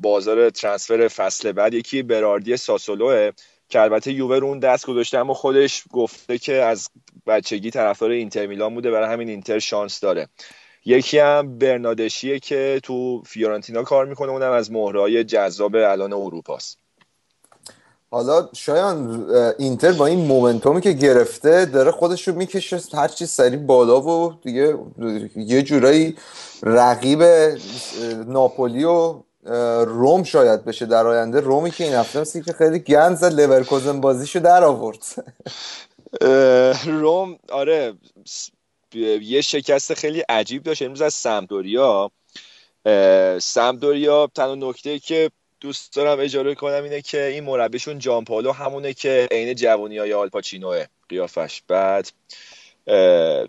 بازار 0.00 0.50
ترانسفر 0.50 1.08
فصل 1.08 1.52
بعد. 1.52 1.74
یکی 1.74 2.02
براردی 2.02 2.56
ساسولوه 2.56 3.30
که 3.68 3.80
البته 3.80 4.12
یووه 4.12 4.38
رو 4.38 4.46
اون 4.46 4.58
دست 4.58 4.86
گذاشته 4.86 5.18
اما 5.18 5.34
خودش 5.34 5.84
گفته 5.90 6.38
که 6.38 6.54
از 6.54 6.88
بچگی 7.26 7.70
طرفدار 7.70 8.10
اینتر 8.10 8.46
میلان 8.46 8.74
بوده 8.74 8.90
برای 8.90 9.12
همین 9.12 9.28
اینتر 9.28 9.58
شانس 9.58 10.00
داره. 10.00 10.28
یکی 10.84 11.18
هم 11.18 11.58
برنادشیه 11.58 12.38
که 12.38 12.80
تو 12.82 13.22
فیورنتینا 13.26 13.82
کار 13.82 14.06
می‌کنه 14.06 14.32
اونم 14.32 14.52
از 14.52 14.72
مهرهای 14.72 15.24
جذاب 15.24 15.74
الان 15.74 16.12
اروپاست. 16.12 16.83
حالا 18.14 18.48
شایان 18.52 19.26
اینتر 19.58 19.92
با 19.92 20.06
این 20.06 20.26
مومنتومی 20.26 20.80
که 20.80 20.92
گرفته 20.92 21.64
داره 21.64 21.90
خودش 21.90 22.28
رو 22.28 22.34
می‌کشه 22.34 22.80
هر 22.92 23.08
چی 23.08 23.26
سریع 23.26 23.58
بالا 23.58 24.00
و 24.00 24.34
دیگه 24.42 24.78
یه 25.36 25.62
جورایی 25.62 26.16
رقیب 26.62 27.22
ناپولی 28.26 28.84
و 28.84 29.22
روم 29.84 30.22
شاید 30.22 30.64
بشه 30.64 30.86
در 30.86 31.06
آینده. 31.06 31.40
رومی 31.40 31.70
که 31.70 31.84
این 31.84 31.94
هفته 31.94 32.42
که 32.42 32.52
خیلی 32.52 32.78
گند 32.78 33.16
زد 33.16 33.40
لورکوزن 33.40 34.00
بازیشو 34.00 34.38
در 34.38 34.64
آورد. 34.64 35.04
روم 36.86 37.38
آره 37.52 37.94
یه 39.22 39.40
شکست 39.40 39.94
خیلی 39.94 40.20
عجیب 40.20 40.62
داشت 40.62 40.82
امروز 40.82 41.02
از 41.02 41.14
سمدوریا. 41.14 42.10
سمدوریا 43.40 44.28
تنها 44.34 44.54
نکته 44.54 44.98
که 44.98 45.30
دوست 45.64 45.96
دارم 45.96 46.20
اجاره 46.20 46.54
کنم 46.54 46.82
اینه 46.82 47.02
که 47.02 47.24
این 47.24 47.44
مربیشون 47.44 47.98
جان 47.98 48.24
پالو 48.24 48.52
همونه 48.52 48.94
که 48.94 49.28
عین 49.30 49.54
جوانی 49.54 49.98
های 49.98 50.12
آلپاچینوه 50.12 50.84
قیافش. 51.08 51.62
بعد 51.68 52.10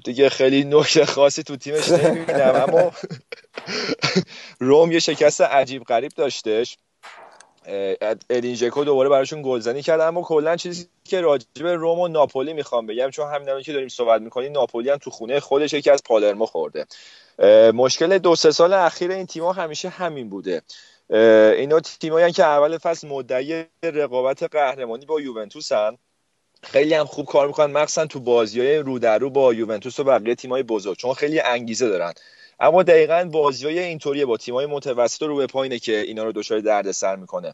دیگه 0.05 0.29
خیلی 0.29 0.63
نکته 0.63 1.05
خاصی 1.05 1.43
تو 1.43 1.55
تیمش 1.55 1.89
نمی‌بینم 1.89 2.55
اما 2.67 2.91
روم 4.59 4.91
یه 4.91 4.99
شکست 4.99 5.41
عجیب 5.41 5.83
غریب 5.83 6.11
داشتش. 6.15 6.77
ادینژکو 8.29 8.83
دوباره 8.83 9.09
براشون 9.09 9.41
گلزنی 9.41 9.81
کرد 9.81 10.01
اما 10.01 10.21
کلا 10.21 10.55
چیزی 10.55 10.87
که 11.03 11.21
راجب 11.21 11.67
روم 11.67 11.99
و 11.99 12.07
ناپولی 12.07 12.53
می‌خوام 12.53 12.85
بگم 12.85 13.09
چون 13.09 13.33
همین 13.33 13.61
که 13.61 13.73
داریم 13.73 13.87
صحبت 13.87 14.21
می‌کنیم 14.21 14.51
ناپولی 14.51 14.89
هم 14.89 14.97
تو 14.97 15.09
خونه 15.11 15.39
خودش 15.39 15.73
یکی 15.73 15.89
از 15.89 16.03
پالرمو 16.03 16.45
خورده. 16.45 16.85
مشکل 17.73 18.17
دو 18.17 18.35
سه 18.35 18.51
سال 18.51 18.73
اخیر 18.73 19.11
این 19.11 19.25
تیم‌ها 19.25 19.51
همیشه 19.51 19.89
همین 19.89 20.29
بوده. 20.29 20.61
اینا 21.09 21.79
تیمایی 21.79 22.33
که 22.33 22.43
اول 22.43 22.77
فصل 22.77 23.07
مدعی 23.07 23.65
رقابت 23.83 24.43
قهرمانی 24.43 25.05
با 25.05 25.21
یوونتوس 25.21 25.71
هن. 25.71 25.97
خیلی 26.63 26.93
هم 26.93 27.05
خوب 27.05 27.25
کار 27.25 27.47
می‌کنن. 27.47 27.71
مخصوصا 27.71 28.05
تو 28.05 28.19
بازی 28.19 28.59
های 28.59 28.77
رو 28.77 28.99
در 28.99 29.19
رو 29.19 29.29
با 29.29 29.53
یوونتوس 29.53 29.99
و 29.99 30.03
بقیه 30.03 30.35
تیمای 30.35 30.63
بزرگ 30.63 30.97
چون 30.97 31.13
خیلی 31.13 31.39
انگیزه 31.39 31.89
دارن. 31.89 32.13
اما 32.59 32.83
دقیقا 32.83 33.29
بازی 33.31 33.65
های 33.65 33.79
اینطوریه 33.79 34.25
با 34.25 34.37
تیمای 34.37 34.65
متوسط 34.65 35.23
رو 35.23 35.35
به 35.35 35.47
پایینه 35.47 35.79
که 35.79 35.97
اینا 35.97 36.23
رو 36.23 36.31
دچار 36.31 36.59
دردسر 36.59 37.15
می‌کنه. 37.15 37.53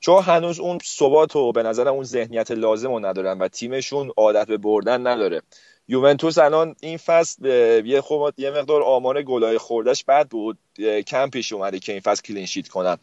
چون 0.00 0.22
هنوز 0.22 0.60
اون 0.60 0.78
ثبات 0.84 1.36
و 1.36 1.52
به 1.52 1.62
نظر 1.62 1.88
اون 1.88 2.04
ذهنیت 2.04 2.50
لازم 2.50 2.92
رو 2.92 3.06
ندارن 3.06 3.38
و 3.38 3.48
تیمشون 3.48 4.12
عادت 4.16 4.46
به 4.46 4.56
بردن 4.56 5.06
نداره. 5.06 5.42
یوونتوس 5.88 6.38
الان 6.38 6.76
این 6.80 6.96
فصل 6.96 7.46
یه 7.86 8.00
خوب 8.00 8.34
یه 8.36 8.50
مقدار 8.50 8.82
آمار 8.82 9.22
گلای 9.22 9.58
خوردش 9.58 10.04
بد 10.04 10.28
بود. 10.28 10.58
کم 11.06 11.30
پیش 11.30 11.52
اومده 11.52 11.78
که 11.78 11.92
این 11.92 12.00
فصل 12.00 12.22
کلین 12.22 12.46
شیت 12.46 12.68
کنن. 12.68 12.96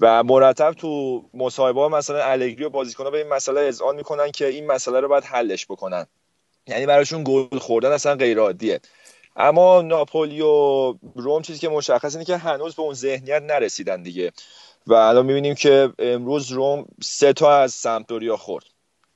و 0.00 0.22
مرتب 0.22 0.72
تو 0.72 1.24
مصاحبه 1.34 1.88
مثلا 1.88 2.24
الگری 2.24 2.64
و 2.64 2.68
بازیکن‌ها 2.68 3.10
به 3.10 3.18
این 3.18 3.28
مسئله 3.28 3.60
اذعان 3.60 3.96
می‌کنن 3.96 4.30
که 4.30 4.46
این 4.46 4.66
مسئله 4.66 5.00
رو 5.00 5.08
باید 5.08 5.24
حلش 5.24 5.66
بکنن. 5.66 6.06
یعنی 6.66 6.86
براشون 6.86 7.24
گل 7.24 7.58
خوردن 7.58 7.92
اصلا 7.92 8.14
غیر 8.14 8.38
عادیه 8.38 8.80
اما 9.36 9.82
ناپولی 9.82 10.40
و 10.40 10.94
روم 11.14 11.42
چیزی 11.42 11.58
که 11.58 11.68
مشخص 11.68 12.14
اینه 12.14 12.24
که 12.24 12.36
هنوز 12.36 12.74
به 12.74 12.82
اون 12.82 12.94
ذهنیت 12.94 13.42
نرسیدن 13.42 14.02
دیگه. 14.02 14.32
و 14.86 14.94
الان 14.94 15.26
می‌بینیم 15.26 15.54
که 15.54 15.92
امروز 15.98 16.52
روم 16.52 16.86
سه 17.02 17.32
تا 17.32 17.56
از 17.56 17.72
سمتوریا 17.72 18.36
خورد. 18.36 18.64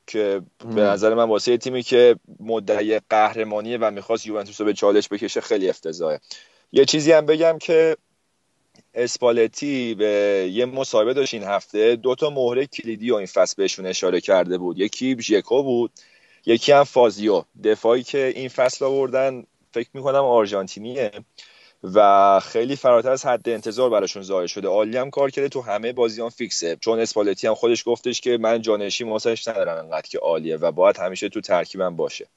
که 0.07 0.43
به 0.75 0.81
نظر 0.81 1.15
من 1.15 1.29
واسه 1.29 1.57
تیمی 1.57 1.83
که 1.83 2.17
مدعی 2.41 3.01
قهرمانیه 3.11 3.79
و 3.79 3.91
می‌خواست 3.91 4.27
یوونتوس 4.27 4.61
رو 4.61 4.67
به 4.67 4.73
چالش 4.73 5.09
بکشه 5.09 5.41
خیلی 5.41 5.69
افتضاحه. 5.69 6.21
یه 6.73 6.85
چیزی 6.85 7.13
هم 7.13 7.27
بگم 7.27 7.59
که 7.59 7.97
اسپالتی 8.95 9.95
به 9.95 10.07
یه 10.53 10.65
مصاحبه 10.65 11.15
داشت 11.15 11.35
این 11.35 11.43
هفته. 11.43 11.97
دو 11.97 12.15
تا 12.15 12.31
مهره 12.31 12.67
کلیدی 12.67 13.11
و 13.11 13.15
این 13.15 13.27
فصل 13.27 13.55
بهشون 13.57 13.87
اشاره 13.87 14.21
کرده 14.21 14.59
بود. 14.59 14.79
یکی 14.79 15.17
ژکو 15.21 15.63
بود 15.63 15.93
یکی 16.47 16.73
هم 16.73 16.85
فازیو. 16.85 17.45
دفاعی 17.65 18.03
که 18.03 18.33
این 18.37 18.49
فصل 18.49 18.85
آوردن 18.85 19.45
فکر 19.73 19.89
می‌کنم 19.95 20.25
آرژانتینیه. 20.25 21.11
و 21.83 22.41
خیلی 22.41 22.77
فراتر 22.77 23.11
از 23.11 23.27
حد 23.27 23.49
انتظار 23.49 23.91
براشون 23.91 24.23
ظاهر 24.23 24.47
شده. 24.47 24.69
عالی 24.69 24.97
هم 24.97 25.11
کار 25.11 25.31
کرده 25.31 25.49
تو 25.49 25.61
همه 25.61 25.93
بازیان 25.93 26.31
فیکسه. 26.31 26.77
چون 26.77 27.01
اسپالتی 27.01 27.47
هم 27.47 27.55
خودش 27.55 27.83
گفتش 27.87 28.21
که 28.21 28.39
من 28.39 28.63
جانشی 28.63 29.05
واسش 29.05 29.49
ندارم 29.49 29.85
انقدر 29.85 30.09
که 30.09 30.19
عالیه 30.19 30.57
و 30.57 30.73
باید 30.73 30.97
همیشه 30.99 31.29
تو 31.29 31.41
ترکیبم 31.41 31.97
باشه. 31.97 32.29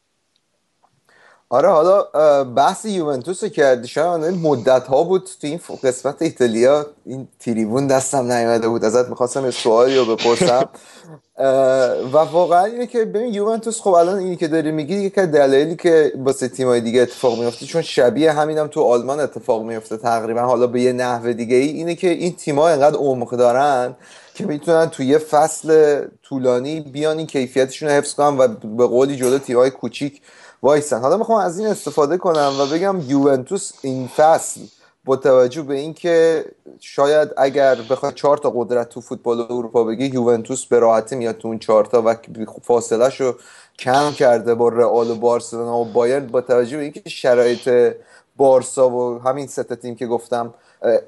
آره 1.50 1.70
حالا 1.70 2.04
بحث 2.44 2.86
یوونتوس 2.86 3.44
رو 3.44 3.50
کردی. 3.50 3.88
شاید 3.88 4.24
مدت 4.24 4.88
ها 4.88 5.04
بود 5.04 5.30
تو 5.42 5.48
این 5.48 5.60
قسمت 5.84 6.22
ایتالیا 6.22 6.86
این 7.06 7.28
تریبون 7.40 7.88
دستم 7.88 8.32
نیومده 8.32 8.68
بود. 8.68 8.86
ازت 8.86 9.10
می‌خواستم 9.10 9.52
سوالی 9.52 9.96
رو 9.98 10.16
بپرسم. 10.16 10.70
و 12.14 12.18
واقعا 12.18 12.66
اینه 12.66 12.88
که 12.88 13.06
ببین 13.06 13.34
یوونتوس 13.34 13.82
خب 13.82 13.90
الان 13.90 14.18
اینی 14.18 14.36
که 14.36 14.48
داری 14.48 14.72
میگی 14.72 14.96
یکی 14.96 15.26
دلایلی 15.26 15.76
که 15.76 16.14
واسه 16.16 16.48
تیمای 16.48 16.82
دیگه 16.82 17.02
اتفاق 17.02 17.40
میفته 17.40 17.66
چون 17.66 17.82
شبیه 17.82 18.32
همینم 18.32 18.62
هم 18.62 18.68
تو 18.68 18.84
آلمان 18.84 19.20
اتفاق 19.20 19.64
میفته 19.64 19.98
تقریبا. 19.98 20.42
حالا 20.42 20.68
به 20.68 20.82
یه 20.82 20.94
نحو 20.94 21.34
دیگه 21.34 21.56
ای 21.56 21.68
اینه 21.68 21.96
که 21.96 22.10
این 22.10 22.36
تیم‌ها 22.36 22.70
انقدر 22.70 22.98
عمق 22.98 23.36
دارن 23.36 23.96
که 24.34 24.46
می‌تونن 24.46 24.90
تو 24.90 25.04
یه 25.04 25.18
فصل 25.18 26.02
طولانی 26.24 26.82
بیان 26.82 27.18
این 27.18 27.28
کیفیتشون 27.28 27.90
رو 27.90 27.96
حفظ 27.96 28.14
کنن 28.14 28.38
و 28.38 28.48
به 28.48 28.88
قولی 28.88 29.16
جلو 29.16 29.38
تیم‌های 29.38 29.70
کوچیک 29.70 30.22
وایسن. 30.64 31.00
حالا 31.00 31.18
می‌خوام 31.18 31.40
از 31.40 31.60
این 31.60 31.68
استفاده 31.68 32.18
کنم 32.18 32.54
و 32.60 32.66
بگم 32.66 33.02
یوونتوس 33.08 33.72
این 33.82 34.08
فصل 34.08 34.62
با 35.06 35.16
توجه 35.16 35.62
به 35.62 35.74
اینکه 35.74 36.46
شاید 36.80 37.30
اگر 37.38 37.76
بخواد 37.90 38.14
چهار 38.14 38.38
تا 38.38 38.54
قدرت 38.56 38.90
تو 38.90 39.02
فوتبال 39.02 39.42
اروپا 39.42 39.84
بگی 39.84 40.06
یوونتوس 40.06 40.66
به 40.66 40.80
راحتی 40.80 41.16
میاد 41.16 41.38
تو 41.38 41.48
اون 41.48 41.60
چهار 41.60 41.86
تا 41.86 42.02
و 42.02 42.16
فاصله 42.64 43.10
رو 43.18 43.36
کم 43.80 44.12
کرده 44.12 44.56
با 44.56 44.70
رئال 44.70 45.12
و 45.12 45.16
بارسلونا 45.16 45.78
و 45.78 45.86
بایرن. 45.86 46.28
با 46.28 46.42
توجه 46.42 46.78
به 46.78 46.84
اینکه 46.84 47.10
شرایط 47.10 47.96
بارسا 48.38 48.90
و 48.90 49.20
همین 49.20 49.48
سه 49.48 49.64
تیم 49.64 49.96
که 49.96 50.08
گفتم 50.08 50.54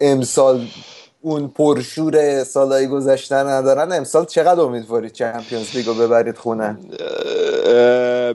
امسال 0.02 0.68
اون 1.22 1.48
پرشور 1.48 2.44
سالهای 2.44 2.88
گذشته 2.88 3.36
ندارن. 3.36 3.92
امسال 3.92 4.26
چقدر 4.26 4.62
امیدوارید 4.62 5.12
چمپیونز 5.12 5.76
لیگو 5.76 5.94
ببرید 5.94 6.38
خونه؟ 6.38 6.78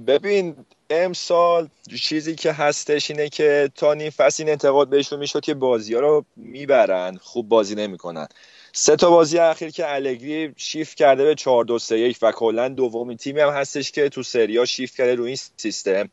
ببین 0.06 0.56
امسال 0.92 1.68
چیزی 2.02 2.34
که 2.34 2.52
هستش 2.52 3.10
اینه 3.10 3.28
که 3.28 3.70
تا 3.74 3.94
نیم 3.94 4.10
فصل 4.10 4.42
این 4.42 4.52
انتقاد 4.52 4.88
بهشون 4.88 5.18
می‌شد 5.18 5.40
که 5.40 5.54
بازی 5.54 5.94
ها 5.94 6.00
رو 6.00 6.24
می‌برن. 6.36 7.16
خوب 7.16 7.48
بازی 7.48 7.74
نمی‌کنن. 7.74 8.28
سه 8.72 8.96
تا 8.96 9.10
بازی 9.10 9.38
اخیر 9.38 9.70
که 9.70 9.94
الگری 9.94 10.54
شیفت 10.56 10.96
کرده 10.96 11.24
به 11.24 11.34
4 11.34 11.64
2 11.64 11.78
3 11.78 11.98
1 11.98 12.18
و 12.22 12.32
کلا 12.32 12.68
دومین 12.68 13.16
تیمی 13.16 13.40
هم 13.40 13.48
هستش 13.48 13.92
که 13.92 14.08
تو 14.08 14.22
سریا 14.22 14.64
شیفت 14.64 14.96
کرده 14.96 15.14
روی 15.14 15.28
این 15.28 15.38
سیستم. 15.56 16.08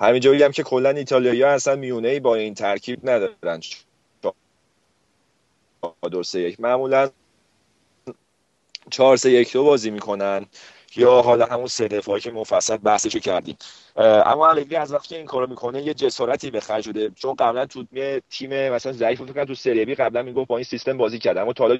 همینجا 0.00 0.32
بگم 0.32 0.52
که 0.52 0.62
کلا 0.62 0.90
ایتالیایی 0.90 1.42
ها 1.42 1.48
اصلا 1.50 1.76
میونه 1.76 2.08
ای 2.08 2.20
با 2.20 2.34
این 2.34 2.54
ترکیب 2.54 3.10
ندارن. 3.10 3.60
4 3.60 4.34
2 6.10 6.22
3 6.22 6.40
1 6.40 6.60
معمولا 6.60 7.10
4 8.90 9.16
3 9.16 9.30
1 9.30 9.52
2 9.52 9.64
بازی 9.64 9.90
می‌کنن. 9.90 10.46
یا 10.96 11.22
حالا 11.22 11.46
همون 11.46 11.66
سه 11.66 11.88
دفاعی 11.88 12.20
که 12.20 12.30
مفصل 12.30 12.76
بحثشو 12.76 13.18
کردیم. 13.18 13.56
اما 13.96 14.48
الگری 14.48 14.76
از 14.76 14.92
وقتی 14.92 15.16
این 15.16 15.26
کارو 15.26 15.46
می‌کنه 15.46 15.82
یه 15.82 15.94
جسارتی 15.94 16.50
به 16.50 16.60
خرج 16.60 16.84
شده. 16.84 17.10
چون 17.10 17.34
قبلا 17.34 17.66
تو 17.66 17.84
تیم 18.30 18.72
مثلا 18.72 18.92
ضعیف 18.92 19.18
بود 19.18 19.44
تو 19.44 19.54
سری 19.54 19.84
بی 19.84 19.94
قبلا 19.94 20.22
می‌گفت 20.22 20.48
با 20.48 20.56
این 20.56 20.64
سیستم 20.64 20.98
بازی 20.98 21.18
کرده 21.18 21.40
اما 21.40 21.52
تا 21.52 21.64
حالا 21.64 21.78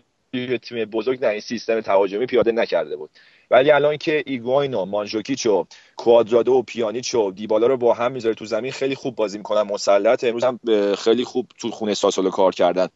تیم 0.59 0.85
بزرگ 0.85 1.21
در 1.21 1.31
این 1.31 1.41
سیستم 1.41 1.81
تهاجمی 1.81 2.27
پیاده 2.27 2.53
نکرده 2.53 2.97
بود. 2.97 3.11
ولی 3.51 3.71
الان 3.71 3.97
که 3.97 4.23
ایگواینو 4.27 4.85
مانجوکیچ 4.85 5.47
و 5.47 5.67
کوادرادو 5.97 6.53
و 6.53 6.63
پیانیچ 6.63 7.15
و 7.15 7.31
دیبالا 7.31 7.67
رو 7.67 7.77
با 7.77 7.95
هم 7.95 8.13
می‌ذاره 8.13 8.35
تو 8.35 8.45
زمین 8.45 8.73
خیلی 8.73 8.95
خوب 8.95 9.17
بازی 9.17 9.39
می‌کنن. 9.39 9.63
مسلط 9.63 10.25
امروز 10.25 10.45
هم 10.45 10.61
خیلی 10.95 11.25
خوب 11.25 11.47
تو 11.59 11.71
خونه 11.71 11.95
ساسولو 11.95 12.31
کار 12.31 12.53
کردن. 12.53 12.89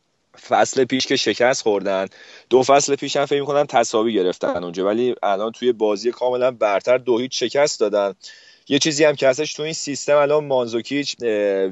فصل 0.49 0.85
پیش 0.85 1.07
که 1.07 1.17
شکست 1.17 1.63
خوردن. 1.63 2.07
دو 2.51 2.63
فصل 2.63 2.97
پیش 2.97 3.17
هم 3.17 3.25
فکر 3.25 3.41
می‌کنم 3.41 3.65
تساوی 3.65 4.15
گرفتن 4.15 4.65
اونجا. 4.65 4.87
ولی 4.87 5.15
الان 5.23 5.53
توی 5.53 5.73
بازی 5.73 6.13
کاملا 6.13 6.51
برتر 6.51 6.99
دو 6.99 7.19
هیچ 7.19 7.45
شکست 7.45 7.81
دادن. 7.81 8.15
یه 8.69 8.79
چیزی 8.79 9.05
هم 9.05 9.15
که 9.15 9.29
هستش 9.29 9.55
تو 9.55 9.63
این 9.63 9.73
سیستم 9.73 10.17
الان 10.17 10.45
مانزوکیچ 10.45 11.17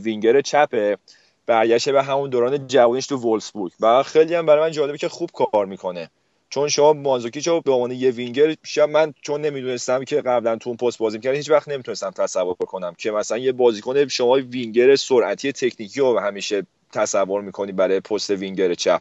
وینگر 0.02 0.40
چپه. 0.40 0.98
برگشته 1.46 1.92
به 1.92 2.02
همون 2.02 2.30
دوران 2.30 2.66
جوانیش 2.66 3.06
تو 3.06 3.16
وولسبورگ 3.16 3.72
و 3.80 4.02
خیلی 4.02 4.34
هم 4.34 4.46
برای 4.46 4.60
من 4.60 4.70
جالبه 4.70 4.98
که 4.98 5.08
خوب 5.08 5.30
کار 5.32 5.66
می‌کنه. 5.66 6.10
چون 6.50 6.68
شما 6.68 6.92
مانزوکیچ 6.92 7.48
رو 7.48 7.60
به 7.60 7.72
عنوان 7.72 7.90
یه 7.90 8.10
وینگر 8.10 8.54
شاید 8.62 8.90
من 8.90 9.14
چون 9.22 9.40
نمی‌دونستم 9.40 10.04
که 10.04 10.20
قبلا 10.20 10.56
تو 10.56 10.70
اون 10.70 10.76
پست 10.76 10.98
بازی 10.98 11.16
می‌کرد 11.16 11.36
هیچ 11.36 11.50
وقت 11.50 11.68
نمی‌تونستم 11.68 12.10
تصور 12.10 12.54
کنم 12.54 12.94
که 12.98 13.10
مثلا 13.10 13.38
یه 13.38 13.52
بازیکن 13.52 14.08
شما 14.08 14.32
وینگر 14.32 14.96
سرعتی 14.96 15.52
تکنیکی 15.52 16.00
رو 16.00 16.18
همیشه 16.18 16.66
تصور 16.92 17.42
می‌کنی 17.42 17.72
برای 17.72 18.00
پست 18.00 18.30
وینگر 18.30 18.74
چپ. 18.74 19.00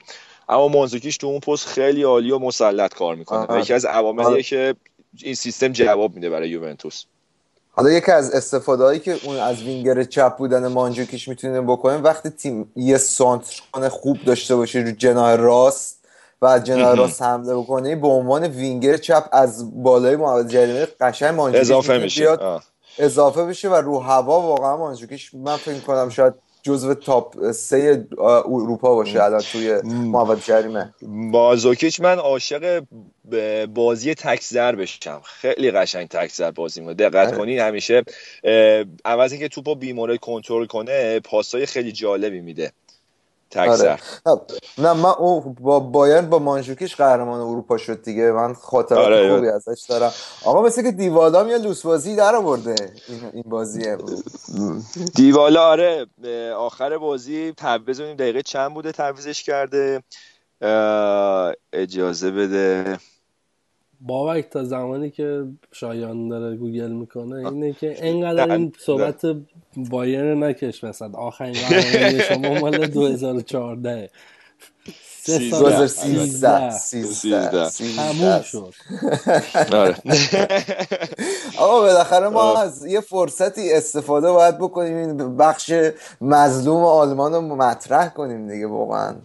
اما 0.50 0.68
مانزوکیش 0.68 1.18
تو 1.18 1.28
اون 1.28 1.40
پست 1.40 1.68
خیلی 1.68 2.04
عالی 2.04 2.32
و 2.32 2.40
مسلط 2.40 2.94
کار 2.94 3.16
می‌کنه. 3.16 3.62
یکی 3.62 3.74
از 3.74 3.86
عواملیه 3.86 4.44
که 4.44 4.76
این 5.24 5.36
سیستم 5.36 5.68
جواب 5.68 6.16
میده 6.16 6.30
برای 6.30 6.50
یوونتوس. 6.50 7.06
حالا 7.76 7.92
یکی 7.92 8.12
از 8.12 8.32
استفاده 8.32 8.84
هایی 8.84 9.00
که 9.00 9.18
اون 9.24 9.38
از 9.38 9.64
وینگر 9.64 10.04
چپ 10.04 10.38
بودن 10.38 10.68
مانجوکیش 10.68 11.28
می‌تونه 11.28 11.62
بکنه 11.62 11.98
وقتی 11.98 12.30
تیم 12.30 12.72
یه 12.76 12.98
سانتر 12.98 13.90
خوب 13.90 14.18
داشته 14.26 14.56
باشه 14.56 14.80
رو 14.80 14.92
جناح 14.92 15.36
راست 15.36 15.98
و 16.42 16.46
از 16.46 16.64
جناح 16.64 16.96
راست 16.96 17.22
حمله 17.22 17.56
بکنه 17.56 17.96
به 17.96 18.08
عنوان 18.08 18.44
وینگر 18.44 18.98
چپ 18.98 19.30
از 19.32 19.84
بالای 19.84 20.16
محوطه 20.16 20.50
جریمه 20.50 20.88
قشنگ 21.02 21.36
مانجوکیش 21.36 21.72
اضافه 21.72 21.98
میشه. 21.98 22.38
اضافه 22.98 23.46
بشه 23.46 23.70
و 23.70 23.74
رو 23.74 24.00
هوا 24.00 24.42
واقعا 24.42 24.78
مانجوکیش 24.78 25.34
من 25.34 25.58
فکر 25.58 25.80
کنم 25.80 26.10
شاید 26.10 26.34
جزو 26.64 26.94
تاپ 26.94 27.52
سه 27.52 28.08
اروپا 28.46 28.96
باشه. 28.96 29.24
الان 29.24 29.42
توی 29.42 29.82
محوطه 29.86 30.42
جریمه. 30.42 30.94
بازوکیچ 31.32 32.02
من 32.02 32.20
عاشق 32.20 32.84
بازی 33.74 34.16
تکزر 34.16 34.76
بشم 34.76 35.22
خیلی 35.26 35.72
قشنگ 35.72 36.08
تکزر 36.08 36.52
بازی 36.52 36.82
می‌کنه 36.82 36.94
دقت 36.94 37.28
آره. 37.28 37.38
کنین 37.38 37.60
همیشه 37.60 38.04
عوض 39.06 39.32
اینکه 39.32 39.48
توپو 39.48 39.76
بیمورد 39.76 40.18
کنترل 40.18 40.66
کنه 40.66 41.20
پاسای 41.20 41.66
خیلی 41.66 41.92
جالبی 41.92 42.42
میده. 42.42 42.72
آره. 43.56 43.98
نه 44.78 44.94
من 44.94 45.10
او 45.10 45.42
با 45.42 45.80
بایرن 45.80 46.30
با 46.30 46.40
مانجوکیش 46.40 46.96
قهرمان 46.96 47.40
اروپا 47.40 47.78
شد 47.78 48.04
دیگه. 48.04 48.32
من 48.32 48.54
خاطرات 48.54 49.06
آره. 49.06 49.36
خوبی 49.36 49.48
ازش 49.48 49.86
دارم. 49.90 50.12
آقا 50.46 50.62
مثل 50.62 50.84
که 50.84 50.92
دیوالا 50.92 51.48
یه 51.48 51.58
لوس 51.58 51.86
بازی 51.86 52.16
در 52.16 52.36
آورده. 52.36 52.76
این, 53.08 53.32
این 53.34 53.44
بازی 53.48 53.96
دیوالا 55.16 55.64
آره 55.64 56.06
آخر 56.56 56.98
بازی 56.98 57.54
بزنیم 57.88 58.16
دقیقه 58.16 58.42
چند 58.42 58.74
بوده 58.74 58.92
تعویزش 58.92 59.44
کرده. 59.44 60.04
اجازه 61.74 62.32
بده. 62.32 63.00
بابک 64.08 64.50
تا 64.50 64.64
زمانی 64.64 65.10
که 65.10 65.44
شایان 65.72 66.30
داره 66.30 66.56
گوگل 66.56 66.92
می‌کنه 66.92 67.50
اینه 67.50 67.74
که 67.74 68.08
انقدر 68.08 68.52
این 68.52 68.74
صحبت 68.80 69.22
بایر 69.76 70.36
نکش 70.36 70.84
مثلا. 70.84 71.12
آخرین 71.14 71.56
شما 72.30 72.60
مال 72.60 72.88
2014 72.88 74.10
2013 75.26 76.70
تموم 77.96 78.42
شد. 78.42 78.74
آره. 79.74 79.96
آقا 81.60 81.82
بالاخره 81.82 82.30
ما 82.30 82.58
از 82.58 82.86
یه 82.86 83.02
فرصتی 83.02 83.74
استفاده 83.74 84.32
باید 84.32 84.58
بکنیم. 84.58 84.98
این 84.98 85.38
بخش 85.38 85.74
مظلوم 86.22 86.84
آلمان 86.84 87.34
رو 87.34 87.42
مطرح 87.42 88.10
کنیم 88.10 88.48
دیگه 88.48 88.68
واقعا. 88.68 89.16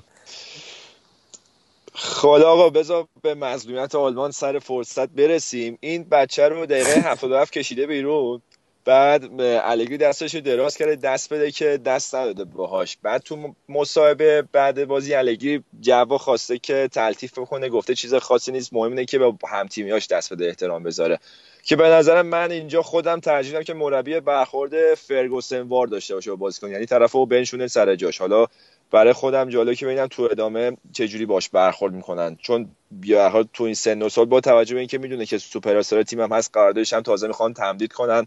خب 2.01 2.29
آقا 2.29 2.70
بذار 2.70 3.07
به 3.23 3.35
مظلومیت 3.35 3.95
آلمان 3.95 4.31
سر 4.31 4.59
فرصت 4.59 5.09
برسیم. 5.09 5.79
این 5.81 6.05
بچه 6.05 6.49
رو 6.49 6.66
دقیقه 6.66 7.01
77 7.01 7.53
کشیده 7.53 7.87
بیرون. 7.87 8.43
بعد 8.85 9.41
الگری 9.41 9.97
دستش 9.97 10.35
رو 10.35 10.41
دراز 10.41 10.77
کرده 10.77 10.97
دست 10.97 11.33
بده 11.33 11.51
که 11.51 11.81
دست 11.85 12.15
نداده 12.15 12.45
باهاش. 12.45 12.97
بعد 13.03 13.23
تو 13.23 13.55
مصاحبه 13.69 14.43
بعد 14.53 14.85
بازی 14.85 15.15
الگری 15.15 15.65
جوا 15.81 16.19
خواسته 16.19 16.59
که 16.59 16.89
تلطیف 16.93 17.39
بکنه 17.39 17.69
گفته 17.69 17.95
چیز 17.95 18.15
خاصی 18.15 18.53
نیست 18.53 18.73
مهم 18.73 18.91
اینه 18.91 19.05
که 19.05 19.19
به 19.19 19.33
هم 19.49 19.66
تیمیاش 19.66 20.07
دست 20.07 20.33
بده 20.33 20.47
احترام 20.47 20.83
بذاره. 20.83 21.19
که 21.62 21.77
به 21.77 21.89
نظر 21.89 22.23
من 22.23 22.51
اینجا 22.51 22.83
خودم 22.83 23.20
ترجیح 23.20 23.62
که 23.62 23.75
مربی 23.75 24.20
برخورد 24.20 24.95
فرگوسن 24.95 25.61
وار 25.61 25.87
داشته 25.87 26.15
باشه 26.15 26.31
با 26.31 26.37
بازیکن 26.37 26.70
یعنی 26.70 26.87
طرفو 26.87 27.27
بنشونه 27.27 27.66
سر 27.66 27.97
جاش. 27.97 28.19
حالا 28.19 28.47
برای 28.90 29.12
خودم 29.12 29.48
جالبه 29.48 29.77
که 29.77 29.86
ببینم 29.86 30.06
تو 30.06 30.28
ادامه 30.31 30.77
چه 30.93 31.09
جوری 31.09 31.27
باش 31.27 31.48
برخورد 31.48 31.93
می‌کنن. 31.93 32.36
چون 32.43 32.69
بیا 32.90 33.44
تو 33.52 33.65
این 33.65 33.74
سن 33.74 34.02
و 34.02 34.09
سال 34.09 34.24
با 34.24 34.40
توجه 34.40 34.74
به 34.74 34.81
اینکه 34.81 34.98
می‌دونه 34.98 35.27
که 35.27 35.39
سوپر 35.39 35.77
استار 35.77 36.02
تیم 36.02 36.20
هم 36.20 36.32
هست 36.32 36.51
قراردادش 36.52 36.93
هم 36.93 37.01
تازه 37.01 37.27
می‌خوان 37.27 37.55
تمدید 37.55 37.93
کنن 37.93 38.27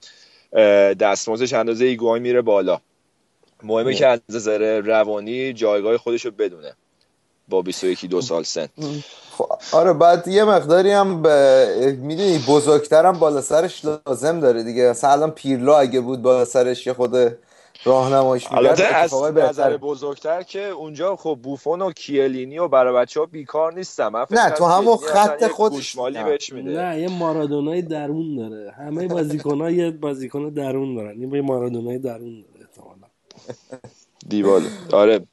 دستمزدش 0.93 1.53
اندازه 1.53 1.85
ایگوای 1.85 2.19
میره 2.19 2.41
بالا. 2.41 2.81
مهمه 3.63 3.93
که 3.93 4.07
از 4.07 4.19
نظر 4.29 4.79
روانی 4.79 5.53
جایگاه 5.53 5.97
خودش 5.97 6.25
رو 6.25 6.31
بدونه 6.31 6.73
با 7.49 7.61
21 7.61 8.05
دو 8.05 8.21
سال 8.21 8.43
سن. 8.43 8.67
خب، 9.31 9.51
آره 9.71 9.93
بعد 9.93 10.27
یه 10.27 10.43
مقداری 10.43 10.91
هم 10.91 11.21
به 11.21 11.97
می‌دونی 11.99 12.37
بزرگترم 12.47 13.19
بالا 13.19 13.41
سرش 13.41 13.85
لازم 13.85 14.39
داره 14.39 14.63
دیگه. 14.63 14.89
مثلا 14.89 15.11
الان 15.11 15.31
پیرلو 15.31 15.71
اگه 15.71 16.01
بود 16.01 16.21
بالا 16.21 16.45
سرش 16.45 16.87
یه 16.87 16.93
خود 16.93 17.37
راهنماییش 17.83 18.51
می‌کرد 18.51 18.81
از 18.81 19.13
نظر 19.23 19.77
بزرگتر 19.77 20.43
که 20.43 20.67
اونجا 20.67 21.15
خب 21.15 21.39
بوفون 21.43 21.81
و 21.81 21.91
کیلینی 21.91 22.59
و 22.59 22.67
برای 22.67 22.93
بچه 22.93 23.19
ها 23.19 23.25
بیکار 23.25 23.73
نیستم 23.73 24.25
نه 24.31 24.49
تو 24.49 24.65
همون 24.65 24.97
خط 24.97 25.47
خودش 25.47 25.97
نه. 25.97 26.23
بهش 26.23 26.53
میده. 26.53 26.71
نه 26.71 26.99
یه 26.99 27.09
مارادونای 27.09 27.81
درون 27.81 28.35
داره. 28.35 28.71
همه 28.71 29.07
بازیکن 29.07 29.61
ها 29.61 29.71
یه 29.71 29.91
بازیکن 29.91 30.49
درون 30.49 30.95
دارن. 30.95 31.21
یه 31.21 31.41
مارادونای 31.41 31.97
درون 31.97 32.41
داره 32.41 32.65
احتمالا. 32.69 33.07
دیوال 34.27 34.61
آره. 34.93 35.25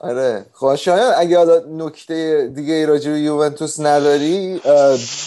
آره. 0.00 0.46
خب 0.52 0.74
شاید 0.74 1.14
اگه 1.16 1.38
حالا 1.38 1.62
نکته 1.68 2.50
دیگه 2.54 2.74
ای 2.74 2.86
راجع 2.86 3.10
به 3.10 3.20
یوونتوس 3.20 3.80
نداری 3.80 4.60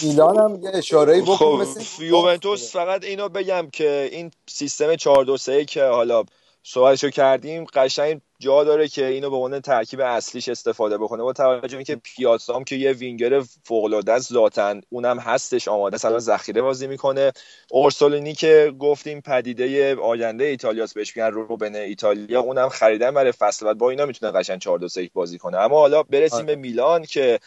میلان 0.02 0.38
هم 0.38 0.60
یه 0.62 0.70
اشاره 0.74 1.20
بکن 1.20 1.34
خب 1.34 1.58
مثل 1.60 2.02
یوونتوس 2.02 2.72
فقط 2.72 3.04
اینو 3.04 3.28
بگم 3.28 3.68
که 3.72 4.08
این 4.12 4.30
سیستم 4.48 4.96
4 4.96 5.24
2 5.24 5.36
3 5.36 5.64
که 5.64 5.84
حالا 5.84 6.24
صحبتشو 6.62 7.10
کردیم 7.10 7.64
قشنگ 7.64 8.20
جا 8.38 8.64
داره 8.64 8.88
که 8.88 9.06
اینو 9.06 9.30
به 9.30 9.36
عنوان 9.36 9.60
ترکیب 9.60 10.00
اصلیش 10.00 10.48
استفاده 10.48 10.98
بکنه. 10.98 11.22
با 11.22 11.32
توجه 11.32 11.76
اینکه 11.76 11.96
پیاتسام 11.96 12.64
که 12.64 12.76
یه 12.76 12.92
وینگر 12.92 13.40
فوق 13.64 13.84
العاده 13.84 14.12
است 14.12 14.32
ذاتن 14.32 14.80
اونم 14.88 15.18
هستش 15.18 15.68
آماده 15.68 15.94
است 15.94 16.18
ذخیره 16.18 16.62
بازی 16.62 16.86
می‌کنه. 16.86 17.32
اورسولینی 17.70 18.34
که 18.34 18.72
گفتیم 18.78 19.20
پدیده 19.20 19.96
آینده 19.96 20.44
ایتالیاس 20.44 20.94
بهش 20.94 21.16
میگن 21.16 21.30
روبن 21.30 21.74
ایتالیا 21.74 22.40
اونم 22.40 22.68
خریدن 22.68 23.10
برای 23.10 23.32
فصل 23.32 23.66
بعد. 23.66 23.78
با 23.78 23.90
اینا 23.90 24.06
می‌تونه 24.06 24.32
قشنگ 24.32 24.60
4 24.60 24.78
2 24.78 24.88
بازی 25.14 25.38
کنه. 25.38 25.58
اما 25.58 25.78
حالا 25.78 26.02
برسیم 26.02 26.46
به 26.46 26.56
میلان 26.56 27.04
که 27.04 27.40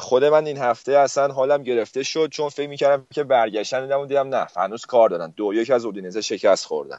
خود 0.00 0.24
من 0.24 0.46
این 0.46 0.58
هفته 0.58 0.92
اصلا 0.98 1.28
حالم 1.28 1.62
گرفته 1.62 2.02
شد 2.02 2.28
چون 2.30 2.48
فکر 2.48 2.68
می‌کردم 2.68 3.06
که 3.14 3.24
برگشتن 3.24 4.06
دیدم 4.06 4.28
نه 4.28 4.46
هنوز 4.56 4.86
کار 4.86 5.08
دارن. 5.08 5.34
دو 5.36 5.54
یک 5.54 5.70
از 5.70 5.84
اودینزه 5.84 6.20
شکست 6.20 6.64
خوردن. 6.64 6.98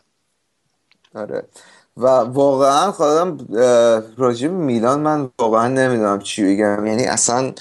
آره. 1.15 1.43
و 1.97 2.07
واقعا 2.07 2.91
خودم 2.91 3.37
راجب 4.17 4.51
میلان 4.51 4.99
من 4.99 5.29
واقعا 5.39 5.67
نمی‌دونم 5.67 6.19
چی 6.19 6.43
بگم. 6.43 6.85
یعنی 6.87 7.05
اصلا 7.05 7.53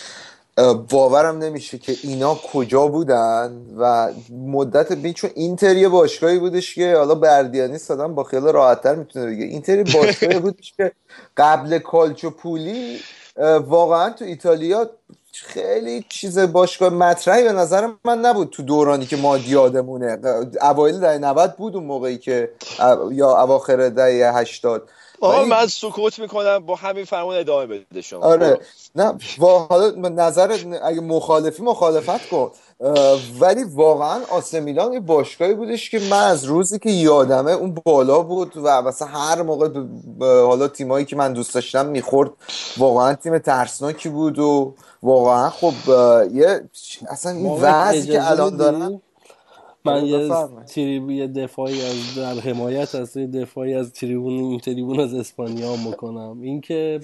باورم 0.89 1.39
نمیشه 1.39 1.79
که 1.79 1.97
اینا 2.03 2.35
کجا 2.35 2.87
بودن 2.87 3.61
و 3.79 4.13
مدت 4.31 4.93
بین 4.93 5.13
چون 5.13 5.31
اینتر 5.35 5.77
یه 5.77 5.89
باشگاهی 5.89 6.39
بودش 6.39 6.75
که 6.75 6.97
حالا 6.97 7.15
بردیانی 7.15 7.79
صدام 7.79 8.15
با 8.15 8.25
خیال 8.25 8.53
راحتتر 8.53 8.95
می‌تونه 8.95 9.27
بگه. 9.27 9.45
اینتر 9.45 9.83
باشگاهی 9.83 10.39
بودش 10.39 10.75
که 10.77 10.93
قبل 11.37 11.79
کالچو 11.79 12.31
پولی 12.31 12.99
واقعا 13.67 14.11
تو 14.11 14.25
ایتالیا 14.25 14.91
خیلی 15.43 16.05
چیز 16.09 16.39
باشگاه 16.39 16.89
مطرحی 16.91 17.45
به 17.45 17.53
نظر 17.53 17.89
من 18.05 18.19
نبود 18.19 18.51
تو 18.51 18.63
دورانی 18.63 19.07
که 19.07 19.17
ما 19.17 19.39
یادمونه 19.39 20.19
اوایل 20.63 21.01
دهه 21.01 21.19
90 21.19 21.57
بود 21.57 21.77
اون 21.77 21.85
موقعی 21.85 22.19
که 22.19 22.51
یا 23.13 23.43
اواخر 23.43 23.89
دهه 23.89 24.39
80 24.39 24.89
آقا 25.21 25.45
من 25.45 25.67
سکوت 25.67 26.19
می‌کنم 26.19 26.59
با 26.59 26.75
همین 26.75 27.05
فرمون 27.05 27.37
ادامه 27.37 27.67
بده 27.67 28.03
شما. 28.03 28.21
آره. 28.21 28.61
نه 28.97 29.19
حالا 29.41 30.09
نظر 30.09 30.59
اگه 30.83 31.01
مخالفی 31.01 31.63
مخالفت 31.63 32.29
کن. 32.29 32.51
ولی 33.41 33.65
واقعا 33.65 34.21
آسه 34.31 34.61
میلان 34.61 34.93
یه 34.93 35.01
باشگاهی 35.01 35.55
بودش 35.55 35.91
که 35.91 35.99
من 35.99 36.23
از 36.23 36.45
روزی 36.45 36.79
که 36.79 36.91
یادمه 36.91 37.53
اون 37.53 37.75
بالا 37.85 38.23
بود 38.23 38.53
و 38.57 38.83
مثلا 38.83 39.09
هر 39.09 39.43
موقع 39.43 39.69
حالا 40.21 40.69
تیمایی 40.69 41.05
که 41.05 41.17
من 41.17 41.33
دوست 41.33 41.55
داشتم 41.55 41.87
می‌خورد. 41.87 42.31
واقعا 42.77 43.15
تیم 43.15 43.39
ترسناکی 43.39 44.09
بود 44.09 44.39
و 44.39 44.75
واقعا 45.03 45.51
خب 45.51 45.73
یه 46.35 46.61
اصلا 47.09 47.33
این 47.33 47.51
وضعی 47.51 48.07
که 48.07 48.31
الان 48.31 48.57
دارن 48.57 49.01
من 49.87 50.07
یه 50.07 50.29
تریبون 50.67 51.11
یه 51.11 51.27
دفاعی 51.27 51.83
از 51.83 52.15
در 52.17 52.35
حمایت 52.35 52.95
از 52.95 53.17
دفاعی 53.17 53.75
از 53.75 53.93
تریبون 53.93 54.33
این 54.33 54.61
تریبون 54.61 55.01
از 55.01 55.15
اسپانیا 55.15 55.77
می‌کنم 55.77 56.41
اینکه 56.41 57.01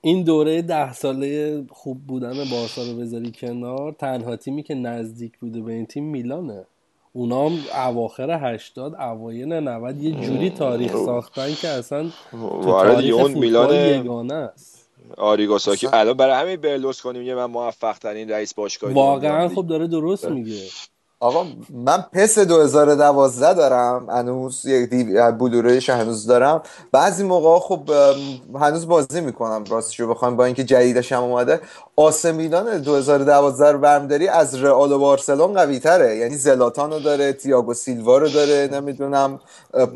این 0.00 0.22
دوره 0.22 0.62
ده 0.62 0.92
ساله 0.92 1.62
خوب 1.70 2.06
بودن 2.06 2.34
بارسا 2.50 2.82
رو 2.82 2.98
بذاری 2.98 3.32
کنار 3.32 3.92
تنها 3.92 4.36
تیمی 4.36 4.62
که 4.62 4.74
نزدیک 4.74 5.38
بوده 5.38 5.60
به 5.60 5.72
این 5.72 5.86
تیم 5.86 6.04
میلانه. 6.04 6.64
اونا 7.12 7.48
هم 7.48 7.58
اواخر 7.74 8.54
هشتاد 8.54 8.94
اوایل 8.94 9.52
90 9.52 10.02
یه 10.02 10.10
جوری 10.10 10.50
تاریخ 10.50 10.92
ساختن 10.92 11.54
که 11.54 11.68
اصلا 11.68 12.10
تو 12.30 12.60
تاریخ 12.62 13.14
اون 13.14 13.32
میلان 13.32 13.74
یگانه 13.74 14.34
است. 14.34 14.88
آریگاساکی 15.16 15.86
الان 15.92 16.14
برای 16.14 16.34
همین 16.34 16.56
برلوس 16.56 17.02
کنیم 17.02 17.22
یه 17.22 17.34
من 17.34 17.44
موفق 17.44 17.98
ترین 17.98 18.30
رئیس 18.30 18.54
باشگاه 18.54 18.92
واقعا 18.92 19.48
خب 19.48 19.66
داره 19.66 19.86
درست 19.86 20.28
میگه. 20.28 20.62
آقا 21.22 21.46
من 21.70 22.04
پس 22.12 22.38
2012 22.38 23.54
دارم. 23.54 24.10
هنوز 24.10 24.66
یک 24.66 24.90
بلورایش 25.38 25.90
هنوز 25.90 26.26
دارم. 26.26 26.62
بعضی 26.92 27.24
موقع 27.24 27.58
خب 27.58 27.90
هنوز 28.60 28.88
بازی 28.88 29.20
می‌کنم 29.20 29.64
راستشو 29.70 30.08
بخوام 30.08 30.36
با 30.36 30.44
اینکه 30.44 30.64
جدیدش 30.64 31.12
هم 31.12 31.22
اومده. 31.22 31.60
آسه 31.96 32.32
میلان 32.32 32.78
2012 32.78 33.72
رو 33.72 33.78
برمیداری 33.78 34.28
از 34.28 34.54
رئال 34.54 34.92
و 34.92 34.98
بارسلون 34.98 35.54
قوی 35.54 35.78
تره 35.78 36.16
یعنی 36.16 36.36
زلاتان 36.36 36.92
رو 36.92 36.98
داره 36.98 37.32
تییاگو 37.32 37.74
سیلوا 37.74 38.18
رو 38.18 38.28
داره 38.28 38.68
نمی‌دونم 38.72 39.40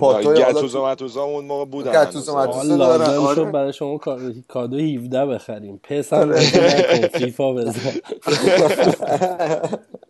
پاتوی 0.00 0.44
گتوزو 0.44 0.86
متوزا 0.86 1.24
اون 1.24 1.44
موقع 1.44 1.64
بودن 1.64 2.04
گتوزو 2.04 2.38
متوزا 2.38 2.76
دارن. 2.76 3.16
آره. 3.16 3.44
برای 3.44 3.72
شما 3.72 4.00
کادو 4.48 4.78
17 4.78 5.26
بخریم. 5.26 5.80
پس 5.82 6.12
هم 6.12 6.34
فیفا 7.14 7.52
بزن. 7.52 7.80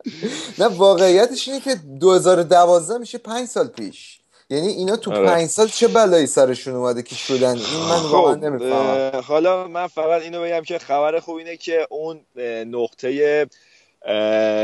نه 0.59 0.67
واقعیتش 0.67 1.49
اینه 1.49 1.61
که 1.61 1.75
2012 2.01 2.99
میشه 2.99 3.19
5 3.19 3.49
سال 3.49 3.67
پیش. 3.67 4.19
یعنی 4.51 4.69
اینا 4.69 4.97
تو 4.97 5.13
آره. 5.13 5.27
پنج 5.27 5.49
سال 5.49 5.69
چه 5.69 5.89
بلایی 5.89 6.27
سرشون 6.27 6.75
اومده 6.75 7.03
که 7.03 7.15
شدن؟ 7.15 7.57
این 7.57 7.81
من 7.89 7.97
خب، 7.97 8.13
واقعا 8.13 8.35
نمی‌فهمم. 8.35 9.23
حالا 9.25 9.69
من 9.69 9.87
فقط 9.87 10.23
اینو 10.23 10.43
بگم 10.43 10.63
که 10.63 10.79
خبر 10.79 11.21
خوب 11.21 11.37
اینه 11.37 11.57
که 11.57 11.87
اون 11.91 12.21
نقطه 12.67 13.47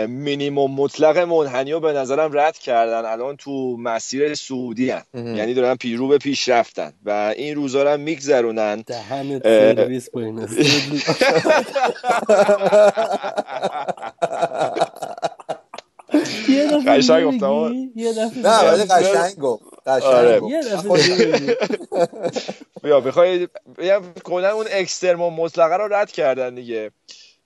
مینیموم 0.08 0.74
مطلق 0.74 1.18
منحنی 1.18 1.72
رو 1.72 1.80
به 1.80 1.92
نظرم 1.92 2.30
رد 2.38 2.58
کردن. 2.58 3.04
الان 3.04 3.36
تو 3.36 3.76
مسیر 3.76 4.34
سعودی 4.34 4.90
هن. 4.90 5.04
یعنی 5.14 5.54
دارن 5.54 5.74
پیرو 5.74 6.08
به 6.08 6.18
پیش 6.18 6.48
رفتن 6.48 6.92
و 7.04 7.34
این 7.36 7.54
روزا 7.54 7.82
رو 7.82 8.00
میگذرونن. 8.00 8.80
دهنت 8.80 9.42
سرویس 9.74 10.08
با 16.70 16.92
قشنگ 16.92 17.24
گفتم 17.24 17.46
نه 18.42 18.70
ولی 18.70 18.84
قشنگ 18.84 19.38
گفت. 19.38 19.64
آره. 19.86 20.40
بیا 22.82 23.00
بخوای 23.00 23.48
کلا 24.24 24.50
اون 24.50 24.66
اکسترمون 24.70 25.34
مطلقه 25.34 25.76
رو 25.76 25.94
رد 25.94 26.12
کردن 26.12 26.54
دیگه. 26.54 26.90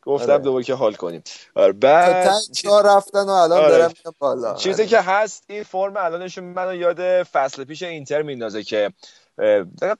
گفتم 0.02 0.32
آره. 0.32 0.42
دوباره 0.42 0.64
که 0.64 0.74
حال 0.74 0.94
کنیم. 0.94 1.22
آره 1.54 1.72
بعد 1.72 2.30
چا 2.52 2.80
رفتن 2.80 3.24
و 3.26 3.30
الان 3.30 3.58
آره. 3.58 3.68
دارم 3.70 3.92
بالا. 4.18 4.54
چیزی 4.54 4.86
که 4.86 5.00
هست 5.00 5.44
این 5.48 5.62
فرم 5.62 5.96
الانشون 5.96 6.44
منو 6.44 6.74
یاد 6.74 7.22
فصل 7.22 7.64
پیش 7.64 7.82
اینتر 7.82 8.22
میندازه 8.22 8.62
که 8.62 8.92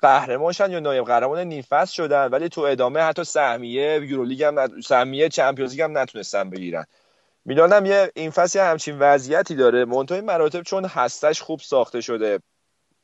قهرمانشن 0.01 0.71
یا 0.71 0.81
نایب 0.81 1.05
قهرمان 1.05 1.39
نیم 1.39 1.63
فصل 1.63 1.93
شدن 1.93 2.27
ولی 2.27 2.49
تو 2.49 2.61
ادامه 2.61 3.01
حتی 3.01 3.25
سهمیه 3.25 4.01
یورولیگ 4.03 4.43
هم 4.43 4.81
سهمیه 4.81 5.29
چمپیونز 5.29 5.81
هم 5.81 5.99
نتونستن 5.99 6.51
بگیرن. 6.51 6.87
میلان 7.45 7.73
هم 7.73 7.87
یه 7.87 8.13
این 8.15 8.31
فصل 8.31 8.61
همچین 8.61 8.99
وضعیتی 8.99 9.55
داره. 9.55 9.85
منتهای 9.85 10.21
مراتب 10.21 10.63
چون 10.63 10.85
هستش 10.85 11.43
خوب 11.43 11.61
ساخته 11.61 12.01
شده. 12.01 12.39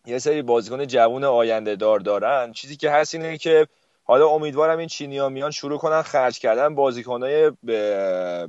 یه 0.07 0.19
سری 0.19 0.43
بازیکن 0.43 0.87
جوون 0.87 1.25
آینده 1.25 1.77
دار 1.77 2.01
دارن. 2.01 2.53
چیزی 2.53 2.77
که 2.77 2.91
هست 2.91 3.15
اینه 3.15 3.39
که 3.39 3.67
حالا 4.05 4.29
امیدوارم 4.29 4.79
این 4.79 4.89
چینی 4.89 5.29
میان 5.29 5.51
شروع 5.51 5.79
کنن 5.79 6.03
خرج 6.03 6.39
کردن 6.39 6.75
بازیکنهای 6.75 7.53
به 7.63 8.49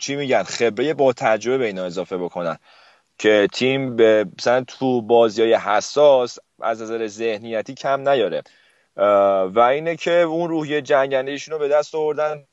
چی 0.00 0.16
میگن؟ 0.16 0.42
خبره 0.42 0.94
با 0.94 1.12
تجربه 1.12 1.58
به 1.58 1.66
اینا 1.66 1.84
اضافه 1.84 2.16
بکنن. 2.16 2.58
که 3.18 3.48
تیم 3.52 3.96
به 3.96 4.26
مثلا 4.38 4.64
تو 4.64 5.02
بازی 5.02 5.42
های 5.42 5.54
حساس 5.54 6.38
از 6.60 6.82
نظر 6.82 7.06
ذهنیتی 7.06 7.74
کم 7.74 8.08
نیاره. 8.08 8.42
و 9.46 9.60
اینه 9.60 9.96
که 9.96 10.12
اون 10.20 10.48
روحیه 10.50 10.82
جنگنده 10.82 11.36
رو 11.50 11.58
به 11.58 11.68
دست 11.68 11.94
آوردن. 11.94 12.44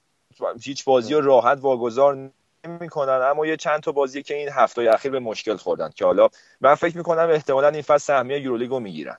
هیچ 0.61 0.85
بازی 0.85 1.13
راحت 1.13 1.57
واگذار 1.61 2.31
می‌کنن 2.67 3.21
اما 3.31 3.45
یه 3.45 3.57
چند 3.57 3.79
تا 3.79 3.91
بازی 3.91 4.23
که 4.23 4.35
این 4.35 4.49
هفته 4.49 4.89
اخیر 4.93 5.11
به 5.11 5.19
مشکل 5.19 5.57
خوردن 5.57 5.89
که 5.89 6.05
حالا 6.05 6.29
من 6.61 6.75
فکر 6.75 6.97
می‌کنم 6.97 7.29
احتمالا 7.29 7.67
این 7.67 7.81
فصل 7.81 7.97
سهمیه 7.97 8.39
یورولیگو 8.39 8.79
می‌گیرن. 8.79 9.17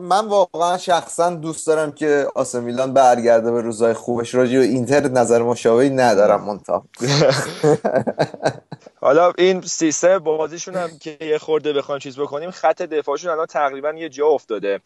من 0.00 0.28
واقعا 0.28 0.78
شخصا 0.78 1.30
دوست 1.30 1.66
دارم 1.66 1.92
که 1.92 2.26
آسه 2.34 2.60
میلان 2.60 2.92
برگرده 2.92 3.52
به 3.52 3.60
روزای 3.60 3.92
خوبش. 3.92 4.34
راجع 4.34 4.58
و 4.58 4.62
اینتر 4.62 5.00
نظر 5.00 5.42
مشابهی 5.42 5.90
ندارم 5.90 6.44
منتها. 6.44 6.84
حالا 9.00 9.32
این 9.38 9.60
سیستم 9.60 10.18
بازیشون 10.18 10.76
هم 10.76 10.90
که 11.00 11.16
یه 11.20 11.38
خورده 11.38 11.72
بخوایم 11.72 11.98
چیز 11.98 12.18
بکنیم 12.18 12.50
خط 12.50 12.82
دفاعشون 12.82 13.30
الان 13.30 13.46
تقریبا 13.46 13.92
یه 13.92 14.08
جا 14.08 14.26
افتاده. 14.26 14.80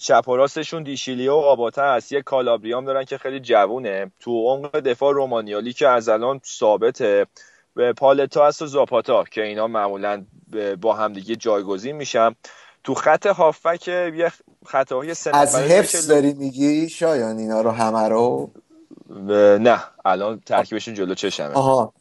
چپ 0.00 0.28
و 0.28 0.36
راستشون 0.36 0.82
دیشیلیو 0.82 1.32
و 1.32 1.36
آباتا 1.36 1.92
هست. 1.94 2.12
یه 2.12 2.22
کالابریام 2.22 2.84
دارن 2.84 3.04
که 3.04 3.18
خیلی 3.18 3.40
جوونه. 3.40 4.10
تو 4.20 4.30
عمق 4.30 4.80
دفاع 4.80 5.14
رومانیالی 5.14 5.72
که 5.72 5.88
از 5.88 6.08
الان 6.08 6.40
ثابته. 6.44 7.26
به 7.74 7.92
پالتا 7.92 8.46
هست 8.46 8.62
و 8.62 8.66
زاپاتا 8.66 9.24
که 9.24 9.42
اینا 9.42 9.66
معمولا 9.66 10.24
با 10.80 10.94
همدیگه 10.94 11.36
جایگزین 11.36 11.96
میشن. 11.96 12.34
تو 12.84 12.94
خط 12.94 13.26
هافک 13.26 13.88
یه 13.88 14.32
خطاهای 14.66 15.14
سه 15.14 15.36
از 15.36 15.56
حفظ 15.56 16.10
داری 16.10 16.32
میگی؟ 16.32 16.88
شایان 16.88 17.38
اینا 17.38 17.60
رو 17.60 17.70
همه 17.70 18.08
رو؟ 18.08 18.50
نه. 19.60 19.80
الان 20.04 20.40
ترکیبشون 20.46 20.94
جلو 20.94 21.14
چشمه. 21.14 21.46
آها. 21.46 21.92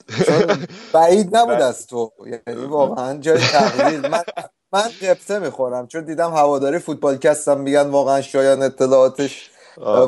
بعید 0.93 1.35
نبود 1.35 1.61
از 1.69 1.87
تو. 1.87 2.11
یعنی 2.47 2.65
واقعا 2.65 3.17
جای 3.17 3.37
تغییر. 3.37 4.07
من 4.07 4.23
من 4.73 4.81
قبطه 5.01 5.39
می‌خورم 5.39 5.87
چون 5.87 6.05
دیدم 6.05 6.29
هواداری 6.31 6.79
فوتبال 6.79 7.17
کستم 7.17 7.59
میگن 7.59 7.87
واقعا 7.87 8.21
شایان 8.21 8.63
اطلاعاتش 8.63 9.49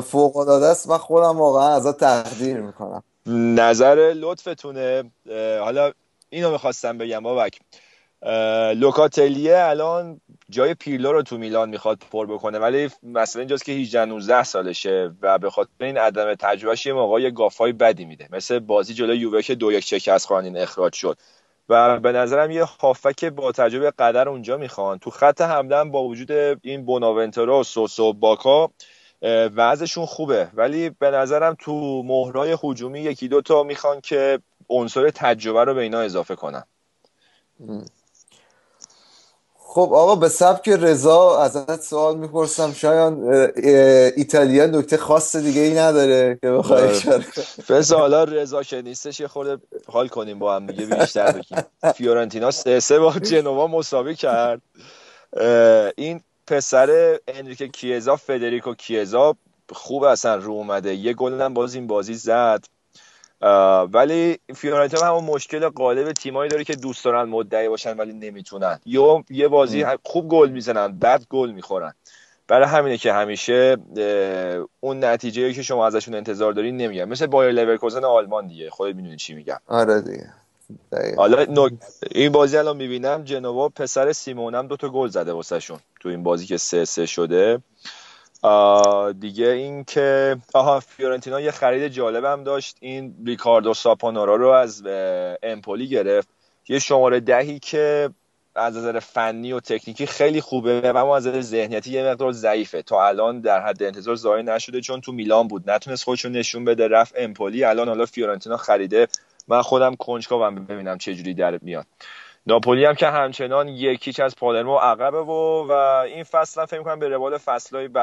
فوق 0.04 0.36
العاده 0.36 0.66
است. 0.66 0.90
و 0.90 0.98
خودم 0.98 1.38
واقعا 1.38 1.74
ازت 1.74 2.00
تقدیر 2.00 2.56
می‌کنم. 2.60 3.02
نظر 3.26 4.12
لطفتونه. 4.16 5.10
حالا 5.60 5.92
اینو 6.30 6.50
می‌خواستم 6.50 6.98
بگم 6.98 7.20
بابک. 7.20 7.60
لوکاتلیه 8.76 9.56
الان 9.58 10.20
جای 10.50 10.74
پیرلو 10.74 11.12
رو 11.12 11.22
تو 11.22 11.38
میلان 11.38 11.68
می‌خواد 11.68 11.98
پر 12.10 12.26
بکنه 12.26 12.58
ولی 12.58 12.90
مثلا 13.02 13.40
اینجاست 13.40 13.64
که 13.64 13.72
18 13.72 14.04
19 14.04 14.44
سالشه 14.44 15.10
و 15.22 15.38
به 15.38 15.50
خاطر 15.50 15.70
این 15.80 15.98
عدم 15.98 16.34
تجربهش 16.34 16.86
یه 16.86 16.92
موقع 16.92 17.30
گافای 17.30 17.72
بدی 17.72 18.04
میده. 18.04 18.28
مثل 18.32 18.58
بازی 18.58 18.94
جلوی 18.94 19.18
یووه 19.18 19.42
که 19.42 19.54
دو 19.54 19.72
یک 19.72 19.84
شکست 19.84 20.26
خوانین 20.26 20.58
اخراج 20.58 20.92
شد. 20.92 21.18
و 21.72 22.00
به 22.00 22.12
نظرم 22.12 22.50
یه 22.50 22.64
هافک 22.64 23.24
با 23.24 23.52
تجربه 23.52 23.90
قدر 23.90 24.28
اونجا 24.28 24.56
می‌خوان. 24.56 24.98
تو 24.98 25.10
خط 25.10 25.40
حمله 25.40 25.84
با 25.84 26.04
وجود 26.04 26.58
این 26.62 26.84
بوناونتورا 26.84 27.60
و 27.60 27.64
سوسو 27.64 28.12
باکا 28.12 28.70
وضعشون 29.56 30.06
خوبه. 30.06 30.48
ولی 30.54 30.90
به 30.90 31.10
نظرم 31.10 31.56
تو 31.58 32.02
مهرای 32.02 32.56
هجومی 32.64 33.00
یکی 33.00 33.28
دو 33.28 33.42
تا 33.42 33.62
می‌خوان 33.62 34.00
که 34.00 34.38
عنصر 34.68 35.10
تجربه 35.10 35.64
رو 35.64 35.74
به 35.74 35.80
اینا 35.80 36.00
اضافه 36.00 36.34
کنن. 36.34 36.64
خب 39.74 39.90
آقا 39.94 40.14
به 40.14 40.28
سبک 40.28 40.68
رضا 40.68 41.38
ازت 41.38 41.82
سوال 41.82 42.18
می‌پرسم. 42.18 42.72
شایان 42.72 43.22
ایتالیا 44.16 44.66
نکته 44.66 44.96
خاص 44.96 45.36
دیگه 45.36 45.60
ای 45.60 45.74
نداره 45.74 46.38
که 46.42 46.50
بخوای 46.50 46.82
آره. 46.82 46.96
اشاره 46.96 47.24
فز 47.68 47.92
حالا 47.92 48.24
رضا 48.24 48.62
که 48.62 48.82
نیستش 48.82 49.20
یه 49.20 49.28
خورده 49.28 49.62
حال 49.86 50.08
کنیم 50.08 50.38
با 50.38 50.56
هم 50.56 50.66
دیگه 50.66 50.86
بیشتر 50.86 51.32
بگیم. 51.32 51.58
فیورنتینا 51.94 52.50
سه 52.50 52.80
سه 52.80 52.98
با 52.98 53.12
جنوا 53.12 53.66
مساوی 53.66 54.14
کرد. 54.14 54.62
این 55.96 56.20
پسر 56.46 57.18
انریکو 57.28 57.62
کیزا 57.62 58.16
فدریکو 58.16 58.74
کیزا 58.74 59.36
خوب 59.72 60.02
اصلا 60.02 60.36
رو 60.36 60.52
اومده. 60.52 60.94
یه 60.94 61.12
گل 61.12 61.40
هم 61.40 61.54
باز 61.54 61.74
این 61.74 61.86
بازی 61.86 62.14
زد. 62.14 62.64
ولی 63.92 64.38
فیورنتینا 64.54 65.02
همون 65.02 65.24
مشکل 65.24 65.68
غالب 65.68 66.12
تیمایی 66.12 66.50
داره 66.50 66.64
که 66.64 66.74
دوست 66.74 67.04
دارن 67.04 67.28
مدعی 67.28 67.68
باشن 67.68 67.96
ولی 67.96 68.12
نمی‌تونن. 68.12 68.80
یا 68.86 69.24
یه 69.30 69.48
بازی 69.48 69.84
خوب 70.02 70.28
گل 70.28 70.50
می‌زنن 70.50 70.98
بعد 70.98 71.26
گل 71.30 71.50
می‌خورن. 71.50 71.94
برای 72.48 72.68
همینه 72.68 72.98
که 72.98 73.12
همیشه 73.12 73.76
اون 74.80 75.04
نتیجه 75.04 75.52
که 75.52 75.62
شما 75.62 75.86
ازشون 75.86 76.14
انتظار 76.14 76.52
دارین 76.52 76.76
نمیگن. 76.76 77.04
مثل 77.04 77.26
بایر 77.26 77.52
لورکوزن 77.52 78.04
آلمان 78.04 78.46
دیگه. 78.46 78.70
خودت 78.70 78.96
می‌دونی 78.96 79.16
چی 79.16 79.34
میگم. 79.34 79.60
آره 79.66 80.00
دیگه. 80.00 80.32
حالا 81.16 81.68
این 82.10 82.32
بازی 82.32 82.56
الان 82.56 82.76
می‌بینم 82.76 83.24
جنوا 83.24 83.68
پسر 83.68 84.12
سیمئونم 84.12 84.66
دوتا 84.66 84.88
گل 84.88 85.08
زده 85.08 85.32
واسهشون 85.32 85.78
تو 86.00 86.08
این 86.08 86.22
بازی 86.22 86.46
که 86.46 86.56
سه 86.56 86.84
سه 86.84 87.06
شده. 87.06 87.58
دیگه 89.20 89.48
این 89.48 89.84
که 89.84 90.36
آها 90.54 90.80
فیورنتینا 90.80 91.40
یه 91.40 91.50
خرید 91.50 91.88
جالبم 91.88 92.44
داشت. 92.44 92.76
این 92.80 93.14
ریکاردو 93.26 93.74
ساپونارا 93.74 94.36
رو 94.36 94.48
از 94.48 94.82
امپولی 95.42 95.88
گرفت. 95.88 96.28
یه 96.68 96.78
شماره 96.78 97.20
دهی 97.20 97.58
که 97.58 98.10
از 98.54 98.76
نظر 98.76 98.98
فنی 98.98 99.52
و 99.52 99.60
تکنیکی 99.60 100.06
خیلی 100.06 100.40
خوبه 100.40 100.92
و 100.92 100.96
اما 100.96 101.16
از 101.16 101.26
نظر 101.26 101.40
ذهنیتی 101.40 101.90
یه 101.90 102.04
مقدار 102.04 102.32
ضعیفه. 102.32 102.82
تا 102.82 103.06
الان 103.08 103.40
در 103.40 103.60
حد 103.60 103.82
انتظار 103.82 104.16
ظاهر 104.16 104.42
نشده 104.42 104.80
چون 104.80 105.00
تو 105.00 105.12
میلان 105.12 105.48
بود. 105.48 105.70
نتونست 105.70 106.04
خودشو 106.04 106.28
نشون 106.28 106.64
بده 106.64 106.88
رفت 106.88 107.14
امپولی. 107.16 107.64
الان 107.64 107.88
حالا 107.88 108.06
فیورنتینا 108.06 108.56
خریده. 108.56 109.08
من 109.48 109.62
خودم 109.62 109.96
کنجکاوم 109.96 110.54
ببینم 110.54 110.98
چه 110.98 111.14
جوری 111.14 111.34
در 111.34 111.58
میاد. 111.62 111.86
ناپولی 112.46 112.84
هم 112.84 112.94
که 112.94 113.06
همچنان 113.06 113.68
یکیچ 113.68 114.20
از 114.20 114.36
پالرمو 114.36 114.76
عقبه 114.76 115.18
و 115.18 115.66
و 115.68 115.72
این 116.06 116.24
فصل 116.24 116.60
هم 116.60 116.66
فکر 116.66 116.78
می‌کنم 116.78 116.98
به 116.98 117.08
روال 117.08 117.38
فصلهای 117.38 117.88
ب... 117.88 117.98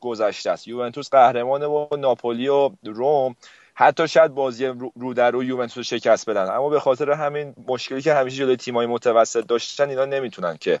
گذشته 0.00 0.50
است. 0.50 0.68
یوونتوس 0.68 1.10
قهرمانه 1.10 1.66
و 1.66 1.96
ناپولی 1.98 2.48
و 2.48 2.70
روم. 2.84 3.36
حتی 3.74 4.08
شاید 4.08 4.34
بازی 4.34 4.66
رو 4.96 5.14
در 5.14 5.30
رو 5.30 5.44
یوونتوس 5.44 5.86
شکست 5.86 6.30
بدن. 6.30 6.50
اما 6.50 6.68
به 6.68 6.80
خاطر 6.80 7.10
همین 7.10 7.54
مشکلی 7.68 8.02
که 8.02 8.14
همیشه 8.14 8.36
جلوی 8.36 8.56
تیمای 8.56 8.86
متوسط 8.86 9.46
داشتن 9.46 9.88
اینا 9.88 10.04
نمی‌تونن 10.04 10.56
که 10.56 10.80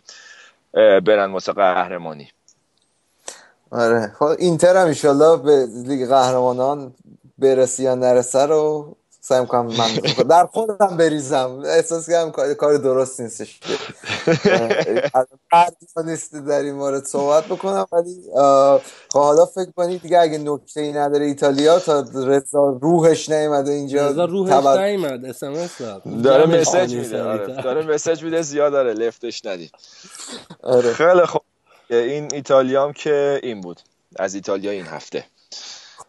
برن 0.74 1.32
واسه 1.32 1.52
قهرمانی. 1.52 2.28
آره. 3.70 4.12
خب 4.18 4.24
اینتر 4.38 4.76
هم 4.76 5.42
به 5.42 5.66
لیگ 5.86 6.08
قهرمانان 6.08 6.94
برسی 7.38 7.82
یا 7.82 7.94
نرسه 7.94 8.46
رو 8.46 8.96
سعی 9.28 9.46
کنم 9.46 9.66
من 9.66 10.24
در 10.28 10.46
خودم 10.46 10.96
بریزم. 10.96 11.62
احساس 11.66 12.10
کردم 12.10 12.54
کار 12.54 12.76
درست 12.76 13.20
نیستش. 13.20 13.60
نیست 16.06 16.34
در 16.34 16.62
این 16.62 16.74
مورد 16.74 17.04
صحبت 17.04 17.44
بکنم 17.44 17.86
ولی 17.92 18.22
خب 19.08 19.20
حالا 19.20 19.46
فکر 19.46 19.70
کنید 19.76 20.02
دیگه 20.02 20.18
اگه 20.18 20.38
نکته 20.38 20.80
ای 20.80 20.92
نداره 20.92 21.26
ایتالیا 21.26 21.78
تا 21.78 22.04
رضا 22.14 22.78
روحش 22.82 23.28
نیومده 23.30 23.70
اینجا 23.70 24.10
رضا 24.10 24.24
روحش 24.24 24.50
تبر... 24.50 24.84
نیومد 24.84 25.24
اس 25.24 25.40
داره 26.24 26.60
مسیج 26.60 26.94
میده 26.94 27.22
آره. 27.22 27.62
داره 27.62 27.86
مسیج 27.86 28.24
میده 28.24 28.42
زیاد 28.42 28.72
داره 28.72 28.92
لفتش 28.92 29.46
ندید. 29.46 29.70
آره. 30.62 30.92
خیلی 30.92 31.26
خوب. 31.26 31.42
این 31.90 32.28
ایتالیام 32.34 32.92
که 32.92 33.40
این 33.42 33.60
بود 33.60 33.80
از 34.16 34.34
ایتالیا 34.34 34.70
این 34.70 34.86
هفته. 34.86 35.24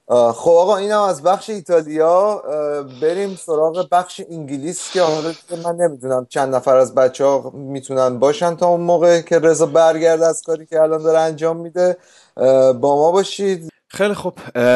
خب 0.09 0.51
آقا 0.51 0.77
اینم 0.77 1.01
از 1.01 1.23
بخش 1.23 1.49
ایتالیا 1.49 2.43
بریم 3.01 3.35
سراغ 3.35 3.87
بخش 3.91 4.21
انگلیس 4.29 4.91
که 4.93 5.01
حالا 5.01 5.33
من 5.63 5.75
نمی‌دونم 5.75 6.25
چند 6.29 6.55
نفر 6.55 6.75
از 6.75 6.95
بچه 6.95 7.25
ها 7.25 7.51
می‌تونن 7.55 8.19
باشن 8.19 8.55
تا 8.55 8.67
اون 8.67 8.81
موقع 8.81 9.21
که 9.21 9.39
رضا 9.39 9.65
برگرد 9.65 10.21
از 10.21 10.41
کاری 10.41 10.65
که 10.65 10.81
الان 10.81 11.03
داره 11.03 11.19
انجام 11.19 11.57
میده. 11.57 11.97
با 12.73 12.95
ما 12.95 13.11
باشید. 13.11 13.69
خیلی 13.87 14.13
خب 14.13 14.33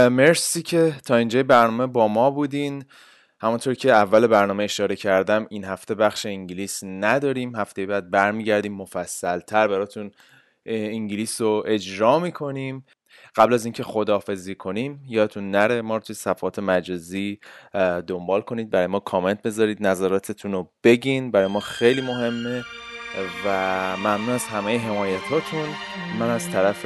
مرسی 0.10 0.62
که 0.62 0.96
تا 1.06 1.16
اینجا 1.16 1.44
برنامه 1.44 1.88
با 1.88 2.08
ما 2.08 2.32
بودین. 2.32 2.86
همونطور 3.42 3.74
که 3.74 3.92
اول 3.92 4.28
برنامه 4.28 4.64
اشاره 4.64 4.96
کردم 4.96 5.48
این 5.50 5.64
هفته 5.66 5.96
بخش 5.96 6.26
انگلیس 6.26 6.80
نداریم. 6.84 7.56
هفته 7.56 7.86
بعد 7.86 8.12
برمیگردیم 8.12 8.74
مفصل 8.74 9.40
تر 9.40 9.68
براتون 9.68 10.12
انگلیس 10.66 11.42
رو 11.42 11.64
اجرا 11.66 12.20
می‌کنیم. 12.20 12.86
قبل 13.36 13.54
از 13.54 13.66
اینکه 13.66 13.84
خداحافظی 13.84 14.56
کنیم 14.56 15.02
یادتون 15.08 15.52
نره 15.52 15.82
ما 15.82 15.96
رو 15.96 16.02
توی 16.02 16.16
صفحات 16.16 16.60
مجازی 16.60 17.40
دنبال 18.08 18.42
کنید. 18.42 18.70
برای 18.70 18.88
ما 18.88 19.00
کامنت 19.00 19.42
بذارید 19.42 19.88
نظراتتون 19.88 20.52
رو 20.52 20.70
بگین. 20.84 21.32
برای 21.32 21.48
ما 21.48 21.60
خیلی 21.60 22.02
مهمه. 22.02 22.64
و 23.46 23.98
ممنون 23.98 24.30
از 24.30 24.44
همه 24.44 24.78
حمایتاتون. 24.78 25.66
من 26.20 26.30
از 26.30 26.50
طرف 26.52 26.86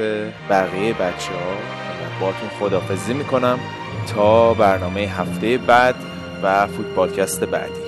بقیه 0.49 0.94
بچه 0.94 1.34
ها 1.34 1.57
باتون 2.22 2.49
خداحافظی 2.60 3.14
می‌کنم 3.14 3.60
تا 4.07 4.53
برنامه 4.53 5.02
هفته 5.02 5.57
بعد 5.57 5.95
و 6.44 6.68
فوتبالکست 6.68 7.44
بعدی. 7.44 7.88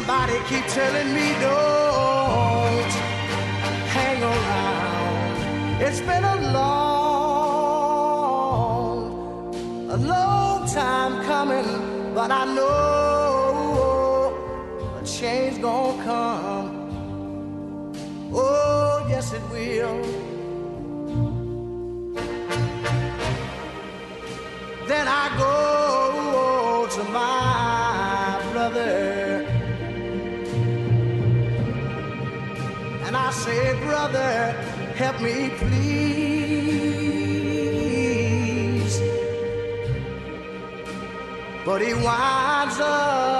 Somebody 0.00 0.38
keep 0.48 0.64
telling 0.68 1.12
me 1.12 1.28
don't 1.42 2.92
hang 3.92 4.22
around. 4.22 5.82
It's 5.82 6.00
been 6.00 6.24
a 6.24 6.36
long, 6.54 7.50
a 9.90 9.98
long 9.98 10.66
time 10.68 11.22
coming, 11.24 12.14
but 12.14 12.30
I 12.30 12.46
know 12.46 13.09
say, 33.50 33.74
brother, 33.84 34.52
help 35.02 35.20
me 35.20 35.50
please. 35.60 36.60
But 41.64 41.82
he 41.82 41.92
winds 41.94 42.78
up 42.80 43.39